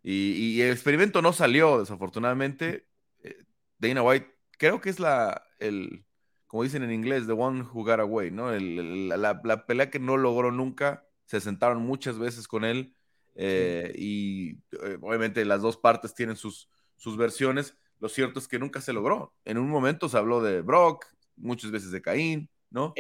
Y, 0.04 0.62
el 0.62 0.72
experimento 0.72 1.22
no 1.22 1.34
salió, 1.34 1.80
desafortunadamente. 1.80 2.88
Eh, 3.24 3.44
Dana 3.80 4.04
White, 4.04 4.34
creo 4.58 4.80
que 4.82 4.92
es 4.92 5.00
la, 5.00 5.44
el, 5.58 6.06
como 6.50 6.64
dicen 6.64 6.84
en 6.84 6.92
inglés, 6.92 7.28
the 7.28 7.34
one 7.34 7.62
who 7.62 7.84
got 7.84 8.00
away, 8.00 8.32
¿no? 8.32 8.52
la, 8.52 9.66
pelea 9.66 9.90
que 9.90 10.00
no 10.00 10.16
logró 10.16 10.52
nunca, 10.52 11.08
se 11.26 11.42
sentaron 11.42 11.82
muchas 11.82 12.18
veces 12.18 12.48
con 12.48 12.66
él 12.66 12.96
eh, 13.36 13.94
y 13.96 14.52
eh, 14.72 14.98
obviamente 15.02 15.44
las 15.46 15.62
dos 15.62 15.78
partes 15.78 16.14
tienen 16.14 16.36
sus, 16.36 16.70
sus 16.98 17.18
versiones. 17.18 17.76
Lo 18.00 18.10
cierto 18.10 18.40
es 18.40 18.48
que 18.48 18.60
nunca 18.60 18.82
se 18.82 18.94
logró. 18.94 19.34
En 19.46 19.58
un 19.58 19.70
momento 19.70 20.10
se 20.10 20.18
habló 20.18 20.42
de 20.42 20.62
Brock, 20.62 21.06
muchas 21.36 21.72
veces 21.72 21.92
de 21.92 22.02
Caín, 22.02 22.50
¿no? 22.70 22.94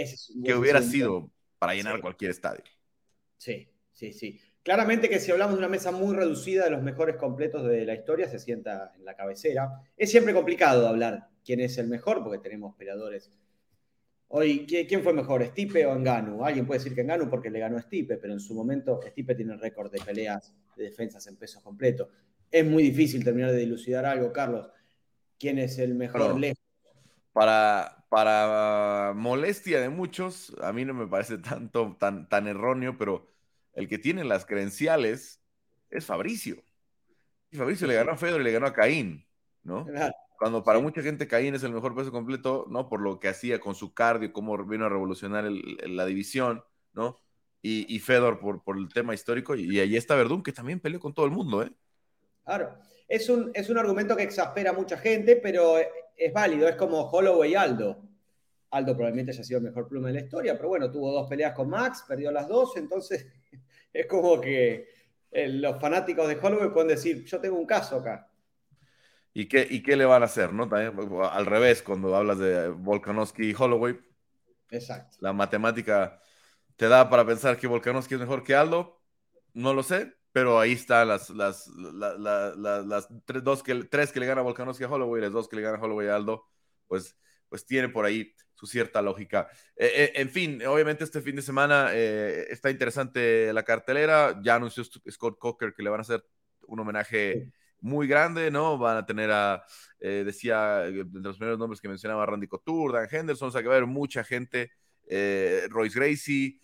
que 0.44 0.56
hubiera 0.56 0.82
sido 0.82 1.32
para 1.58 1.74
llenar 1.74 2.02
cualquier 2.02 2.32
estadio. 2.32 2.64
Sí, 3.38 3.70
sí, 3.94 4.14
sí. 4.14 4.40
Claramente 4.64 5.10
que 5.10 5.20
si 5.20 5.32
hablamos 5.32 5.56
de 5.56 5.60
una 5.60 5.70
mesa 5.70 5.92
muy 5.92 6.16
reducida 6.16 6.66
de 6.66 6.72
los 6.72 6.82
mejores 6.82 7.16
completos 7.16 7.66
de 7.66 7.86
la 7.86 7.96
historia, 7.96 8.28
se 8.28 8.40
sienta 8.40 8.94
en 8.96 9.06
la 9.06 9.16
cabecera. 9.16 9.82
Es 9.96 10.12
siempre 10.12 10.34
complicado 10.34 10.88
hablar 10.88 11.30
quién 11.44 11.62
es 11.62 11.78
el 11.78 11.88
mejor, 11.88 12.24
porque 12.24 12.40
tenemos 12.40 12.76
peleadores. 12.76 13.32
Hoy, 14.32 14.68
¿quién 14.68 15.02
fue 15.02 15.12
mejor, 15.12 15.44
Stipe 15.44 15.88
o 15.88 15.96
Enganu? 15.96 16.46
Alguien 16.46 16.68
puede 16.68 16.80
decir 16.80 16.94
que 16.94 17.02
Enganu 17.02 17.28
porque 17.30 17.50
le 17.50 17.60
ganó 17.60 17.78
a 17.78 17.82
Stipe, 17.82 18.18
pero 18.18 18.32
en 18.34 18.40
su 18.40 18.54
momento 18.54 19.00
Stipe 19.04 19.34
tiene 19.34 19.54
el 19.54 19.60
récord 19.60 19.92
de 19.92 20.00
peleas 20.00 20.54
de 20.76 20.84
defensas 20.84 21.26
en 21.26 21.36
pesos 21.36 21.64
completos. 21.64 22.10
Es 22.52 22.64
muy 22.64 22.84
difícil 22.84 23.24
terminar 23.24 23.52
de 23.52 23.58
dilucidar 23.58 24.06
algo, 24.06 24.32
Carlos. 24.32 24.70
¿Quién 25.40 25.58
es 25.58 25.80
el 25.80 25.96
mejor 25.96 26.40
lejos? 26.40 26.64
Para, 27.34 28.06
para 28.10 29.14
molestia 29.16 29.82
de 29.82 29.90
muchos, 29.90 30.56
a 30.62 30.74
mí 30.74 30.86
no 30.86 30.94
me 30.94 31.08
parece 31.08 31.40
tanto, 31.40 31.98
tan, 32.00 32.30
tan 32.30 32.48
erróneo, 32.48 32.98
pero 33.00 33.28
el 33.74 33.88
que 33.88 33.98
tiene 33.98 34.24
las 34.26 34.46
credenciales 34.46 35.42
es 35.90 36.06
Fabricio. 36.06 36.64
Y 37.50 37.58
Fabricio 37.58 37.88
le 37.88 37.96
ganó 37.96 38.12
a 38.12 38.18
Fedor 38.18 38.42
y 38.42 38.44
le 38.44 38.52
ganó 38.52 38.68
a 38.68 38.74
Caín, 38.74 39.26
¿no? 39.64 39.88
Cuando 40.40 40.64
para 40.64 40.80
mucha 40.80 41.02
gente 41.02 41.28
Caín 41.28 41.54
es 41.54 41.64
el 41.64 41.74
mejor 41.74 41.94
peso 41.94 42.12
completo, 42.14 42.66
¿no? 42.70 42.88
Por 42.88 43.02
lo 43.02 43.20
que 43.20 43.28
hacía 43.28 43.60
con 43.60 43.76
su 43.76 43.94
cardio, 43.94 44.32
cómo 44.32 44.58
vino 44.66 44.86
a 44.86 44.90
revolucionar 44.90 45.44
la 45.44 46.06
división, 46.06 46.64
¿no? 46.94 47.18
Y, 47.62 48.00
Fedor 48.00 48.40
por, 48.40 48.78
el 48.78 48.88
tema 48.88 49.14
histórico. 49.14 49.54
Y, 49.54 49.78
ahí 49.82 49.98
está 49.98 50.16
Verdún, 50.16 50.42
que 50.42 50.54
también 50.54 50.80
peleó 50.80 51.02
con 51.02 51.14
todo 51.14 51.26
el 51.26 51.34
mundo, 51.34 51.62
¿eh? 51.62 51.70
Claro. 52.46 52.74
Es 53.10 53.30
un, 53.30 53.52
es 53.54 53.70
un 53.70 53.78
argumento 53.78 54.16
que 54.16 54.24
exaspera 54.24 54.70
a 54.70 54.74
mucha 54.74 54.98
gente, 54.98 55.36
pero 55.36 55.76
es 55.78 56.34
válido. 56.34 56.70
Es 56.70 56.76
como 56.78 57.02
Holloway 57.10 57.52
y 57.52 57.56
Aldo. 57.56 58.02
Aldo 58.72 58.94
probablemente 58.96 59.34
haya 59.34 59.44
sido 59.44 59.58
el 59.58 59.66
mejor 59.66 59.90
pluma 59.90 60.08
de 60.08 60.14
la 60.14 60.20
historia, 60.22 60.56
pero 60.56 60.70
bueno, 60.70 60.90
tuvo 60.90 61.12
dos 61.12 61.28
peleas 61.28 61.54
con 61.54 61.70
Max, 61.70 62.06
perdió 62.08 62.32
las 62.32 62.48
dos, 62.48 62.78
entonces 62.78 63.28
es 63.94 64.06
como 64.06 64.40
que 64.40 64.88
los 65.32 65.82
fanáticos 65.82 66.30
de 66.30 66.38
Holloway 66.38 66.70
pueden 66.70 66.88
decir, 66.88 67.26
yo 67.26 67.42
tengo 67.42 67.58
un 67.58 67.66
caso 67.66 67.98
acá. 67.98 68.29
¿Y 69.40 69.48
qué, 69.48 69.66
¿Y 69.70 69.82
qué 69.82 69.96
le 69.96 70.04
van 70.04 70.22
a 70.22 70.26
hacer? 70.26 70.52
¿no? 70.52 70.70
al 71.32 71.46
revés, 71.46 71.82
cuando 71.82 72.14
hablas 72.14 72.40
de 72.40 72.68
Volkanovski 72.68 73.52
y 73.52 73.56
Holloway. 73.58 73.98
Exacto. 74.70 75.16
La 75.22 75.32
matemática 75.32 76.20
te 76.76 76.90
da 76.90 77.10
para 77.10 77.26
pensar 77.26 77.56
que 77.56 77.66
Volkanovski 77.66 78.16
es 78.16 78.20
mejor 78.20 78.44
que 78.44 78.54
Aldo. 78.54 79.02
No 79.54 79.74
lo 79.74 79.82
sé, 79.82 80.14
pero 80.34 80.60
ahí 80.60 80.74
están 80.74 81.08
las, 81.08 81.30
las, 81.30 81.68
las, 81.68 83.08
tres, 83.24 83.42
dos 83.42 83.64
que, 83.64 83.86
tres 83.86 84.12
que 84.12 84.20
le 84.20 84.26
gana 84.26 84.42
Volkanovski 84.42 84.84
a 84.84 84.90
Holloway, 84.90 85.22
las 85.22 85.32
dos 85.32 85.48
que 85.48 85.56
le 85.56 85.62
gana 85.62 85.82
Holloway 85.82 86.10
a 86.10 86.18
Aldo, 86.18 86.46
pues, 86.88 87.16
pues 87.48 87.66
tiene 87.66 87.88
por 87.88 88.04
ahí 88.04 88.36
su 88.56 88.68
cierta 88.68 89.02
lógica. 89.02 89.48
Eh, 89.78 89.90
eh, 89.96 90.12
en 90.16 90.30
fin, 90.32 90.62
obviamente 90.66 91.06
este 91.06 91.22
fin 91.22 91.38
de 91.38 91.42
semana 91.44 91.92
eh, 91.94 92.48
está 92.50 92.70
interesante 92.72 93.54
la 93.54 93.64
cartelera. 93.64 94.38
Ya 94.44 94.56
anunció 94.56 94.84
Scott 94.84 95.40
Coker 95.40 95.74
que 95.74 95.82
le 95.82 95.90
van 95.90 96.02
a 96.02 96.04
hacer 96.04 96.26
un 96.68 96.82
homenaje 96.82 97.54
muy 97.82 98.08
grande, 98.08 98.52
¿no? 98.52 98.78
Van 98.78 98.98
a 98.98 99.06
tener 99.06 99.32
a, 99.32 99.64
decía, 100.00 100.78
de 100.80 101.06
los 101.12 101.38
primeros 101.38 101.60
nombres 101.60 101.82
que 101.82 101.88
mencionaba 101.88 102.26
Randy 102.26 102.48
Couture, 102.48 103.00
Dan 103.00 103.08
Henderson, 103.12 103.50
o 103.50 103.52
sea 103.52 103.62
que 103.62 103.68
va 103.68 103.76
a 103.76 103.78
haber 103.78 103.90
mucha 103.90 104.24
gente, 104.24 104.72
Royce 105.70 106.00
Gracie, 106.00 106.60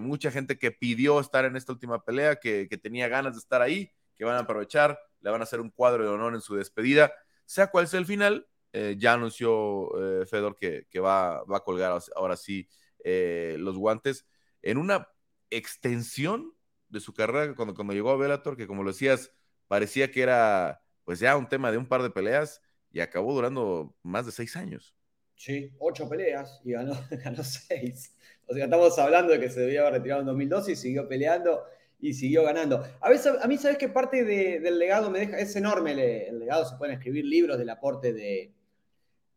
mucha 0.00 0.30
gente 0.30 0.58
que 0.58 0.70
pidió 0.70 1.20
estar 1.20 1.44
en 1.44 1.56
esta 1.56 1.72
última 1.72 2.04
pelea, 2.04 2.36
que, 2.36 2.68
que 2.68 2.78
tenía 2.78 3.08
ganas 3.08 3.34
de 3.34 3.40
estar 3.40 3.62
ahí, 3.62 3.92
que 4.16 4.24
van 4.24 4.36
a 4.36 4.40
aprovechar, 4.40 4.98
le 5.20 5.30
van 5.30 5.40
a 5.40 5.44
hacer 5.44 5.60
un 5.60 5.70
cuadro 5.70 6.04
de 6.04 6.10
honor 6.10 6.34
en 6.34 6.40
su 6.40 6.54
despedida. 6.54 7.12
Sea 7.46 7.68
cual 7.68 7.88
sea 7.88 8.00
el 8.00 8.06
final, 8.06 8.46
eh, 8.72 8.96
ya 8.98 9.14
anunció 9.14 9.90
eh, 10.22 10.26
Fedor 10.26 10.56
que, 10.56 11.00
va, 11.00 11.38
a 11.38 11.60
colgar 11.64 12.00
ahora 12.14 12.36
sí 12.36 12.68
eh, 13.02 13.56
los 13.58 13.76
guantes 13.76 14.26
en 14.62 14.78
una 14.78 15.08
extensión 15.50 16.54
de 16.88 17.00
su 17.00 17.12
carrera 17.12 17.54
cuando, 17.56 17.74
cuando 17.74 17.94
llegó 17.94 18.10
a 18.10 18.16
Bellator, 18.16 18.56
que 18.56 18.68
como 18.68 18.84
lo 18.84 18.90
decías, 18.90 19.32
parecía 19.70 20.10
que 20.10 20.20
era 20.20 20.82
pues 21.04 21.20
ya 21.20 21.36
un 21.36 21.48
tema 21.48 21.70
de 21.70 21.78
un 21.78 21.86
par 21.86 22.02
de 22.02 22.10
peleas 22.10 22.60
y 22.90 22.98
acabó 22.98 23.32
durando 23.32 23.94
más 24.02 24.26
de 24.26 24.32
seis 24.32 24.56
años. 24.56 24.96
Sí, 25.36 25.72
ocho 25.78 26.08
peleas 26.08 26.60
y 26.64 26.72
ganó, 26.72 26.94
ganó 27.24 27.44
seis. 27.44 28.12
O 28.48 28.54
sea, 28.54 28.64
estamos 28.64 28.98
hablando 28.98 29.32
de 29.32 29.38
que 29.38 29.48
se 29.48 29.60
debía 29.60 29.82
haber 29.82 29.92
retirado 29.92 30.22
en 30.22 30.26
2012 30.26 30.72
y 30.72 30.76
siguió 30.76 31.06
peleando 31.06 31.62
y 32.00 32.14
siguió 32.14 32.42
ganando. 32.42 32.84
A 33.00 33.08
veces, 33.08 33.34
a 33.40 33.46
mí, 33.46 33.58
¿sabes 33.58 33.78
qué 33.78 33.88
parte 33.88 34.24
del 34.24 34.76
legado 34.76 35.08
me 35.08 35.20
deja? 35.20 35.38
Es 35.38 35.54
enorme 35.54 35.92
el, 35.92 36.40
legado, 36.40 36.64
se 36.64 36.76
pueden 36.76 36.96
escribir 36.96 37.24
libros 37.24 37.56
del 37.56 37.70
aporte 37.70 38.12
de, 38.12 38.52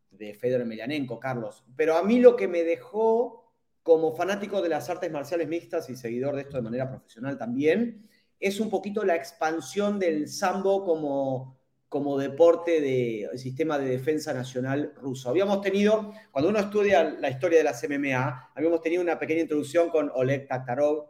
de 0.09 0.33
Fedor 0.33 0.61
Emelianenko, 0.61 1.19
Carlos. 1.19 1.63
Pero 1.75 1.95
a 1.95 2.01
mí 2.01 2.19
lo 2.19 2.35
que 2.35 2.47
me 2.47 2.63
dejó 2.63 3.53
como 3.83 4.15
fanático 4.15 4.63
de 4.63 4.69
las 4.69 4.89
artes 4.89 5.11
marciales 5.11 5.47
mixtas 5.47 5.91
y 5.91 5.95
seguidor 5.95 6.35
de 6.35 6.41
esto 6.41 6.57
de 6.57 6.63
manera 6.63 6.89
profesional 6.89 7.37
también, 7.37 8.09
es 8.43 8.59
un 8.59 8.69
poquito 8.69 9.03
la 9.03 9.15
expansión 9.15 9.97
del 9.99 10.27
sambo 10.27 10.83
como, 10.83 11.57
como 11.89 12.17
deporte 12.17 12.81
de 12.81 13.29
sistema 13.35 13.79
de 13.79 13.89
defensa 13.89 14.33
nacional 14.33 14.93
ruso. 15.01 15.29
Habíamos 15.29 15.61
tenido, 15.61 16.13
cuando 16.31 16.49
uno 16.49 16.59
estudia 16.59 17.03
la 17.03 17.29
historia 17.29 17.59
de 17.59 17.63
las 17.63 17.83
MMA, 17.87 18.51
habíamos 18.55 18.81
tenido 18.81 19.01
una 19.01 19.17
pequeña 19.17 19.41
introducción 19.41 19.89
con 19.89 20.11
Oleg 20.13 20.47
Taktarov, 20.47 21.07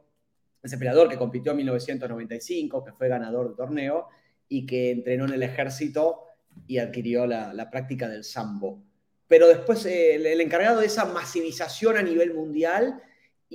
ese 0.62 0.78
peleador 0.78 1.10
que 1.10 1.18
compitió 1.18 1.52
en 1.52 1.58
1995, 1.58 2.84
que 2.84 2.94
fue 2.94 3.10
ganador 3.10 3.48
del 3.48 3.56
torneo 3.56 4.08
y 4.48 4.66
que 4.66 4.92
entrenó 4.92 5.26
en 5.26 5.34
el 5.34 5.44
ejército 5.44 6.22
y 6.68 6.78
adquirió 6.78 7.26
la, 7.26 7.54
la 7.54 7.70
práctica 7.70 8.08
del 8.08 8.24
sambo 8.24 8.84
pero 9.34 9.48
después 9.48 9.84
eh, 9.88 10.14
el, 10.14 10.42
encargado 10.42 10.80
de 10.80 10.86
esa 10.86 11.06
masivización 11.06 11.98
a 11.98 12.04
nivel 12.04 12.36
mundial 12.36 13.02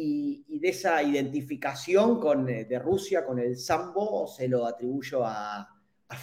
y, 0.01 0.59
de 0.61 0.69
esa 0.69 1.03
identificación 1.03 2.21
con, 2.21 2.49
eh, 2.49 2.65
de 2.65 2.79
Rusia 2.79 3.25
con 3.25 3.39
el 3.39 3.57
sambo 3.57 4.27
se 4.27 4.49
lo 4.49 4.67
atribuyo 4.67 5.25
a, 5.25 5.75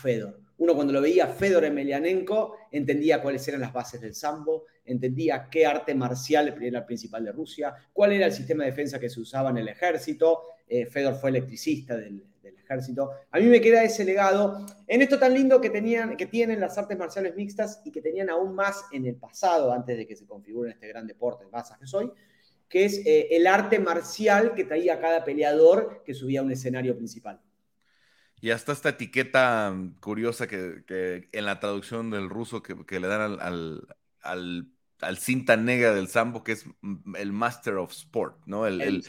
Fedor. 0.01 0.39
Uno 0.57 0.73
cuando 0.73 0.93
lo 0.93 0.99
veía 0.99 1.27
Fedor 1.27 1.63
Emelianenko 1.63 2.57
entendía 2.71 3.21
cuáles 3.21 3.47
eran 3.47 3.61
las 3.61 3.71
bases 3.71 4.01
del 4.01 4.15
sambo, 4.15 4.63
entendía 4.83 5.47
qué 5.47 5.67
arte 5.67 5.93
marcial 5.93 6.57
era 6.59 6.79
el 6.79 6.85
principal 6.85 7.23
de 7.23 7.31
Rusia, 7.31 7.75
cuál 7.93 8.13
era 8.13 8.25
el 8.25 8.31
sistema 8.31 8.63
de 8.63 8.71
defensa 8.71 8.99
que 8.99 9.11
se 9.11 9.19
usaba 9.19 9.51
en 9.51 9.57
el 9.57 9.67
ejército. 9.67 10.41
Eh, 10.67 10.87
Fedor 10.87 11.13
fue 11.13 11.29
electricista 11.29 11.95
del, 11.95 12.23
ejército. 12.43 13.11
A 13.29 13.39
mí 13.39 13.45
me 13.45 13.61
queda 13.61 13.83
ese 13.83 14.03
legado 14.03 14.65
en 14.87 15.03
esto 15.03 15.19
tan 15.19 15.35
lindo 15.35 15.61
que, 15.61 15.69
tenían, 15.69 16.17
que 16.17 16.25
tienen 16.25 16.59
las 16.59 16.75
artes 16.79 16.97
marciales 16.97 17.35
mixtas 17.35 17.83
y 17.85 17.91
que 17.91 18.01
tenían 18.01 18.31
aún 18.31 18.55
más 18.55 18.85
en 18.91 19.05
el 19.05 19.17
pasado, 19.17 19.71
antes 19.71 19.95
de 19.95 20.07
que 20.07 20.15
se 20.15 20.25
configure 20.25 20.71
este 20.71 20.87
gran 20.87 21.05
deporte 21.05 21.45
de 21.45 21.51
masas 21.51 21.77
que 21.77 21.85
soy, 21.85 22.11
que 22.69 22.85
es 22.85 23.05
eh, 23.05 23.27
el 23.31 23.47
arte 23.47 23.79
marcial 23.79 24.53
que 24.55 24.63
traía 24.63 24.99
cada 24.99 25.23
peleador 25.23 26.03
que 26.05 26.13
subía 26.13 26.41
a 26.41 26.43
un 26.43 26.51
escenario 26.51 26.95
principal. 26.95 27.41
Y 28.41 28.51
hasta 28.51 28.73
esta 28.73 28.89
etiqueta 28.89 29.75
curiosa 30.01 30.47
que, 30.47 31.29
en 31.31 31.45
la 31.45 31.59
traducción 31.59 32.11
del 32.11 32.29
ruso 32.29 32.61
que, 32.61 32.99
le 32.99 33.07
dan 33.07 33.39
al 34.21 34.75
al 35.01 35.17
cinta 35.17 35.57
negra 35.57 35.93
del 35.93 36.07
sambo, 36.07 36.43
que 36.43 36.53
es 36.53 36.65
el 37.15 37.31
Master 37.31 37.75
of 37.75 37.91
Sport, 37.91 38.41
¿no? 38.45 38.65
El, 38.65 38.81
el, 38.81 39.05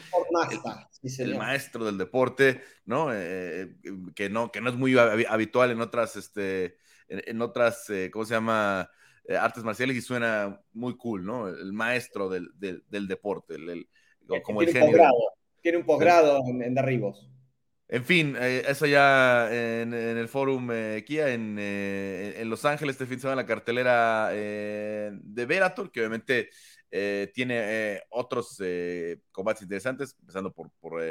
el, 1.19 1.35
maestro 1.35 1.85
del 1.85 1.97
deporte, 1.97 2.61
¿no? 2.85 3.13
Eh, 3.13 3.63
eh, 3.63 3.75
que 4.15 4.29
¿no? 4.29 4.51
Que 4.51 4.61
no 4.61 4.69
es 4.69 4.75
muy 4.75 4.97
habitual 4.97 5.71
en 5.71 5.81
otras, 5.81 6.15
este, 6.15 6.77
en, 7.07 7.41
otras, 7.41 7.89
eh, 7.89 8.09
¿cómo 8.11 8.25
se 8.25 8.33
llama? 8.33 8.89
Artes 9.39 9.63
marciales 9.63 9.97
y 9.97 10.01
suena 10.01 10.61
muy 10.73 10.95
cool, 10.95 11.25
¿no? 11.25 11.47
El 11.47 11.73
maestro 11.73 12.29
del, 12.29 12.49
del, 12.55 13.07
deporte, 13.07 13.55
el, 13.55 13.87
como 14.43 14.61
el 14.61 14.71
genio. 14.71 14.97
Tiene 15.61 15.79
un 15.79 15.85
posgrado 15.85 16.43
en, 16.47 16.61
en 16.61 16.73
derribos. 16.73 17.29
En 17.89 18.03
fin, 18.03 18.35
eh, 18.37 18.63
eso 18.67 18.85
ya 18.85 19.47
en, 19.49 19.93
el 19.93 20.27
Forum 20.27 20.69
eh, 20.71 21.03
Kia 21.05 21.29
en, 21.29 21.55
eh, 21.57 22.35
en, 22.37 22.49
Los 22.49 22.65
Ángeles 22.65 22.95
este 22.95 23.05
fin 23.05 23.15
de 23.15 23.21
semana 23.21 23.43
la 23.43 23.47
cartelera 23.47 24.29
de 24.29 25.45
Verator, 25.45 25.89
que 25.89 26.01
obviamente 26.01 26.49
tiene 27.33 28.01
otros 28.09 28.57
combates 29.31 29.61
interesantes, 29.61 30.15
empezando 30.19 30.53
por, 30.53 30.71
por 30.79 31.01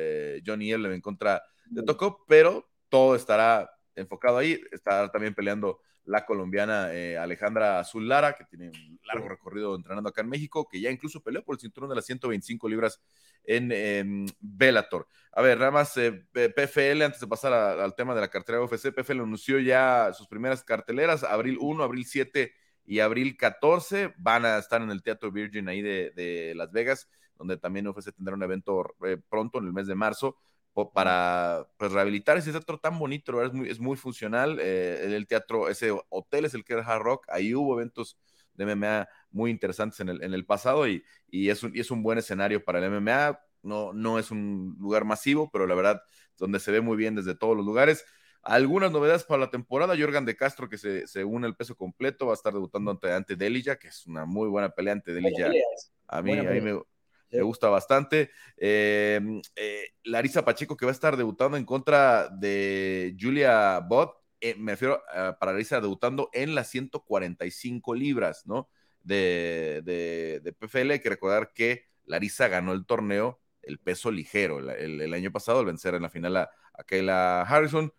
Johnny 0.45 0.73
Ellen 0.73 0.93
en 0.93 1.01
contra 1.01 1.43
de 1.67 1.83
Toko, 1.83 2.25
pero 2.27 2.69
todo 2.89 3.15
estará 3.15 3.71
enfocado 3.95 4.39
ahí, 4.39 4.61
estará 4.71 5.11
también 5.11 5.35
peleando 5.35 5.81
la 6.07 6.25
colombiana 6.25 6.93
eh, 6.95 7.19
Alejandra 7.19 7.81
Azul 7.81 8.09
Lara, 8.09 8.35
que 8.35 8.45
tiene 8.45 8.71
un 8.71 9.01
largo 9.05 9.29
recorrido 9.29 9.75
entrenando 9.75 10.09
acá 10.09 10.23
en 10.23 10.29
México, 10.29 10.67
que 10.69 10.81
ya 10.81 10.91
incluso 10.91 11.23
peleó 11.23 11.45
por 11.45 11.57
el 11.57 11.61
cinturón 11.61 11.91
de 11.91 11.97
las 11.97 12.07
125 12.07 12.69
libras 12.69 13.01
en 13.45 14.27
Bellator. 14.41 15.07
A 15.37 15.43
ver, 15.43 15.59
nada 15.59 15.71
más 15.71 15.95
eh, 15.99 16.13
PFL, 16.33 17.03
antes 17.03 17.21
de 17.21 17.27
pasar 17.27 17.53
al 17.53 17.95
tema 17.95 18.15
de 18.15 18.23
la 18.23 18.29
cartera 18.29 18.63
UFC, 18.63 18.91
PFL 18.91 19.21
anunció 19.21 19.59
ya 19.59 20.11
sus 20.15 20.27
primeras 20.29 20.65
carteleras, 20.65 21.25
abril 21.25 21.59
1, 21.61 21.85
abril 21.85 22.07
7 22.07 22.55
y 22.87 23.01
abril 23.01 23.37
14, 23.37 24.15
van 24.17 24.47
a 24.47 24.57
estar 24.57 24.81
en 24.81 24.91
el 24.91 25.03
Teatro 25.03 25.31
Virgin 25.31 25.69
ahí 25.69 25.83
de, 25.83 26.55
Las 26.57 26.73
Vegas, 26.73 27.11
donde 27.37 27.59
también 27.59 27.87
UFC 27.87 28.15
tendrá 28.15 28.35
un 28.35 28.43
evento 28.45 28.95
eh, 29.05 29.19
pronto 29.29 29.59
en 29.59 29.67
el 29.67 29.75
mes 29.75 29.87
de 29.87 29.95
marzo 29.95 30.39
para 30.93 31.67
pues, 31.79 31.93
rehabilitar 31.93 32.37
ese 32.37 32.53
teatro 32.53 32.79
tan 32.79 32.99
bonito, 32.99 33.43
es 33.43 33.53
muy, 33.53 33.71
es 33.71 33.81
muy 33.81 33.97
funcional. 33.97 34.59
Eh, 34.61 35.15
el 35.17 35.27
teatro, 35.27 35.69
ese 35.69 35.93
hotel 36.11 36.45
es 36.45 36.55
el 36.55 36.65
que 36.65 36.75
era 36.75 36.83
Hard 36.83 37.03
Rock, 37.03 37.27
ahí 37.29 37.55
hubo 37.55 37.75
eventos 37.75 38.19
de 38.55 38.65
MMA 38.65 39.09
muy 39.31 39.51
interesantes 39.51 40.01
en 40.01 40.09
el, 40.09 40.23
en 40.23 40.35
el 40.35 40.45
pasado 40.45 40.89
y, 40.89 41.05
y, 41.29 41.51
es 41.51 41.63
un, 41.63 41.75
y 41.75 41.81
es 41.81 41.91
un 41.91 42.03
buen 42.03 42.19
escenario 42.19 42.65
para 42.65 42.79
el 42.79 42.85
MMA. 42.91 43.39
No, 43.63 43.93
no 43.93 44.19
es 44.19 44.31
un 44.31 44.77
lugar 44.79 45.05
masivo, 45.05 45.51
pero 45.51 45.67
la 45.67 45.75
verdad, 45.75 46.03
donde 46.39 46.61
se 46.61 46.71
ve 46.71 46.81
muy 46.81 46.97
bien 46.97 47.15
desde 47.15 47.35
todos 47.35 47.57
los 47.57 47.67
lugares. 47.67 48.05
Algunas 48.43 48.93
novedades 48.93 49.25
para 49.25 49.41
la 49.41 49.51
temporada. 49.51 49.97
Jorgan 49.99 50.25
de 50.25 50.37
Castro, 50.37 50.69
que 50.69 50.79
se, 50.79 51.07
se 51.09 51.25
une 51.25 51.47
al 51.47 51.57
peso 51.57 51.75
completo, 51.75 52.27
va 52.27 52.33
a 52.33 52.35
estar 52.35 52.53
debutando 52.53 52.93
ante, 52.93 53.13
ante 53.13 53.35
Delija, 53.35 53.77
que 53.77 53.89
es 53.89 54.07
una 54.07 54.25
muy 54.25 54.49
buena 54.49 54.71
pelea 54.71 54.93
ante 54.93 55.13
Delija. 55.13 55.51
A 56.07 56.23
mí, 56.23 56.39
a 56.39 56.43
mí 56.45 56.61
me, 56.61 56.81
me 57.31 57.43
gusta 57.43 57.69
bastante. 57.69 58.31
Eh, 58.57 59.21
eh, 59.57 59.89
Larisa 60.05 60.45
Pacheco, 60.45 60.77
que 60.77 60.87
va 60.87 60.93
a 60.93 60.95
estar 60.95 61.17
debutando 61.17 61.57
en 61.57 61.65
contra 61.65 62.29
de 62.29 63.17
Julia 63.19 63.81
Bott. 63.81 64.17
Eh, 64.41 64.55
me 64.59 64.73
refiero 64.73 65.03
para 65.41 65.53
Larisa 65.53 65.81
debutando 65.81 66.31
en 66.33 66.55
las 66.55 66.69
145 66.71 67.95
libras, 67.95 68.47
¿no? 68.47 68.69
De, 69.03 69.83
de, 69.85 70.53
PFL. 70.53 70.93
Hay 70.93 71.01
que 71.01 71.09
recordar 71.09 71.53
que 71.55 71.85
Larisa 72.05 72.49
ganó 72.49 72.73
el 72.73 72.87
torneo, 72.87 73.41
el 73.63 73.79
peso 73.79 74.11
ligero, 74.11 74.59
el, 74.59 75.15
año 75.15 75.33
pasado, 75.33 75.61
al 75.61 75.67
vencer 75.67 75.95
en 75.95 76.03
la 76.03 76.11
final 76.11 76.37
a, 76.37 76.51
Kayla 76.87 77.43
Harrison. 77.43 77.93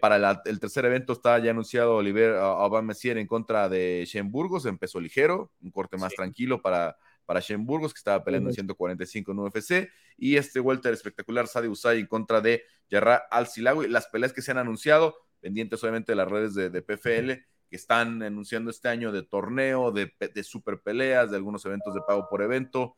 para 0.00 0.42
el 0.44 0.60
tercer 0.60 0.84
evento 0.84 1.12
está 1.12 1.38
ya 1.38 1.52
anunciado 1.52 1.96
Oliver 1.96 2.34
Aubameyang 2.34 3.18
en 3.18 3.26
contra 3.26 3.68
de 3.68 4.04
Shane 4.06 4.28
Burgos 4.28 4.66
en 4.66 4.76
peso 4.78 5.00
ligero, 5.00 5.52
un 5.62 5.70
corte 5.70 5.96
más 5.96 6.14
tranquilo 6.14 6.60
para, 6.60 6.96
para 7.28 7.40
Shane 7.40 7.62
Burgos, 7.62 7.92
que 7.92 7.98
estaba 7.98 8.24
peleando 8.24 8.48
en 8.48 8.54
145 8.54 9.32
en 9.32 9.38
UFC, 9.38 9.90
y 10.16 10.36
este 10.36 10.60
welter 10.60 10.94
espectacular, 10.94 11.46
Sadi 11.46 11.68
Usai, 11.68 12.00
en 12.00 12.06
contra 12.06 12.40
de 12.40 12.64
Yarra 12.88 13.16
Al-Silawi. 13.30 13.86
Las 13.86 14.06
peleas 14.06 14.32
que 14.32 14.40
se 14.40 14.50
han 14.50 14.56
anunciado, 14.56 15.14
pendientes 15.38 15.82
obviamente 15.82 16.12
de 16.12 16.16
las 16.16 16.26
redes 16.26 16.54
de, 16.54 16.80
PFL, 16.80 17.32
que 17.68 17.76
están 17.76 18.22
anunciando 18.22 18.70
este 18.70 18.88
año 18.88 19.12
de 19.12 19.24
torneo, 19.24 19.92
de, 19.92 20.10
super 20.42 20.80
peleas, 20.80 21.30
de 21.30 21.36
algunos 21.36 21.66
eventos 21.66 21.92
de 21.92 22.00
pago 22.00 22.26
por 22.30 22.40
evento. 22.40 22.96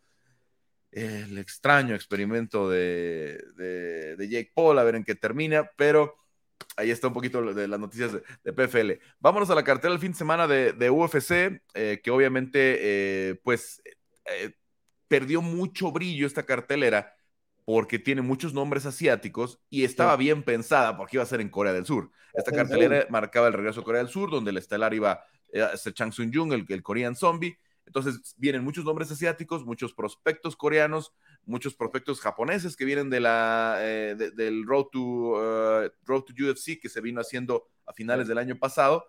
El 0.92 1.36
extraño 1.36 1.96
experimento 1.96 2.70
de, 2.70 3.36
de, 3.56 4.28
Jake 4.28 4.52
Paul, 4.54 4.78
a 4.78 4.84
ver 4.84 4.94
en 4.94 5.02
qué 5.02 5.16
termina, 5.16 5.68
pero 5.76 6.14
ahí 6.76 6.92
está 6.92 7.08
un 7.08 7.14
poquito 7.14 7.52
de 7.52 7.66
las 7.66 7.80
noticias 7.80 8.12
de, 8.44 8.52
PFL. 8.52 8.92
Vámonos 9.18 9.50
a 9.50 9.56
la 9.56 9.64
cartera 9.64 9.90
del 9.90 10.00
fin 10.00 10.12
de 10.12 10.18
semana 10.18 10.46
de, 10.46 10.88
UFC, 10.88 11.60
eh, 11.74 12.00
que 12.00 12.12
obviamente, 12.12 12.76
eh, 12.78 13.40
pues, 13.42 13.82
eh, 14.30 14.54
perdió 15.08 15.42
mucho 15.42 15.90
brillo 15.90 16.26
esta 16.26 16.44
cartelera 16.44 17.14
porque 17.64 17.98
tiene 17.98 18.22
muchos 18.22 18.54
nombres 18.54 18.86
asiáticos 18.86 19.60
y 19.68 19.84
estaba 19.84 20.16
bien 20.16 20.42
pensada 20.42 20.96
porque 20.96 21.16
iba 21.16 21.22
a 21.22 21.26
ser 21.26 21.40
en 21.40 21.48
Corea 21.48 21.72
del 21.72 21.86
Sur. 21.86 22.10
Esta 22.32 22.52
cartelera 22.52 23.06
marcaba 23.10 23.48
el 23.48 23.52
regreso 23.52 23.80
a 23.80 23.84
Corea 23.84 24.02
del 24.02 24.10
Sur, 24.10 24.30
donde 24.30 24.50
el 24.50 24.56
estelar 24.56 24.94
iba 24.94 25.24
eh, 25.52 25.62
a 25.62 25.76
ser 25.76 25.94
Chang 25.94 26.12
Sun 26.12 26.32
Jung, 26.32 26.52
el, 26.52 26.64
el 26.68 26.82
Korean 26.82 27.14
Zombie. 27.14 27.58
Entonces 27.86 28.34
vienen 28.36 28.62
muchos 28.62 28.84
nombres 28.84 29.10
asiáticos, 29.10 29.64
muchos 29.64 29.92
prospectos 29.92 30.56
coreanos, 30.56 31.12
muchos 31.44 31.74
prospectos 31.74 32.20
japoneses 32.20 32.76
que 32.76 32.84
vienen 32.84 33.10
de 33.10 33.20
la, 33.20 33.78
eh, 33.80 34.14
del 34.14 34.64
Road 34.64 34.86
to, 34.92 35.90
Road 36.04 36.22
to 36.22 36.32
UFC 36.38 36.78
que 36.80 36.88
se 36.88 37.00
vino 37.00 37.20
haciendo 37.20 37.68
a 37.86 37.92
finales 37.92 38.28
del 38.28 38.38
año 38.38 38.56
pasado. 38.58 39.06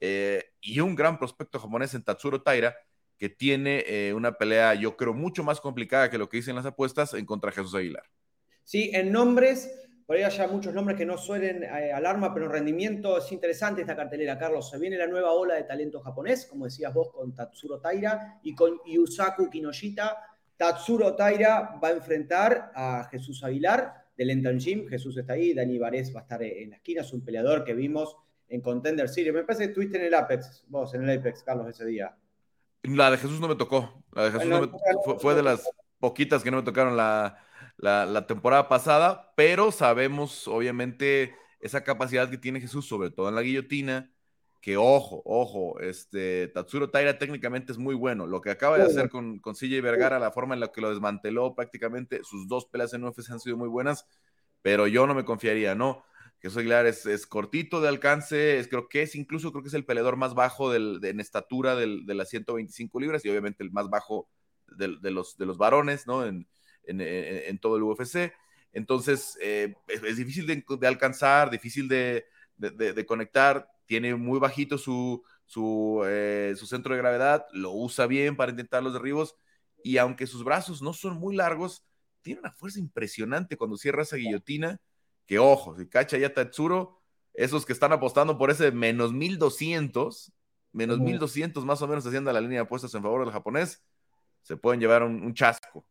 y 0.00 0.80
un 0.80 0.94
gran 0.96 1.18
prospecto 1.18 1.58
japonés 1.58 1.94
en 1.94 2.02
Tatsuro 2.02 2.42
Taira, 2.42 2.74
que 3.22 3.28
tiene 3.28 3.84
eh, 3.86 4.12
una 4.12 4.32
pelea, 4.32 4.74
yo 4.74 4.96
creo, 4.96 5.14
mucho 5.14 5.44
más 5.44 5.60
complicada 5.60 6.10
que 6.10 6.18
lo 6.18 6.28
que 6.28 6.38
dicen 6.38 6.56
las 6.56 6.66
apuestas 6.66 7.14
en 7.14 7.24
contra 7.24 7.50
de 7.50 7.54
Jesús 7.54 7.76
Aguilar. 7.76 8.02
Sí, 8.64 8.90
en 8.92 9.12
nombres, 9.12 9.72
por 10.06 10.16
ahí 10.16 10.24
hay 10.24 10.48
muchos 10.48 10.74
nombres 10.74 10.98
que 10.98 11.06
no 11.06 11.16
suelen 11.16 11.62
eh, 11.62 11.92
alarma, 11.92 12.34
pero 12.34 12.46
en 12.46 12.50
rendimiento 12.50 13.16
es 13.16 13.30
interesante 13.30 13.82
esta 13.82 13.94
cartelera, 13.94 14.36
Carlos. 14.36 14.68
Se 14.68 14.76
viene 14.76 14.96
la 14.96 15.06
nueva 15.06 15.30
ola 15.30 15.54
de 15.54 15.62
talento 15.62 16.00
japonés, 16.00 16.46
como 16.46 16.64
decías 16.64 16.92
vos, 16.92 17.12
con 17.12 17.32
Tatsuro 17.32 17.78
Taira 17.78 18.40
y 18.42 18.56
con 18.56 18.80
Yusaku 18.84 19.48
Kinoshita. 19.48 20.18
Tatsuro 20.56 21.14
Taira 21.14 21.78
va 21.80 21.90
a 21.90 21.92
enfrentar 21.92 22.72
a 22.74 23.06
Jesús 23.08 23.44
Aguilar 23.44 24.04
del 24.16 24.30
Entan 24.30 24.58
Gym. 24.58 24.88
Jesús 24.88 25.16
está 25.16 25.34
ahí, 25.34 25.54
Dani 25.54 25.78
Varés 25.78 26.12
va 26.12 26.18
a 26.18 26.22
estar 26.24 26.42
en 26.42 26.70
la 26.70 26.76
esquina, 26.78 27.02
es 27.02 27.12
un 27.12 27.24
peleador 27.24 27.62
que 27.62 27.74
vimos 27.74 28.16
en 28.48 28.60
Contender 28.60 29.08
Series. 29.08 29.32
Me 29.32 29.44
parece 29.44 29.62
que 29.62 29.68
estuviste 29.68 29.98
en 29.98 30.06
el 30.06 30.14
Apex, 30.14 30.64
vos 30.66 30.92
en 30.94 31.08
el 31.08 31.20
Apex, 31.20 31.44
Carlos, 31.44 31.68
ese 31.68 31.86
día. 31.86 32.16
La 32.82 33.10
de 33.10 33.18
Jesús 33.18 33.40
no 33.40 33.48
me 33.48 33.54
tocó. 33.54 34.04
La 34.12 34.24
de 34.24 34.32
Jesús 34.32 34.48
no 34.48 34.60
me, 34.60 34.68
fue, 35.18 35.34
de 35.34 35.42
las 35.42 35.68
poquitas 35.98 36.42
que 36.42 36.50
no 36.50 36.58
me 36.58 36.62
tocaron 36.62 36.96
la, 36.96 37.38
la, 37.76 38.26
temporada 38.26 38.68
pasada, 38.68 39.32
pero 39.36 39.70
sabemos, 39.70 40.48
obviamente, 40.48 41.34
esa 41.60 41.84
capacidad 41.84 42.28
que 42.28 42.38
tiene 42.38 42.60
Jesús, 42.60 42.86
sobre 42.86 43.10
todo 43.10 43.28
en 43.28 43.36
la 43.36 43.42
guillotina, 43.42 44.10
que 44.60 44.76
ojo, 44.76 45.22
ojo, 45.24 45.80
este 45.80 46.48
Tatsuro 46.48 46.90
Taira 46.90 47.18
técnicamente 47.18 47.72
es 47.72 47.78
muy 47.78 47.94
bueno. 47.94 48.26
Lo 48.26 48.40
que 48.40 48.50
acaba 48.50 48.78
de 48.78 48.84
hacer 48.84 49.10
con, 49.10 49.38
con 49.38 49.54
CJ 49.54 49.80
Vergara, 49.80 50.18
la 50.18 50.30
forma 50.30 50.54
en 50.54 50.60
la 50.60 50.70
que 50.70 50.80
lo 50.80 50.90
desmanteló 50.90 51.54
prácticamente, 51.54 52.20
sus 52.22 52.46
dos 52.46 52.66
peleas 52.66 52.92
en 52.94 53.04
UFC 53.04 53.30
han 53.30 53.40
sido 53.40 53.56
muy 53.56 53.68
buenas, 53.68 54.06
pero 54.60 54.86
yo 54.86 55.06
no 55.06 55.14
me 55.14 55.24
confiaría, 55.24 55.74
¿no? 55.74 56.04
Jesús 56.42 56.58
Aguilar 56.58 56.86
es, 56.86 57.06
es, 57.06 57.26
cortito 57.26 57.80
de 57.80 57.88
alcance, 57.88 58.58
es, 58.58 58.66
creo 58.66 58.88
que 58.88 59.02
es 59.02 59.14
incluso 59.14 59.52
creo 59.52 59.62
que 59.62 59.68
es 59.68 59.74
el 59.74 59.84
peleador 59.84 60.16
más 60.16 60.34
bajo 60.34 60.72
del, 60.72 61.00
de, 61.00 61.10
en 61.10 61.20
estatura 61.20 61.76
del, 61.76 62.04
de 62.04 62.14
las 62.14 62.28
125 62.30 62.98
libras 62.98 63.24
y 63.24 63.30
obviamente 63.30 63.62
el 63.62 63.70
más 63.70 63.88
bajo 63.88 64.28
de, 64.66 64.96
de 65.00 65.10
los, 65.12 65.36
de 65.38 65.46
los 65.46 65.56
varones, 65.56 66.06
¿no? 66.06 66.26
En, 66.26 66.48
en, 66.84 67.00
en 67.00 67.58
todo 67.58 67.76
el 67.76 67.84
UFC. 67.84 68.32
Entonces, 68.72 69.38
eh, 69.40 69.74
es, 69.86 70.16
difícil 70.16 70.46
de, 70.46 70.86
alcanzar, 70.86 71.50
difícil 71.50 71.88
de, 71.88 72.24
conectar, 73.06 73.68
tiene 73.86 74.14
muy 74.14 74.38
bajito 74.38 74.78
su, 74.78 75.22
su, 75.44 76.02
eh, 76.06 76.54
su 76.56 76.66
centro 76.66 76.94
de 76.94 77.00
gravedad, 77.00 77.46
lo 77.52 77.72
usa 77.72 78.06
bien 78.06 78.36
para 78.36 78.50
intentar 78.50 78.82
los 78.82 78.94
derribos 78.94 79.36
y 79.84 79.98
aunque 79.98 80.26
sus 80.26 80.44
brazos 80.44 80.80
no 80.80 80.92
son 80.92 81.18
muy 81.18 81.36
largos, 81.36 81.84
tiene 82.22 82.40
una 82.40 82.52
fuerza 82.52 82.78
impresionante 82.78 83.56
cuando 83.56 83.76
cierra 83.76 84.02
esa 84.02 84.16
guillotina 84.16 84.80
que 85.32 85.38
ojo, 85.38 85.74
si 85.78 85.88
cacha 85.88 86.18
ya 86.18 86.34
Tatsuro, 86.34 87.00
esos 87.32 87.64
que 87.64 87.72
están 87.72 87.90
apostando 87.90 88.36
por 88.36 88.50
ese 88.50 88.70
menos 88.70 89.14
1200, 89.14 90.30
menos 90.72 90.98
1200 90.98 91.64
más 91.64 91.80
o 91.80 91.88
menos 91.88 92.06
haciendo 92.06 92.30
la 92.30 92.40
línea 92.42 92.58
de 92.58 92.64
apuestas 92.64 92.94
en 92.94 93.02
favor 93.02 93.24
del 93.24 93.32
japonés, 93.32 93.82
se 94.42 94.58
pueden 94.58 94.78
llevar 94.78 95.02
un, 95.02 95.32
chasco. 95.32 95.86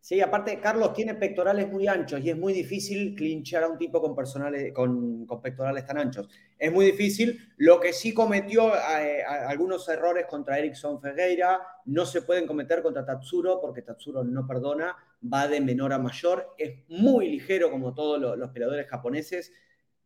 Sí, 0.00 0.20
aparte, 0.20 0.60
Carlos 0.60 0.94
tiene 0.94 1.14
pectorales 1.14 1.68
muy 1.68 1.86
anchos 1.86 2.20
y 2.20 2.30
es 2.30 2.36
muy 2.36 2.52
difícil 2.52 3.14
clinchar 3.14 3.64
a 3.64 3.68
un 3.68 3.76
tipo 3.76 4.00
con, 4.00 4.14
personales, 4.14 4.72
con, 4.72 5.26
pectorales 5.42 5.84
tan 5.84 5.98
anchos. 5.98 6.28
Es 6.58 6.72
muy 6.72 6.86
difícil. 6.86 7.38
Lo 7.56 7.78
que 7.80 7.92
sí 7.92 8.14
cometió 8.14 8.72
eh, 8.74 9.22
algunos 9.24 9.88
errores 9.88 10.26
contra 10.26 10.58
Erickson 10.58 11.00
Ferreira 11.00 11.60
no 11.86 12.06
se 12.06 12.22
pueden 12.22 12.46
cometer 12.46 12.82
contra 12.82 13.04
Tatsuro 13.04 13.60
porque 13.60 13.82
Tatsuro 13.82 14.24
no 14.24 14.46
perdona. 14.46 14.96
Va 15.20 15.48
de 15.48 15.60
menor 15.60 15.92
a 15.92 15.98
mayor, 15.98 16.54
es 16.56 16.88
muy 16.88 17.28
ligero 17.28 17.72
como 17.72 17.92
todos 17.92 18.38
los, 18.38 18.50
peleadores 18.50 18.86
japoneses, 18.86 19.52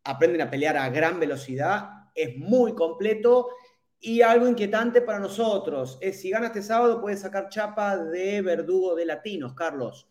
aprenden 0.05 0.40
a 0.40 0.51
pelear 0.51 0.78
a 0.78 0.88
gran 0.88 1.20
velocidad, 1.20 2.09
es 2.14 2.36
muy 2.38 2.74
completo 2.74 3.51
y 4.05 4.20
algo 4.20 4.48
inquietante 4.48 5.00
para 5.00 5.20
nosotros 5.20 5.96
es 6.00 6.20
si 6.20 6.28
gana 6.28 6.48
este 6.48 6.61
sábado 6.61 7.00
puede 7.00 7.16
sacar 7.16 7.48
chapa 7.48 7.96
de 7.96 8.42
verdugo 8.42 8.96
de 8.96 9.07
latinos, 9.07 9.55
Carlos. 9.55 10.09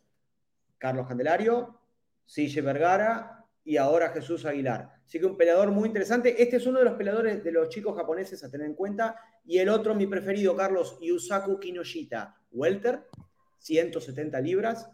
Carlos 0.78 1.06
Candelario, 1.08 1.78
Sille 2.26 2.62
Vergara 2.62 3.46
y 3.66 3.76
ahora 3.76 4.10
Jesús 4.12 4.46
Aguilar. 4.46 4.90
Así 5.06 5.20
que 5.20 5.26
un 5.26 5.36
peleador 5.36 5.72
muy 5.72 5.88
interesante. 5.88 6.42
Este 6.42 6.56
es 6.56 6.66
uno 6.66 6.80
de 6.80 6.86
los 6.86 6.94
peleadores 6.94 7.44
de 7.44 7.52
los 7.52 7.68
chicos 7.68 7.96
japoneses 7.98 8.42
a 8.46 8.50
tener 8.50 8.66
en 8.66 8.76
cuenta. 8.76 9.20
Y 9.46 9.58
el 9.58 9.68
otro, 9.68 9.94
mi 9.94 10.08
preferido, 10.08 10.56
Carlos 10.56 10.98
Yusaku 11.02 11.60
Kinoshita, 11.60 12.38
Welter, 12.54 13.10
170 13.58 14.40
libras. 14.40 14.90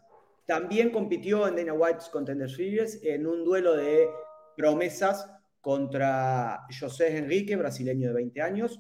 También 0.47 0.89
compitió 0.89 1.47
en 1.47 1.55
Dana 1.55 1.73
White's 1.73 2.09
Contender 2.09 2.49
Series 2.49 2.99
en 3.03 3.27
un 3.27 3.45
duelo 3.45 3.75
de 3.75 4.09
promesas 4.55 5.29
contra 5.67 6.65
José 6.79 7.17
Enrique, 7.17 7.57
brasileño 7.57 8.07
de 8.07 8.13
20 8.13 8.41
años. 8.41 8.79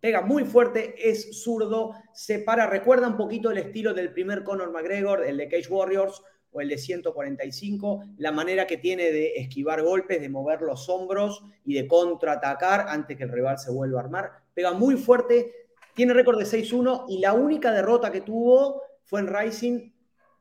Pega 0.00 0.20
muy 0.20 0.44
fuerte, 0.44 0.94
es 0.98 1.42
zurdo, 1.42 1.94
se 2.12 2.40
para, 2.40 2.66
recuerda 2.66 3.08
un 3.08 3.16
poquito 3.16 3.50
el 3.50 3.56
estilo 3.56 3.94
del 3.94 4.12
primer 4.12 4.44
Conor 4.44 4.70
McGregor, 4.70 5.24
el 5.24 5.38
de 5.38 5.48
Cage 5.48 5.68
Warriors, 5.70 6.22
o 6.52 6.60
el 6.60 6.68
de 6.68 6.76
145, 6.76 8.04
la 8.18 8.32
manera 8.32 8.66
que 8.66 8.76
tiene 8.76 9.10
de 9.12 9.32
esquivar 9.36 9.82
golpes, 9.82 10.20
de 10.20 10.28
mover 10.28 10.60
los 10.60 10.90
hombros 10.90 11.42
y 11.64 11.72
de 11.72 11.88
contraatacar 11.88 12.84
antes 12.90 13.16
que 13.16 13.24
el 13.24 13.32
rival 13.32 13.58
se 13.58 13.70
vuelva 13.70 14.00
a 14.00 14.04
armar. 14.04 14.30
Pega 14.52 14.74
muy 14.74 14.96
fuerte, 14.96 15.54
tiene 15.94 16.12
récord 16.12 16.38
de 16.38 16.44
6-1 16.44 17.06
y 17.08 17.20
la 17.20 17.32
única 17.32 17.72
derrota 17.72 18.12
que 18.12 18.20
tuvo 18.20 18.82
fue 19.04 19.20
en 19.20 19.34
Rising. 19.34 19.90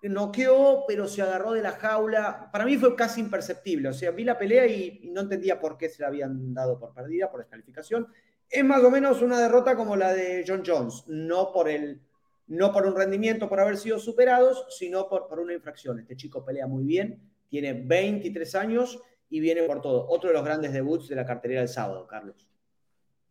Noqueó, 0.02 0.86
pero 0.88 1.08
se 1.08 1.22
agarró 1.22 1.54
de 1.54 1.62
la 1.62 1.72
jaula. 1.74 2.50
Para 2.52 2.66
mí 2.66 2.78
fue 2.78 2.95
casi 2.95 3.20
imperceptible. 3.20 3.89
O 3.89 3.93
sea, 3.93 4.12
vi 4.12 4.24
la 4.24 4.38
pelea 4.38 4.66
y, 4.66 5.10
no 5.12 5.22
entendía 5.22 5.60
por 5.60 5.78
qué 5.78 5.89
se 5.89 6.02
la 6.02 6.08
habían 6.08 6.54
dado 6.54 6.80
por 6.80 6.93
perdida, 6.93 7.30
por 7.30 7.41
descalificación. 7.41 8.08
Es 8.50 8.64
más 8.64 8.84
o 8.84 8.89
menos 8.89 9.22
una 9.22 9.39
derrota 9.39 9.76
como 9.76 9.95
la 9.95 10.14
de 10.14 10.43
John 10.47 10.64
Jones, 10.66 11.04
no 11.08 11.52
por 11.52 11.70
el 11.70 12.02
no 12.47 12.74
por 12.74 12.88
un 12.88 12.95
rendimiento 12.95 13.47
por 13.47 13.60
haber 13.60 13.78
sido 13.78 14.00
superados, 14.00 14.66
sino 14.70 15.08
por, 15.08 15.28
por 15.28 15.39
una 15.39 15.54
infracción. 15.54 16.00
Este 16.00 16.16
chico 16.16 16.43
pelea 16.43 16.66
muy 16.66 16.84
bien, 16.84 17.22
tiene 17.47 17.74
23 17.74 18.56
años 18.56 19.00
y 19.30 19.39
viene 19.39 19.64
por 19.64 19.82
todo. 19.82 20.08
Otro 20.10 20.30
de 20.30 20.34
los 20.34 20.43
grandes 20.43 20.74
debuts 20.74 21.08
de 21.08 21.16
la 21.16 21.26
cartelera 21.26 21.62
del 21.62 21.70
sábado, 21.70 22.08
Carlos. 22.08 22.49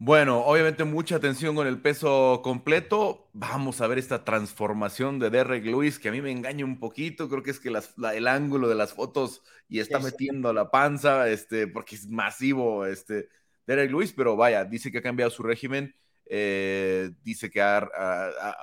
Bueno, 0.00 0.44
obviamente 0.44 0.84
mucha 0.84 1.16
atención 1.16 1.56
con 1.56 1.66
el 1.66 1.80
peso 1.80 2.40
completo. 2.42 3.28
Vamos 3.32 3.80
a 3.80 3.86
ver 3.88 3.98
esta 3.98 4.24
transformación 4.24 5.18
de 5.18 5.30
Derek 5.30 5.64
Lewis, 5.64 5.98
que 5.98 6.08
a 6.08 6.12
mí 6.12 6.22
me 6.22 6.30
engaña 6.30 6.64
un 6.64 6.78
poquito. 6.78 7.28
Creo 7.28 7.42
que 7.42 7.50
es 7.50 7.58
que 7.58 7.68
el 7.68 8.28
ángulo 8.28 8.68
de 8.68 8.76
las 8.76 8.94
fotos 8.94 9.42
y 9.68 9.80
está 9.80 9.98
metiendo 9.98 10.52
la 10.52 10.70
panza, 10.70 11.28
este, 11.28 11.66
porque 11.66 11.96
es 11.96 12.06
masivo 12.08 12.86
este, 12.86 13.28
Derek 13.66 13.90
Lewis, 13.90 14.12
pero 14.12 14.36
vaya, 14.36 14.64
dice 14.64 14.92
que 14.92 14.98
ha 14.98 15.02
cambiado 15.02 15.30
su 15.30 15.42
régimen 15.42 15.94
eh, 16.30 17.10
dice 17.22 17.48
que 17.48 17.62
ha, 17.62 17.88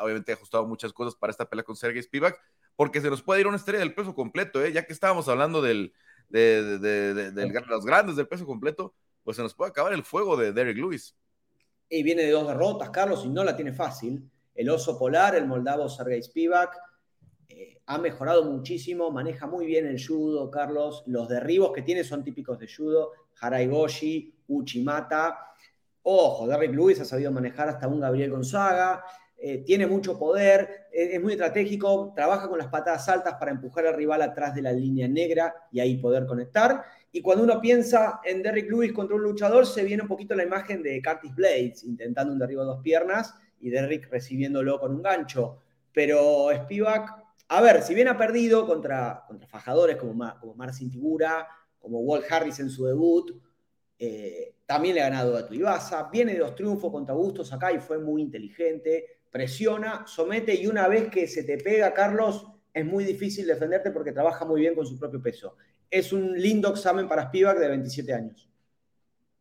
obviamente 0.02 0.32
ha 0.32 0.36
ajustado 0.36 0.68
muchas 0.68 0.94
cosas 0.94 1.16
para 1.16 1.32
esta 1.32 1.50
pelea 1.50 1.64
con 1.64 1.76
Sergey 1.76 2.02
Spivak, 2.02 2.40
porque 2.76 3.02
se 3.02 3.10
nos 3.10 3.24
puede 3.24 3.42
ir 3.42 3.48
una 3.48 3.58
estrella 3.58 3.80
del 3.80 3.96
peso 3.96 4.14
completo, 4.14 4.64
¿eh? 4.64 4.72
ya 4.72 4.86
que 4.86 4.94
estábamos 4.94 5.28
hablando 5.28 5.62
del, 5.62 5.94
de, 6.30 7.64
los 7.68 7.86
grandes 7.86 8.16
del 8.16 8.28
peso 8.28 8.46
completo, 8.46 8.94
pues 9.24 9.38
se 9.38 9.44
nos 9.44 9.56
puede 9.56 9.72
acabar 9.72 9.94
el 9.94 10.04
fuego 10.04 10.38
de 10.38 10.54
Derek 10.54 10.78
Lewis. 10.78 11.16
Y 11.96 12.04
viene 12.04 12.24
de 12.24 12.32
dos 12.32 12.46
derrotas, 12.46 12.90
Carlos, 12.90 13.24
y 13.26 13.30
no 13.30 13.44
la 13.44 13.56
tiene 13.56 13.72
fácil. 13.72 14.30
El 14.54 14.70
oso 14.70 15.00
polar, 15.00 15.34
el 15.36 15.46
moldavo 15.46 15.88
Sergey 15.88 16.22
Spivak, 16.22 16.78
eh, 17.48 17.80
ha 17.86 17.98
mejorado 17.98 18.44
muchísimo, 18.44 19.12
maneja 19.12 19.48
muy 19.48 19.66
bien 19.66 19.86
el 19.86 20.06
judo, 20.06 20.52
Carlos. 20.52 21.04
Los 21.08 21.30
derribos 21.30 21.72
que 21.72 21.84
tiene 21.84 22.04
son 22.04 22.22
típicos 22.22 22.60
de 22.60 22.68
judo. 22.68 23.12
Haraigoshi, 23.40 24.34
Uchimata. 24.48 25.40
Ojo, 26.04 26.48
Derrick 26.48 26.74
Lewis 26.74 27.00
ha 27.00 27.06
sabido 27.06 27.32
manejar 27.32 27.70
hasta 27.70 27.88
un 27.88 28.02
Gabriel 28.02 28.32
Gonzaga, 28.32 29.04
eh, 29.38 29.64
tiene 29.66 29.88
mucho 29.88 30.20
poder, 30.20 30.88
es 30.92 31.22
muy 31.22 31.34
estratégico, 31.34 32.14
trabaja 32.16 32.48
con 32.48 32.58
las 32.58 32.68
patadas 32.68 33.08
altas 33.10 33.36
para 33.40 33.52
empujar 33.52 33.88
al 33.88 33.96
rival 33.96 34.22
atrás 34.22 34.54
de 34.54 34.62
la 34.62 34.72
línea 34.72 35.08
negra 35.08 35.54
y 35.72 35.80
ahí 35.80 35.98
poder 35.98 36.26
conectar. 36.26 36.84
Y 37.16 37.22
cuando 37.22 37.46
uno 37.46 37.62
piensa 37.62 38.20
en 38.26 38.44
Derrick 38.44 38.70
Lewis 38.70 38.92
contra 38.92 39.16
un 39.16 39.24
luchador, 39.24 39.66
se 39.66 39.86
viene 39.86 40.02
un 40.02 40.10
poquito 40.10 40.36
la 40.36 40.44
imagen 40.44 40.84
de 40.84 41.02
Curtis 41.02 41.34
Blades 41.34 41.86
intentando 41.86 42.34
un 42.34 42.40
derribo 42.40 42.64
a 42.64 42.66
dos 42.66 42.82
piernas 42.82 43.34
y 43.62 43.70
Derrick 43.70 44.12
recibiéndolo 44.12 44.78
con 44.82 44.94
un 44.94 45.02
gancho. 45.02 45.60
Pero 45.94 46.50
Spivak, 46.54 47.10
a 47.48 47.62
ver, 47.62 47.84
si 47.84 47.96
bien 47.96 48.10
ha 48.10 48.18
perdido 48.18 48.68
contra, 48.68 49.24
contra 49.30 49.48
fajadores 49.48 49.96
como, 49.96 50.14
como 50.42 50.56
Marcin 50.56 50.92
Tibura, 50.92 51.48
como 51.80 52.02
Walt 52.02 52.30
Harris 52.30 52.60
en 52.60 52.70
su 52.70 52.84
debut, 52.84 53.32
eh, 53.98 54.58
también 54.66 54.96
le 54.96 55.02
ha 55.02 55.10
ganado 55.10 55.38
a 55.38 55.48
Tuibasa, 55.48 56.10
viene 56.12 56.34
de 56.34 56.40
los 56.40 56.54
triunfos 56.54 56.92
contra 56.92 57.16
Bustos 57.16 57.54
acá 57.54 57.72
y 57.72 57.80
fue 57.80 57.98
muy 57.98 58.24
inteligente, 58.24 59.22
presiona, 59.32 60.04
somete 60.06 60.54
y 60.54 60.68
una 60.68 60.90
vez 60.90 61.08
que 61.08 61.28
se 61.28 61.46
te 61.46 61.60
pega, 61.60 61.94
Carlos, 61.94 62.46
es 62.74 62.86
muy 62.86 63.06
difícil 63.06 63.48
defenderte 63.48 63.92
porque 63.92 64.12
trabaja 64.12 64.44
muy 64.44 64.60
bien 64.60 64.76
con 64.76 64.86
su 64.86 65.00
propio 65.00 65.22
peso. 65.22 65.56
Es 65.90 66.12
un 66.14 66.40
lindo 66.40 66.70
examen 66.70 67.08
para 67.08 67.28
Spivak 67.28 67.58
de 67.58 67.70
27 67.70 68.14
años. 68.14 68.50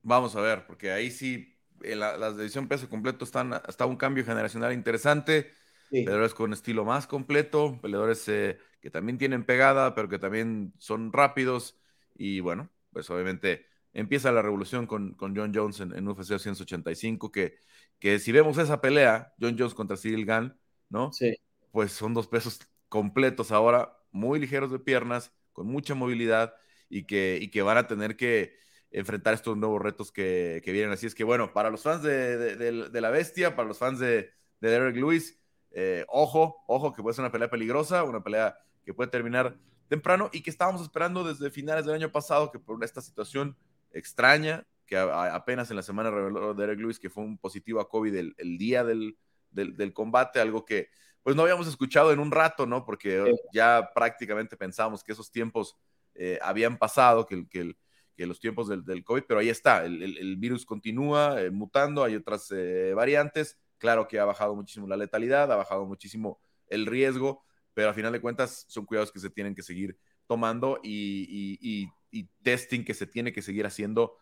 Vamos 0.03 0.37
a 0.37 0.41
ver, 0.41 0.67
porque 0.67 0.91
ahí 0.91 1.11
sí, 1.11 1.57
en 1.83 2.01
la, 2.01 2.17
la 2.17 2.33
división 2.33 2.69
peso 2.69 2.89
completo 2.89 3.25
están, 3.25 3.55
está 3.69 3.87
un 3.87 3.97
cambio 3.97 4.25
generacional 4.25 4.73
interesante. 4.73 5.51
Peleadores 5.91 6.35
con 6.35 6.53
estilo 6.53 6.85
más 6.85 7.07
completo, 7.07 7.79
peleadores 7.81 8.27
eh, 8.29 8.59
que 8.81 8.91
también 8.91 9.17
tienen 9.17 9.45
pegada, 9.45 9.95
pero 9.95 10.09
que 10.09 10.19
también 10.19 10.73
son 10.79 11.13
rápidos. 11.13 11.79
Y 12.17 12.41
bueno, 12.41 12.71
pues 12.93 13.09
obviamente 13.11 13.67
empieza 13.93 14.33
la 14.33 14.43
revolución 14.43 14.87
con, 14.87 15.17
John 15.19 15.53
Jones 15.55 15.81
en, 15.81 16.09
UFC 16.09 16.39
185, 16.39 17.31
que, 17.31 17.59
que 17.99 18.19
si 18.19 18.33
vemos 18.33 18.59
esa 18.59 18.81
pelea, 18.81 19.35
John 19.41 19.57
Jones 19.57 19.75
contra 19.75 19.97
Cyril 19.97 20.27
Gann, 20.27 20.59
¿no? 20.89 21.13
Sí. 21.13 21.37
Pues 21.71 21.93
son 21.93 22.13
dos 22.13 22.27
pesos 22.27 22.59
completos 22.89 23.53
ahora, 23.53 23.97
muy 24.11 24.41
ligeros 24.41 24.73
de 24.73 24.81
piernas, 24.81 25.33
con 25.55 25.67
mucha 25.67 25.95
movilidad 25.95 26.55
y 26.91 27.07
que, 27.07 27.39
y 27.41 27.51
que 27.51 27.63
van 27.63 27.79
a 27.79 27.87
tener 27.87 28.17
que 28.17 28.63
enfrentar 28.91 29.35
estos 29.35 29.57
nuevos 29.57 29.81
retos 29.81 30.13
que, 30.13 30.61
vienen. 30.65 30.93
Así 30.93 31.07
es 31.07 31.15
que, 31.15 31.25
bueno, 31.25 31.53
para 31.53 31.71
los 31.71 31.83
fans 31.83 32.03
de, 32.03 32.91
la 32.93 33.11
bestia, 33.11 33.57
para 33.57 33.67
los 33.67 33.79
fans 33.79 33.99
de, 33.99 34.31
Derek 34.61 34.97
Lewis, 34.97 35.41
eh, 35.73 36.05
ojo, 36.09 36.63
ojo, 36.69 36.93
que 36.93 37.03
puede 37.03 37.15
ser 37.15 37.23
una 37.23 37.33
pelea 37.33 37.51
peligrosa, 37.51 38.05
una 38.05 38.23
pelea 38.23 38.57
que 38.85 38.95
puede 38.95 39.11
terminar 39.11 39.59
temprano 39.89 40.31
y 40.33 40.43
que 40.43 40.51
estábamos 40.51 40.83
esperando 40.83 41.25
desde 41.25 41.51
finales 41.51 41.87
del 41.87 41.97
año 41.97 42.13
pasado, 42.13 42.51
que 42.51 42.59
por 42.59 42.83
esta 42.85 43.01
situación 43.01 43.57
extraña, 43.91 44.67
que 44.87 44.97
apenas 44.97 45.71
en 45.71 45.77
la 45.77 45.83
semana 45.83 46.11
reveló 46.11 46.55
Derek 46.55 46.79
Lewis 46.79 46.99
que 46.99 47.11
fue 47.11 47.25
un 47.25 47.39
positivo 47.39 47.81
a 47.81 47.89
COVID 47.89 48.15
el, 48.15 48.59
día 48.59 48.85
del, 48.85 49.17
del, 49.51 49.93
combate, 49.93 50.41
algo 50.41 50.65
que 50.65 50.89
pues 51.25 51.35
no 51.35 51.43
habíamos 51.43 51.67
escuchado 51.67 52.13
en 52.13 52.21
un 52.21 52.31
rato, 52.31 52.67
¿no? 52.67 52.85
Porque 52.85 53.35
ya 53.53 53.91
prácticamente 53.95 54.59
pensábamos 54.59 55.03
que 55.03 55.13
esos 55.13 55.33
tiempos 55.33 55.75
eh, 56.15 56.39
habían 56.43 56.77
pasado, 56.77 57.25
que, 57.25 57.49
que, 57.49 57.75
que, 58.15 58.27
los 58.27 58.39
tiempos 58.39 58.69
del, 58.69 58.85
del, 58.85 59.03
COVID, 59.03 59.25
pero 59.27 59.41
ahí 59.41 59.49
está, 59.49 59.87
el, 59.87 60.03
el 60.03 60.37
virus 60.37 60.67
continúa 60.67 61.41
eh, 61.41 61.51
mutando, 61.51 62.05
hay 62.05 62.15
otras 62.15 62.53
eh, 62.53 62.93
variantes, 62.95 63.59
claro 63.79 64.07
que 64.07 64.21
ha 64.21 64.27
bajado 64.27 64.55
muchísimo 64.55 64.87
la 64.87 64.99
letalidad, 64.99 65.51
ha 65.51 65.57
bajado 65.57 65.87
muchísimo 65.87 66.39
el 66.69 66.85
riesgo, 66.85 67.43
pero 67.73 67.89
a 67.89 67.95
final 67.95 68.13
de 68.13 68.21
cuentas 68.21 68.67
son 68.69 68.85
cuidados 68.85 69.11
que 69.11 69.19
se 69.19 69.31
tienen 69.31 69.55
que 69.55 69.63
seguir 69.63 69.99
tomando 70.27 70.79
y, 70.83 71.59
y 71.61 71.89
y 72.17 72.29
testing 72.45 72.85
que 72.85 72.95
se 72.95 73.09
tiene 73.09 73.33
que 73.33 73.43
seguir 73.43 73.67
haciendo 73.67 74.19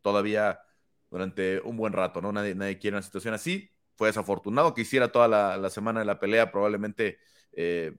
todavía 0.00 0.60
durante 1.10 1.60
un 1.60 1.76
buen 1.76 1.92
rato, 1.92 2.22
¿no? 2.22 2.30
Nadie, 2.30 2.54
nadie, 2.54 2.78
quiere 2.78 2.96
una 2.96 3.02
situación 3.02 3.34
así. 3.34 3.68
Fue 3.96 4.08
desafortunado 4.08 4.74
que 4.74 4.82
hiciera 4.82 5.10
toda 5.10 5.28
la, 5.28 5.70
semana 5.70 6.00
de 6.00 6.06
la 6.06 6.20
pelea, 6.20 6.52
probablemente 6.52 7.18
eh, 7.52 7.96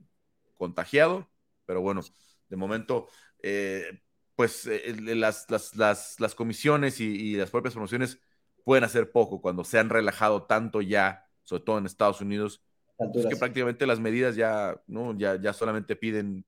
contagiado, 0.56 1.30
pero 1.66 1.82
bueno, 1.82 2.02
de 2.50 2.56
momento, 2.56 3.08
eh, 3.42 4.02
pues 4.36 4.70
las, 4.92 5.48
las, 5.76 6.36
comisiones 6.36 7.00
y, 7.00 7.36
las 7.36 7.50
propias 7.50 7.74
promociones 7.74 8.20
pueden 8.64 8.84
hacer 8.84 9.12
poco 9.12 9.42
cuando 9.42 9.64
se 9.64 9.80
han 9.80 9.90
relajado 9.90 10.44
tanto 10.44 10.82
ya, 10.82 11.28
sobre 11.44 11.64
todo 11.64 11.78
en 11.80 11.86
Estados 11.86 12.22
Unidos, 12.22 12.62
es 13.16 13.26
que 13.26 13.36
prácticamente 13.36 13.86
las 13.86 14.00
medidas 14.00 14.36
ya, 14.36 14.82
¿no? 14.88 15.18
ya, 15.18 15.40
ya 15.40 15.54
solamente 15.54 15.96
piden 15.96 16.46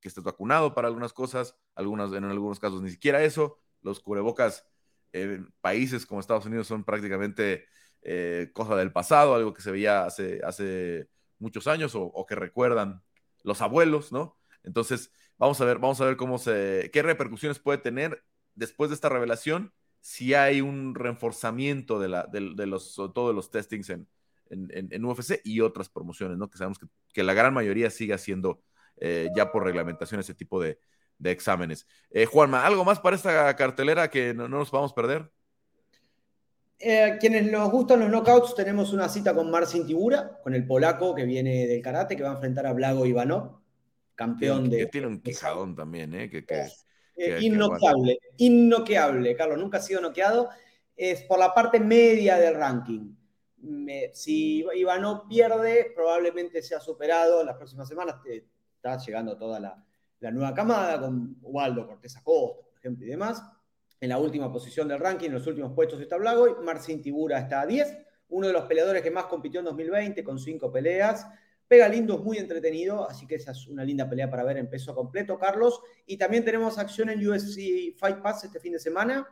que 0.00 0.08
estés 0.08 0.24
vacunado 0.24 0.74
para 0.74 0.88
algunas 0.88 1.12
cosas, 1.12 1.56
algunas, 1.74 2.12
en 2.12 2.24
algunos 2.24 2.60
casos 2.60 2.82
ni 2.82 2.90
siquiera 2.90 3.22
eso. 3.22 3.58
Los 3.82 4.00
cubrebocas 4.00 4.66
en 5.12 5.52
países 5.60 6.06
como 6.06 6.20
Estados 6.20 6.46
Unidos 6.46 6.66
son 6.66 6.84
prácticamente 6.84 7.66
eh, 8.02 8.50
cosa 8.52 8.76
del 8.76 8.92
pasado, 8.92 9.34
algo 9.34 9.54
que 9.54 9.62
se 9.62 9.70
veía 9.70 10.04
hace, 10.04 10.40
hace 10.44 11.08
muchos 11.38 11.66
años 11.66 11.92
o, 11.94 12.26
que 12.26 12.34
recuerdan 12.34 13.02
los 13.42 13.62
abuelos, 13.62 14.12
¿no? 14.12 14.38
Entonces, 14.64 15.12
vamos 15.38 15.60
a 15.60 15.64
ver, 15.64 15.78
vamos 15.78 16.00
a 16.00 16.04
ver 16.04 16.16
cómo 16.16 16.38
se, 16.38 16.90
qué 16.92 17.02
repercusiones 17.02 17.58
puede 17.58 17.78
tener 17.78 18.24
después 18.54 18.90
de 18.90 18.94
esta 18.94 19.08
revelación, 19.08 19.72
si 20.00 20.34
hay 20.34 20.60
un 20.60 20.94
reforzamiento 20.94 21.98
de, 21.98 22.08
la, 22.08 22.26
de, 22.26 22.66
los, 22.66 22.94
todos 22.94 23.34
los 23.34 23.50
testings 23.50 23.90
en, 23.90 24.08
en, 24.50 25.04
UFC 25.04 25.40
y 25.44 25.60
otras 25.60 25.88
promociones, 25.88 26.38
¿no? 26.38 26.48
Que 26.48 26.58
sabemos 26.58 26.78
que, 26.78 26.86
que 27.12 27.22
la 27.22 27.34
gran 27.34 27.54
mayoría 27.54 27.90
sigue 27.90 28.16
siendo 28.18 28.62
eh, 29.00 29.30
ya 29.34 29.52
por 29.52 29.64
reglamentación 29.64 30.20
ese 30.20 30.34
tipo 30.34 30.60
de, 30.60 30.78
exámenes. 31.24 31.86
Eh, 32.10 32.26
Juanma, 32.26 32.64
¿algo 32.64 32.84
más 32.84 33.00
para 33.00 33.16
esta 33.16 33.54
cartelera 33.56 34.08
que 34.08 34.34
no, 34.34 34.48
nos 34.48 34.70
vamos 34.70 34.92
a 34.92 34.94
perder? 34.94 35.30
Eh, 36.80 37.16
quienes 37.18 37.50
nos 37.50 37.70
gustan 37.72 38.00
los 38.00 38.08
knockouts, 38.08 38.54
tenemos 38.54 38.92
una 38.92 39.08
cita 39.08 39.34
con 39.34 39.50
Marcin 39.50 39.84
Tibura, 39.84 40.38
con 40.42 40.54
el 40.54 40.64
polaco 40.64 41.12
que 41.14 41.24
viene 41.24 41.66
del 41.66 41.82
karate, 41.82 42.16
que 42.16 42.22
va 42.22 42.30
a 42.30 42.34
enfrentar 42.34 42.66
a 42.66 42.72
Blago 42.72 43.04
Ivanov, 43.04 43.58
campeón 44.14 44.70
de. 44.70 44.78
Que 44.78 44.86
tiene 44.86 45.08
un 45.08 45.20
quijadón 45.20 45.74
también, 45.74 46.14
¿eh? 46.14 46.30
Que, 46.30 46.46
que, 46.46 46.68
innoqueable, 48.36 49.34
Carlos, 49.34 49.58
nunca 49.58 49.78
ha 49.78 49.82
sido 49.82 50.00
noqueado. 50.00 50.50
Es 50.96 51.22
por 51.22 51.40
la 51.40 51.52
parte 51.52 51.80
media 51.80 52.36
del 52.36 52.54
ranking. 52.54 53.12
si 54.12 54.64
Ivanov 54.74 55.26
pierde, 55.28 55.90
probablemente 55.94 56.62
sea 56.62 56.78
superado 56.78 57.40
en 57.40 57.46
las 57.46 57.56
próximas 57.56 57.88
semanas 57.88 58.16
está 58.76 58.96
llegando 58.98 59.36
toda 59.36 59.58
la, 59.58 59.84
nueva 60.30 60.54
camada 60.54 61.00
con 61.00 61.36
Waldo 61.42 61.86
Cortés 61.86 62.16
Acosta, 62.16 62.62
por 62.64 62.78
ejemplo, 62.78 63.04
y 63.04 63.08
demás. 63.08 63.42
En 64.00 64.08
la 64.10 64.18
última 64.18 64.52
posición 64.52 64.88
del 64.88 65.00
ranking, 65.00 65.28
en 65.28 65.34
los 65.34 65.46
últimos 65.46 65.72
puestos 65.72 66.00
está 66.00 66.16
Blago, 66.16 66.62
Marcin 66.62 67.02
Tibura 67.02 67.38
está 67.38 67.62
a 67.62 67.66
10, 67.66 67.98
uno 68.28 68.46
de 68.46 68.52
los 68.52 68.64
peleadores 68.64 69.02
que 69.02 69.10
más 69.10 69.26
compitió 69.26 69.60
en 69.60 69.66
2020 69.66 70.22
con 70.22 70.38
cinco 70.38 70.70
peleas, 70.70 71.26
Pega 71.68 71.86
lindo, 71.86 72.14
es 72.14 72.20
muy 72.20 72.38
entretenido, 72.38 73.06
así 73.06 73.26
que 73.26 73.34
esa 73.34 73.52
es 73.52 73.66
una 73.68 73.84
linda 73.84 74.08
pelea 74.08 74.30
para 74.30 74.42
ver 74.42 74.56
en 74.56 74.70
peso 74.70 74.94
completo, 74.94 75.38
Carlos. 75.38 75.82
Y 76.06 76.16
también 76.16 76.42
tenemos 76.42 76.78
acción 76.78 77.10
en 77.10 77.28
UFC 77.28 77.94
Fight 77.98 78.22
Pass 78.22 78.44
este 78.44 78.58
fin 78.58 78.72
de 78.72 78.78
semana. 78.78 79.28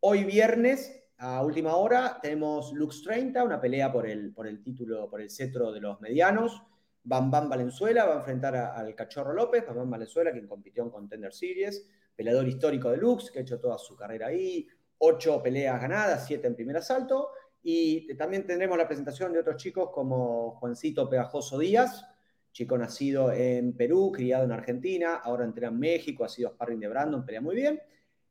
Hoy 0.00 0.24
viernes, 0.24 0.94
a 1.16 1.42
última 1.42 1.74
hora, 1.76 2.18
tenemos 2.20 2.74
Lux 2.74 3.02
30, 3.02 3.42
una 3.42 3.62
pelea 3.62 3.90
por 3.90 4.06
el, 4.06 4.34
por 4.34 4.46
el 4.46 4.62
título, 4.62 5.08
por 5.08 5.22
el 5.22 5.30
cetro 5.30 5.72
de 5.72 5.80
los 5.80 6.02
medianos. 6.02 6.62
Bam 7.02 7.30
Bam 7.30 7.48
Valenzuela 7.48 8.04
va 8.04 8.16
a 8.16 8.18
enfrentar 8.18 8.54
al 8.54 8.94
Cachorro 8.94 9.32
López, 9.32 9.64
Bam 9.66 9.88
Valenzuela, 9.88 10.32
quien 10.32 10.46
compitió 10.46 10.82
en 10.82 10.90
Contender 10.90 11.32
Series, 11.32 11.88
peleador 12.14 12.46
histórico 12.48 12.90
de 12.90 12.96
Lux, 12.96 13.30
que 13.30 13.40
ha 13.40 13.42
hecho 13.42 13.60
toda 13.60 13.78
su 13.78 13.96
carrera 13.96 14.28
ahí, 14.28 14.66
ocho 14.98 15.42
peleas 15.42 15.80
ganadas, 15.80 16.26
siete 16.26 16.46
en 16.46 16.54
primer 16.54 16.76
asalto. 16.76 17.30
Y 17.62 18.14
también 18.14 18.46
tendremos 18.46 18.76
la 18.76 18.86
presentación 18.86 19.32
de 19.32 19.40
otros 19.40 19.56
chicos 19.56 19.90
como 19.92 20.52
Juancito 20.56 21.08
Pegajoso 21.08 21.58
Díaz, 21.58 22.04
chico 22.52 22.76
nacido 22.76 23.32
en 23.32 23.74
Perú, 23.74 24.12
criado 24.12 24.44
en 24.44 24.52
Argentina, 24.52 25.16
ahora 25.16 25.44
entrena 25.44 25.72
en 25.72 25.78
México, 25.78 26.24
ha 26.24 26.28
sido 26.28 26.50
sparring 26.50 26.80
de 26.80 26.88
Brandon, 26.88 27.24
pelea 27.24 27.40
muy 27.40 27.56
bien. 27.56 27.80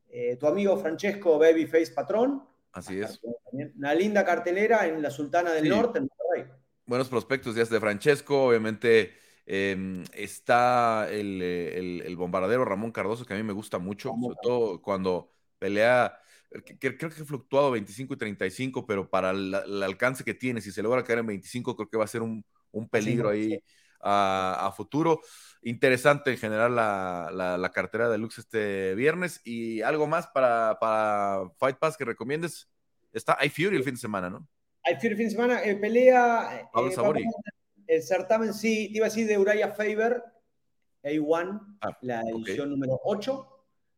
Eh, 0.08 0.36
tu 0.36 0.46
amigo 0.46 0.76
Francesco 0.76 1.38
Babyface 1.38 1.92
Patrón. 1.92 2.44
Así 2.72 3.00
es. 3.00 3.20
Una 3.52 3.94
linda 3.94 4.24
cartelera 4.24 4.86
en 4.86 5.02
la 5.02 5.10
Sultana 5.10 5.52
del 5.52 5.68
Norte, 5.68 5.98
en. 5.98 6.08
Buenos 6.86 7.08
prospectos 7.08 7.54
días 7.54 7.70
de 7.70 7.80
Francesco, 7.80 8.46
obviamente 8.46 9.23
em, 9.46 10.04
está 10.14 11.08
el, 11.10 11.42
el, 11.42 12.16
bombardero 12.16 12.64
Ramón 12.64 12.92
Cardoso, 12.92 13.24
que 13.24 13.34
a 13.34 13.36
mí 13.36 13.42
me 13.42 13.52
gusta 13.52 13.78
mucho, 13.78 14.10
sobre 14.20 14.36
todo 14.42 14.82
cuando 14.82 15.30
pelea 15.58 16.18
creo 16.62 16.96
que 16.98 17.06
ha 17.06 17.24
fluctuado 17.24 17.70
25 17.72 18.14
y 18.14 18.16
35, 18.16 18.86
pero 18.86 19.08
para 19.08 19.30
el, 19.30 19.82
alcance 19.82 20.24
que 20.24 20.34
tiene, 20.34 20.60
si 20.60 20.70
se 20.70 20.82
logra 20.82 21.04
caer 21.04 21.20
en 21.20 21.26
25, 21.26 21.76
creo 21.76 21.88
que 21.88 21.96
va 21.96 22.04
a 22.04 22.08
ser 22.08 22.22
un, 22.22 22.44
peligro 22.90 23.30
ahí 23.30 23.58
a, 24.00 24.72
futuro. 24.76 25.20
Interesante 25.62 26.30
en 26.32 26.38
general 26.38 26.74
la, 26.74 27.70
cartera 27.74 28.08
de 28.08 28.18
Lux 28.18 28.38
este 28.38 28.94
viernes. 28.94 29.40
Y 29.44 29.82
algo 29.82 30.06
más 30.06 30.26
para, 30.28 30.78
para 30.80 31.50
Fight 31.58 31.78
Pass 31.78 31.96
que 31.96 32.04
recomiendes. 32.04 32.68
Está 33.12 33.36
hay 33.38 33.48
Fury 33.48 33.76
el 33.76 33.84
fin 33.84 33.94
de 33.94 34.00
semana, 34.00 34.28
¿no? 34.28 34.48
Hay 34.84 34.96
Fury 34.96 35.08
el 35.08 35.16
fin 35.16 35.26
de 35.26 35.30
semana. 35.30 35.64
Eh, 35.64 35.76
pelea. 35.76 36.68
Pablo 36.72 36.90
eh, 36.90 36.94
Sabori. 36.94 37.24
El 37.86 38.02
certamen, 38.02 38.54
sí, 38.54 38.90
iba 38.92 39.06
a 39.06 39.08
decir 39.08 39.26
de 39.26 39.38
Uraya 39.38 39.72
Faber, 39.72 40.22
A1, 41.02 41.76
ah, 41.82 41.98
la 42.00 42.22
edición 42.22 42.70
número 42.70 43.00
8 43.04 43.50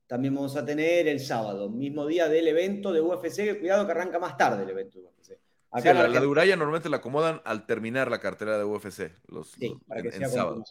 también 0.06 0.34
vamos 0.34 0.56
a 0.56 0.64
tener 0.64 1.08
el 1.08 1.20
sábado, 1.20 1.68
mismo 1.68 2.06
día 2.06 2.28
del 2.28 2.46
evento 2.48 2.92
de 2.92 3.00
UFC, 3.00 3.58
cuidado 3.58 3.86
que 3.86 3.92
arranca 3.92 4.18
más 4.18 4.36
tarde 4.36 4.62
el 4.62 4.70
evento 4.70 5.00
de 5.00 5.06
UFC. 5.06 5.38
Acá 5.70 5.92
la, 5.92 6.08
de 6.08 6.26
Uraya 6.26 6.56
normalmente 6.56 6.88
la 6.88 6.98
acomodan 6.98 7.42
al 7.44 7.66
terminar 7.66 8.10
la 8.10 8.20
cartera 8.20 8.56
de 8.56 8.64
UFC, 8.64 9.12
los, 9.26 9.50
sí, 9.50 9.76
para 9.86 10.02
que 10.02 10.12
sea 10.12 10.28
sábado. 10.28 10.64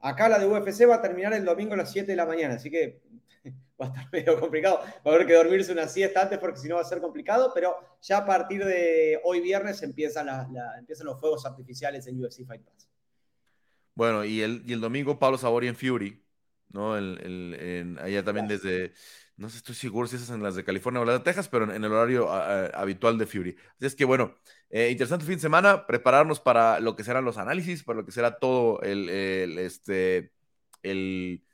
Acá 0.00 0.28
la 0.28 0.38
de 0.38 0.46
UFC 0.46 0.88
va 0.88 0.96
a 0.96 1.02
terminar 1.02 1.34
el 1.34 1.44
domingo 1.44 1.74
a 1.74 1.76
las 1.76 1.92
7 1.92 2.10
de 2.10 2.16
la 2.16 2.26
mañana, 2.26 2.54
así 2.54 2.70
que 2.70 3.02
va 3.80 3.86
a 3.86 3.88
estar 3.88 4.08
medio 4.12 4.38
complicado. 4.38 4.80
Va 5.06 5.12
a 5.12 5.14
haber 5.14 5.26
que 5.26 5.34
dormirse 5.34 5.72
una 5.72 5.88
siesta 5.88 6.22
antes 6.22 6.38
porque 6.38 6.58
si 6.58 6.68
no 6.68 6.76
va 6.76 6.82
a 6.82 6.84
ser 6.84 7.00
complicado, 7.00 7.52
pero 7.54 7.76
ya 8.02 8.18
a 8.18 8.26
partir 8.26 8.64
de 8.64 9.20
hoy 9.24 9.40
viernes 9.40 9.82
empiezan, 9.82 10.28
empiezan 10.78 11.06
los 11.06 11.20
fuegos 11.20 11.44
artificiales 11.46 12.06
en 12.06 12.22
UFC 12.22 12.44
Fight 12.46 12.62
Pass. 12.62 12.88
Bueno, 13.94 14.24
y 14.24 14.40
el, 14.40 14.62
y 14.66 14.72
el 14.72 14.80
domingo 14.80 15.18
Pablo 15.18 15.38
Sabori 15.38 15.68
en 15.68 15.76
Fury. 15.76 16.24
¿no? 16.74 16.96
El, 16.96 17.98
allá 18.02 18.24
también 18.24 18.48
desde, 18.48 18.92
no 19.36 19.48
sé, 19.48 19.58
estoy 19.58 19.74
seguro 19.74 20.08
si 20.08 20.16
es 20.16 20.28
en 20.28 20.42
las 20.42 20.56
de 20.56 20.64
California 20.64 21.00
o 21.00 21.04
las 21.04 21.18
de 21.18 21.24
Texas, 21.24 21.48
pero 21.48 21.72
en, 21.72 21.84
el 21.84 21.92
horario 21.92 22.30
habitual 22.30 23.16
de 23.16 23.26
Fury. 23.26 23.56
Así 23.76 23.86
es 23.86 23.94
que 23.94 24.04
bueno, 24.04 24.34
eh, 24.70 24.90
interesante 24.90 25.24
fin 25.24 25.36
de 25.36 25.40
semana, 25.40 25.86
prepararnos 25.86 26.40
para 26.40 26.80
lo 26.80 26.96
que 26.96 27.04
serán 27.04 27.24
los 27.24 27.38
análisis, 27.38 27.84
para 27.84 28.00
lo 28.00 28.04
que 28.04 28.12
será 28.12 28.38
todo 28.38 28.82
el, 28.82 29.08
este, 29.58 30.32
el, 30.82 31.44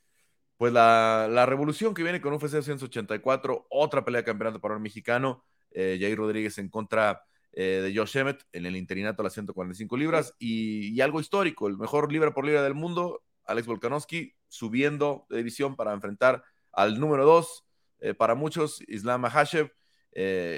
pues 0.60 0.74
la, 0.74 1.46
revolución 1.46 1.94
que 1.94 2.02
viene 2.02 2.20
con 2.20 2.34
UFC 2.34 2.60
184, 2.60 3.66
otra 3.70 4.04
pelea 4.04 4.20
de 4.20 4.26
campeonato 4.26 4.60
para 4.60 4.74
el 4.74 4.80
mexicano, 4.80 5.42
eh, 5.70 5.96
Jair 5.98 6.18
Rodríguez 6.18 6.58
en 6.58 6.68
contra 6.68 7.24
eh, 7.52 7.80
de 7.82 7.96
Josh 7.96 8.18
Emmett 8.18 8.44
en 8.52 8.66
el 8.66 8.76
interinato 8.76 9.22
a 9.22 9.24
las 9.24 9.32
145 9.32 9.96
libras 9.96 10.34
y, 10.38 11.00
algo 11.00 11.18
histórico, 11.18 11.66
el 11.66 11.78
mejor 11.78 12.12
libra 12.12 12.34
por 12.34 12.44
libra 12.44 12.62
del 12.62 12.74
mundo, 12.74 13.22
Alex 13.46 13.68
Volkanovski 13.68 14.34
subiendo 14.48 15.24
de 15.30 15.38
división 15.38 15.76
para 15.76 15.94
enfrentar 15.94 16.44
al 16.72 17.00
número 17.00 17.24
2, 17.24 17.64
eh, 18.00 18.12
para 18.12 18.34
muchos, 18.34 18.82
Islam 18.86 19.22
Mahashev, 19.22 19.72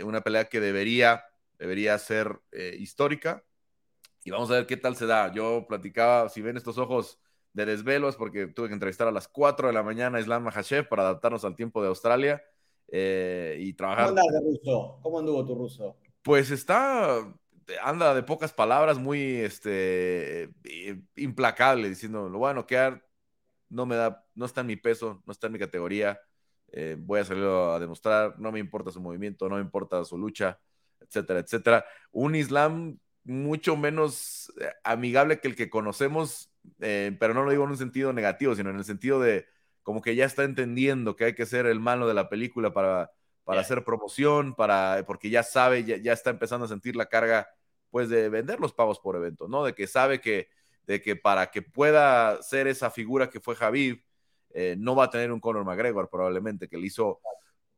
una 0.05 0.21
pelea 0.23 0.47
que 0.47 0.59
debería, 0.59 1.23
debería 1.61 1.97
ser 1.97 2.41
histórica. 2.77 3.45
Y 4.25 4.33
vamos 4.33 4.51
a 4.51 4.55
ver 4.55 4.67
qué 4.67 4.77
tal 4.77 4.97
se 4.97 5.07
da. 5.07 5.33
Yo 5.33 5.65
platicaba, 5.69 6.29
si 6.29 6.43
ven 6.43 6.57
estos 6.57 6.77
ojos 6.77 7.21
de 7.53 7.67
desvelo, 7.67 8.09
es 8.09 8.17
porque 8.17 8.47
tuve 8.47 8.69
que 8.69 8.75
entrevistar 8.75 9.09
a 9.09 9.13
las 9.13 9.29
4 9.29 9.69
de 9.69 9.75
la 9.75 9.83
mañana 9.83 10.19
a 10.19 10.21
Islam 10.21 10.45
Mahashev 10.45 10.89
para 10.89 11.03
adaptarnos 11.03 11.45
al 11.45 11.55
tiempo 11.55 11.83
de 11.83 11.89
Australia 11.89 12.43
y 12.89 13.73
trabajar. 13.73 14.09
¿Cómo 14.09 14.21
andas 14.21 14.33
de 14.33 14.51
ruso? 14.51 14.99
¿Cómo 15.03 15.19
anduvo 15.19 15.47
tu 15.47 15.55
ruso? 15.55 15.97
Pues 16.23 16.51
está, 16.51 17.27
anda 17.83 18.15
de 18.15 18.23
pocas 18.23 18.53
palabras, 18.53 18.99
muy 18.99 19.37
este, 19.37 20.51
implacable, 21.17 21.89
diciendo, 21.89 22.29
lo 22.29 22.39
voy 22.39 22.51
a 22.51 22.55
noquear, 22.55 23.05
no 23.69 23.87
me 23.87 23.97
da, 23.97 24.25
no 24.35 24.45
está 24.45 24.61
en 24.61 24.67
mi 24.69 24.77
peso, 24.77 25.23
no 25.27 25.33
está 25.33 25.47
en 25.47 25.55
mi 25.55 25.59
categoría, 25.59 26.21
eh, 26.73 26.97
voy 26.99 27.21
a 27.21 27.25
salir 27.25 27.45
a 27.45 27.79
demostrar, 27.79 28.39
no 28.39 28.53
me 28.53 28.59
importa 28.59 28.91
su 28.91 29.01
movimiento, 29.01 29.49
no 29.49 29.57
me 29.57 29.63
importa 29.63 30.05
su 30.05 30.19
lucha, 30.19 30.61
etcétera, 31.01 31.41
etcétera. 31.41 31.85
Un 32.13 32.35
Islam 32.35 32.99
mucho 33.25 33.77
menos 33.77 34.53
eh, 34.61 34.71
amigable 34.85 35.41
que 35.41 35.49
el 35.49 35.57
que 35.57 35.71
conocemos, 35.71 36.52
eh, 36.81 37.17
pero 37.19 37.35
no 37.35 37.45
lo 37.45 37.51
digo 37.51 37.65
en 37.65 37.71
un 37.71 37.77
sentido 37.77 38.13
negativo, 38.13 38.55
sino 38.55 38.71
en 38.71 38.77
el 38.77 38.85
sentido 38.85 39.21
de 39.21 39.47
como 39.83 40.01
que 40.03 40.15
ya 40.15 40.25
está 40.25 40.45
entendiendo 40.45 41.17
que 41.17 41.25
hay 41.25 41.35
que 41.35 41.47
ser 41.47 41.67
el 41.67 41.81
malo 41.81 42.07
de 42.07 42.15
la 42.15 42.29
película 42.29 42.73
para, 42.73 43.11
para 43.45 43.61
hacer 43.61 43.85
promoción, 43.85 44.55
para, 44.55 45.05
porque 45.07 45.31
ya 45.31 45.43
sabe, 45.43 45.85
ya, 45.85 45.97
ya, 45.97 46.13
está 46.13 46.31
empezando 46.31 46.67
a 46.67 46.69
sentir 46.69 46.97
la 46.97 47.07
carga, 47.07 47.49
pues, 47.91 48.09
de 48.09 48.29
vender 48.29 48.61
los 48.61 48.73
pavos 48.73 49.01
por 49.01 49.17
evento, 49.17 49.49
¿no? 49.49 49.65
De 49.65 49.75
que 49.75 49.87
sabe 49.87 50.21
que 50.21 50.49
de 50.87 51.01
que 51.01 51.17
para 51.17 51.51
que 51.51 51.63
pueda 51.63 52.43
ser 52.43 52.67
esa 52.67 52.91
figura 52.91 53.31
que 53.31 53.41
fue 53.41 53.55
Javib, 53.55 54.03
eh, 54.51 54.77
no 54.79 54.95
va 54.95 55.05
a 55.05 55.11
tener 55.11 55.33
un 55.33 55.41
Conor 55.41 55.65
McGregor 55.65 56.09
probablemente, 56.11 56.69
que 56.69 56.77
le 56.77 56.87
hizo, 56.87 57.21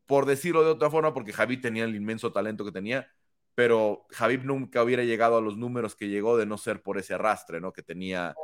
por 0.07 0.26
decirlo 0.26 0.64
de 0.64 0.70
otra 0.70 0.91
forma, 0.91 1.12
porque 1.14 1.32
Javib 1.32 1.61
tenía 1.61 1.85
el 1.85 1.95
inmenso 1.95 2.32
talento 2.32 2.64
que 2.64 2.72
tenía, 2.72 3.09
pero 3.55 4.07
Javib 4.11 4.45
nunca 4.45 4.82
hubiera 4.82 5.05
llegado 5.05 5.39
a 5.39 5.41
los 5.41 5.57
números 5.57 5.95
que 5.95 6.09
llegó 6.09 6.37
de 6.37 6.47
no 6.47 6.59
ser 6.59 6.82
por 6.82 6.99
ese 6.99 7.14
arrastre, 7.14 7.61
¿no? 7.61 7.72
Que 7.72 7.82
tenía, 7.82 8.35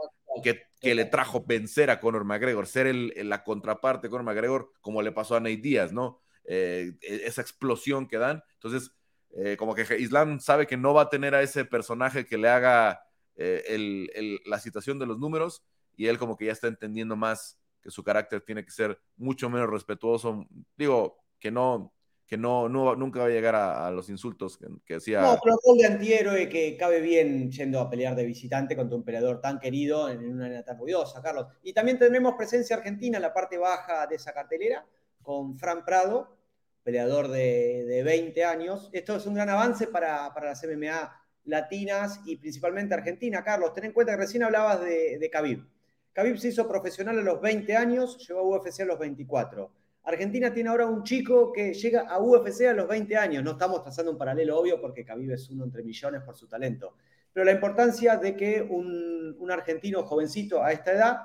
que, 0.43 0.95
le 0.95 1.05
trajo 1.05 1.45
vencer 1.47 1.91
a 1.91 2.01
Conor 2.01 2.25
McGregor, 2.25 2.67
ser 2.67 2.87
el, 2.87 3.13
la 3.29 3.45
contraparte 3.45 4.07
de 4.07 4.11
Conor 4.11 4.25
McGregor, 4.25 4.73
como 4.81 5.03
le 5.03 5.13
pasó 5.13 5.37
a 5.37 5.41
Nate 5.41 5.59
Díaz, 5.59 5.93
¿no? 5.93 6.21
Eh, 6.45 6.93
e, 7.03 7.27
esa 7.27 7.43
explosión 7.43 8.09
que 8.09 8.19
dan. 8.19 8.43
Entonces, 8.55 8.93
eh, 9.37 9.57
como 9.57 9.75
que 9.75 9.83
Islam 9.99 10.41
sabe 10.41 10.67
que 10.67 10.77
no 10.77 10.95
va 10.95 11.03
a 11.03 11.09
tener 11.09 11.35
a 11.35 11.43
ese 11.43 11.65
personaje 11.65 12.27
que 12.27 12.39
le 12.39 12.49
haga 12.49 13.03
eh, 13.37 14.39
la 14.47 14.59
situación 14.59 14.99
de 14.99 15.07
los 15.07 15.19
números 15.19 15.65
y 15.97 16.07
él 16.07 16.19
como 16.19 16.37
que 16.37 16.47
ya 16.47 16.53
está 16.53 16.67
entendiendo 16.67 17.17
más 17.17 17.59
que 17.83 17.91
su 17.91 18.03
carácter 18.03 18.41
tiene 18.43 18.65
que 18.65 18.71
ser 18.71 19.01
mucho 19.17 19.49
menos 19.49 19.71
respetuoso. 19.71 20.47
Digo, 20.77 21.19
que 21.39 21.51
no, 21.51 21.93
que 22.31 22.39
no, 22.39 22.69
nunca 22.69 23.19
va 23.19 23.27
a 23.27 23.31
llegar 23.31 23.57
a, 23.57 23.91
los 23.91 24.09
insultos 24.09 24.57
que, 24.57 24.69
que 24.87 24.95
hacía. 24.95 25.21
No, 25.21 25.37
pero 25.43 25.57
gol 25.65 25.79
de 25.79 25.87
antihéroe 25.87 26.49
que 26.49 26.77
cabe 26.77 27.01
bien 27.01 27.51
yendo 27.51 27.81
a 27.81 27.91
pelear 27.91 28.15
de 28.15 28.25
visitante 28.25 28.77
contra 28.77 28.97
un 28.97 29.03
peleador 29.03 29.41
tan 29.41 29.59
querido 29.59 30.09
en 30.09 30.25
una 30.31 30.47
arena 30.47 30.63
tan 30.63 30.79
ruidosa, 30.79 31.21
Carlos. 31.21 31.49
Y 31.65 31.73
también 31.73 31.99
tendremos 31.99 32.35
presencia 32.35 32.77
argentina 32.77 33.19
en 33.19 33.23
la 33.23 33.35
parte 33.35 33.59
baja 33.59 34.07
de 34.07 34.15
esa 34.15 34.33
cartelera 34.33 34.87
con 35.21 35.59
Fran 35.59 35.85
Prado, 35.85 36.37
peleador 36.85 37.27
de, 37.27 37.85
de 37.85 38.05
20 38.05 38.45
años. 38.45 38.91
Esto 38.93 39.17
es 39.17 39.27
un 39.27 39.35
gran 39.35 39.49
avance 39.49 39.89
para, 39.89 40.33
para 40.33 40.51
las 40.51 40.63
MMA 40.63 41.13
latinas 41.47 42.21
y 42.27 42.37
principalmente 42.37 42.95
Argentina. 42.95 43.43
Carlos, 43.43 43.73
ten 43.73 43.87
en 43.87 43.93
cuenta 43.93 44.13
que 44.13 44.19
recién 44.19 44.45
hablabas 44.45 44.83
de, 44.83 45.19
de 45.19 45.31
Khabib. 45.31 45.67
Khabib 46.13 46.39
se 46.39 46.49
hizo 46.49 46.69
profesional 46.69 47.19
a 47.19 47.23
los 47.23 47.41
20 47.41 47.77
años, 47.77 48.25
llegó 48.25 48.39
a 48.39 48.59
UFC 48.61 48.83
a 48.83 48.85
los 48.85 49.01
24. 49.01 49.80
Argentina 50.05 50.53
tiene 50.53 50.71
ahora 50.71 50.87
un 50.87 51.03
chico 51.03 51.53
que 51.53 51.75
llega 51.75 52.03
a 52.09 52.21
UFC 52.21 52.63
a 52.63 52.73
los 52.73 52.89
20 52.89 53.17
años. 53.17 53.45
No 53.45 53.53
estamos 53.53 53.83
trazando 53.83 54.11
un 54.11 54.19
paralelo 54.19 54.59
obvio 54.59 54.81
porque 54.81 55.05
Khabib 55.05 55.33
es 55.33 55.51
uno 55.51 55.65
entre 55.65 55.83
millones 55.83 56.23
por 56.23 56.37
su 56.37 56.47
talento. 56.47 56.95
Pero 57.33 57.45
la 57.45 57.53
importancia 57.53 58.17
de 58.17 58.37
que 58.37 58.63
un, 58.63 59.37
un 59.39 59.51
argentino 59.51 60.03
jovencito 60.03 60.63
a 60.63 60.73
esta 60.73 60.93
edad, 60.93 61.19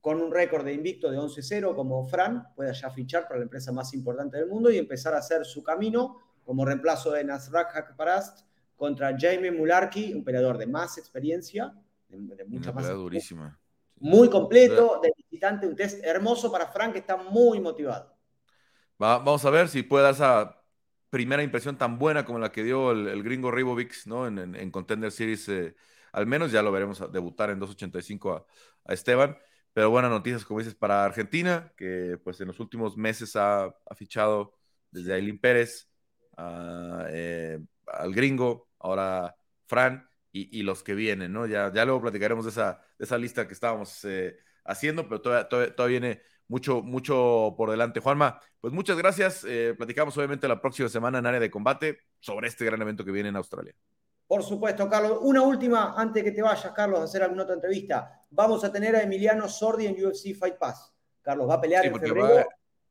con 0.00 0.20
un 0.20 0.32
récord 0.32 0.64
de 0.64 0.72
invicto 0.72 1.10
de 1.10 1.18
11-0 1.18 1.74
como 1.74 2.06
Fran, 2.06 2.54
pueda 2.54 2.72
ya 2.72 2.90
fichar 2.90 3.26
para 3.26 3.38
la 3.38 3.44
empresa 3.44 3.72
más 3.72 3.92
importante 3.92 4.38
del 4.38 4.46
mundo 4.46 4.70
y 4.70 4.78
empezar 4.78 5.14
a 5.14 5.18
hacer 5.18 5.44
su 5.44 5.62
camino 5.62 6.18
como 6.44 6.64
reemplazo 6.64 7.10
de 7.10 7.24
Nasrat 7.24 7.74
Hakparast 7.74 8.46
contra 8.76 9.16
Jaime 9.18 9.50
Mularki, 9.50 10.14
un 10.14 10.22
peleador 10.22 10.58
de 10.58 10.66
más 10.66 10.96
experiencia, 10.98 11.74
de, 12.08 12.44
mucha 12.44 12.72
más. 12.72 12.88
durísima. 12.88 13.58
Muy 13.98 14.30
completo, 14.30 15.00
de 15.02 15.12
un 15.62 15.76
test 15.76 16.04
hermoso 16.04 16.50
para 16.50 16.68
Frank, 16.68 16.92
que 16.92 16.98
está 16.98 17.16
muy 17.16 17.60
motivado. 17.60 18.16
vamos 18.98 19.44
a 19.44 19.50
ver 19.50 19.68
si 19.68 19.82
puede 19.82 20.04
dar 20.04 20.14
esa 20.14 20.62
primera 21.10 21.42
impresión 21.42 21.78
tan 21.78 21.98
buena 21.98 22.24
como 22.24 22.38
la 22.38 22.52
que 22.52 22.64
dio 22.64 22.92
el, 22.92 23.22
gringo 23.22 23.50
Ribovics, 23.50 24.06
¿no? 24.06 24.26
En, 24.26 24.70
Contender 24.70 25.12
Series 25.12 25.48
eh, 25.48 25.76
al 26.12 26.26
menos 26.26 26.52
ya 26.52 26.62
lo 26.62 26.72
veremos 26.72 27.12
debutar 27.12 27.50
en 27.50 27.58
285 27.58 28.32
a, 28.32 28.46
a 28.84 28.94
Esteban. 28.94 29.38
Pero 29.76 29.90
buenas 29.90 30.10
noticias, 30.10 30.46
como 30.46 30.60
dices, 30.60 30.74
para 30.74 31.04
Argentina, 31.04 31.70
que 31.76 32.18
pues 32.24 32.40
en 32.40 32.46
los 32.46 32.60
últimos 32.60 32.96
meses 32.96 33.36
ha, 33.36 33.74
fichado 33.94 34.54
desde 34.90 35.12
Ailín 35.12 35.38
Pérez 35.38 35.90
eh, 37.10 37.58
al 37.86 38.14
gringo, 38.14 38.70
ahora 38.78 39.36
Fran 39.66 40.08
y, 40.32 40.62
los 40.62 40.82
que 40.82 40.94
vienen, 40.94 41.30
¿no? 41.34 41.46
Ya, 41.46 41.70
luego 41.84 42.00
platicaremos 42.00 42.46
de 42.46 42.52
esa, 42.52 42.80
de 42.98 43.04
esa 43.04 43.18
lista 43.18 43.46
que 43.46 43.52
estábamos 43.52 44.02
eh, 44.06 44.38
haciendo, 44.66 45.08
pero 45.08 45.20
todavía, 45.20 45.48
todavía, 45.48 46.00
viene 46.00 46.20
mucho, 46.48 46.82
mucho 46.82 47.54
por 47.56 47.70
delante. 47.70 48.00
Juanma, 48.00 48.40
pues 48.60 48.72
muchas 48.72 48.96
gracias. 48.96 49.44
Eh, 49.46 49.74
platicamos 49.76 50.16
obviamente 50.16 50.48
la 50.48 50.60
próxima 50.60 50.88
semana 50.88 51.18
en 51.18 51.26
área 51.26 51.40
de 51.40 51.50
combate 51.50 51.98
sobre 52.20 52.48
este 52.48 52.64
gran 52.64 52.80
evento 52.82 53.04
que 53.04 53.12
viene 53.12 53.28
en 53.28 53.36
Australia. 53.36 53.74
Por 54.26 54.42
supuesto, 54.42 54.88
Carlos. 54.88 55.18
Una 55.22 55.42
última, 55.42 55.94
antes 55.96 56.22
que 56.24 56.32
te 56.32 56.42
vayas, 56.42 56.72
Carlos, 56.72 57.00
a 57.00 57.04
hacer 57.04 57.22
alguna 57.22 57.44
otra 57.44 57.54
entrevista. 57.54 58.24
Vamos 58.30 58.64
a 58.64 58.72
tener 58.72 58.96
a 58.96 59.02
Emiliano 59.02 59.48
Sordi 59.48 59.86
en 59.86 60.04
UFC 60.04 60.34
Fight 60.34 60.56
Pass. 60.56 60.92
Carlos 61.22 61.48
va 61.48 61.54
a 61.54 61.60
pelear 61.60 61.86
en 61.86 61.98
febrero 61.98 62.46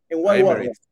en 0.08 0.20
Wild 0.22 0.44
Warriors. 0.44 0.90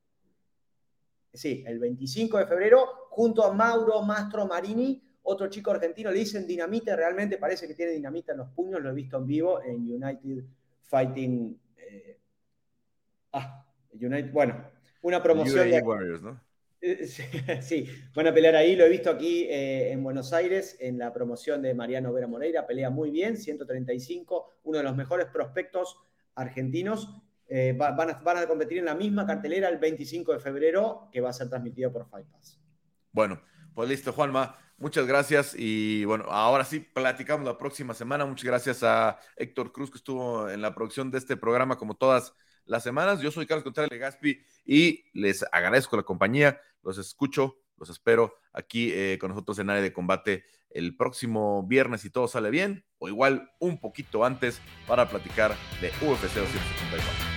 Sí, 1.33 1.63
el 1.65 1.79
25 1.79 2.37
de 2.37 2.45
febrero, 2.45 3.07
junto 3.09 3.43
a 3.43 3.53
Mauro 3.53 4.01
Mastro 4.03 4.45
Marini, 4.45 5.01
otro 5.23 5.47
chico 5.47 5.71
argentino. 5.71 6.11
Le 6.11 6.19
dicen 6.19 6.45
dinamita, 6.45 6.95
realmente 6.95 7.37
parece 7.37 7.67
que 7.67 7.73
tiene 7.73 7.93
dinamita 7.93 8.33
en 8.33 8.39
los 8.39 8.49
puños. 8.49 8.81
Lo 8.81 8.89
he 8.89 8.93
visto 8.93 9.17
en 9.17 9.25
vivo 9.25 9.61
en 9.63 9.75
United 9.77 10.43
Fighting. 10.93 11.59
Eh, 11.75 12.19
ah, 13.31 13.65
United, 13.93 14.31
bueno, 14.31 14.63
una 15.01 15.23
promoción. 15.23 15.67
de 15.67 15.81
Warriors, 15.81 16.21
¿no? 16.21 16.39
Sí, 17.61 17.87
van 18.13 18.27
a 18.27 18.33
pelear 18.33 18.55
ahí, 18.55 18.75
lo 18.75 18.83
he 18.83 18.89
visto 18.89 19.09
aquí 19.09 19.45
eh, 19.49 19.91
en 19.91 20.03
Buenos 20.03 20.33
Aires 20.33 20.77
en 20.79 20.99
la 20.99 21.11
promoción 21.11 21.61
de 21.61 21.73
Mariano 21.73 22.13
Vera 22.13 22.27
Moreira, 22.27 22.67
pelea 22.67 22.91
muy 22.91 23.09
bien, 23.09 23.37
135, 23.37 24.49
uno 24.65 24.77
de 24.77 24.83
los 24.83 24.95
mejores 24.95 25.27
prospectos 25.27 25.97
argentinos. 26.35 27.09
Eh, 27.47 27.75
van, 27.75 28.09
a, 28.09 28.47
competir 28.47 28.77
en 28.79 28.85
la 28.85 28.95
misma 28.95 29.25
cartelera 29.25 29.69
el 29.69 29.77
25 29.77 30.33
de 30.33 30.39
febrero 30.39 31.09
que 31.11 31.21
va 31.21 31.29
a 31.29 31.33
ser 31.33 31.49
transmitido 31.49 31.91
por 31.91 32.07
Fight 32.07 32.27
Pass. 32.27 32.59
Bueno, 33.11 33.41
pues 33.73 33.89
listo, 33.89 34.13
Juanma. 34.13 34.59
Muchas 34.83 35.07
gracias 35.07 35.55
y 35.57 36.03
bueno, 36.03 36.25
ahora 36.27 36.65
sí 36.65 36.81
platicamos 36.81 37.45
la 37.45 37.57
próxima 37.57 37.93
semana. 37.93 38.25
Muchas 38.25 38.43
gracias 38.43 38.83
a 38.83 39.17
Héctor 39.37 39.71
Cruz 39.71 39.89
que 39.89 39.97
estuvo 39.97 40.49
en 40.49 40.61
la 40.61 40.75
producción 40.75 41.09
de 41.09 41.19
este 41.19 41.37
programa 41.37 41.77
como 41.77 41.95
todas 41.95 42.33
las 42.65 42.83
semanas. 42.83 43.21
Yo 43.21 43.31
soy 43.31 43.45
Carlos 43.45 43.63
Contreras 43.63 43.89
Legaspi 43.89 44.41
y 44.65 45.05
les 45.13 45.45
agradezco 45.53 45.95
la 45.95 46.03
compañía. 46.03 46.59
Los 46.81 46.97
escucho, 46.97 47.61
los 47.77 47.89
espero 47.89 48.35
aquí 48.51 48.91
eh, 48.91 49.17
con 49.21 49.29
nosotros 49.29 49.57
en 49.59 49.69
área 49.69 49.81
de 49.81 49.93
combate 49.93 50.43
el 50.69 50.97
próximo 50.97 51.63
viernes 51.65 52.01
si 52.01 52.09
todo 52.09 52.27
sale 52.27 52.49
bien 52.49 52.83
o 52.97 53.07
igual 53.07 53.51
un 53.59 53.79
poquito 53.79 54.25
antes 54.25 54.59
para 54.85 55.07
platicar 55.07 55.55
de 55.79 55.91
UFC 56.05 56.35
284. 56.35 57.32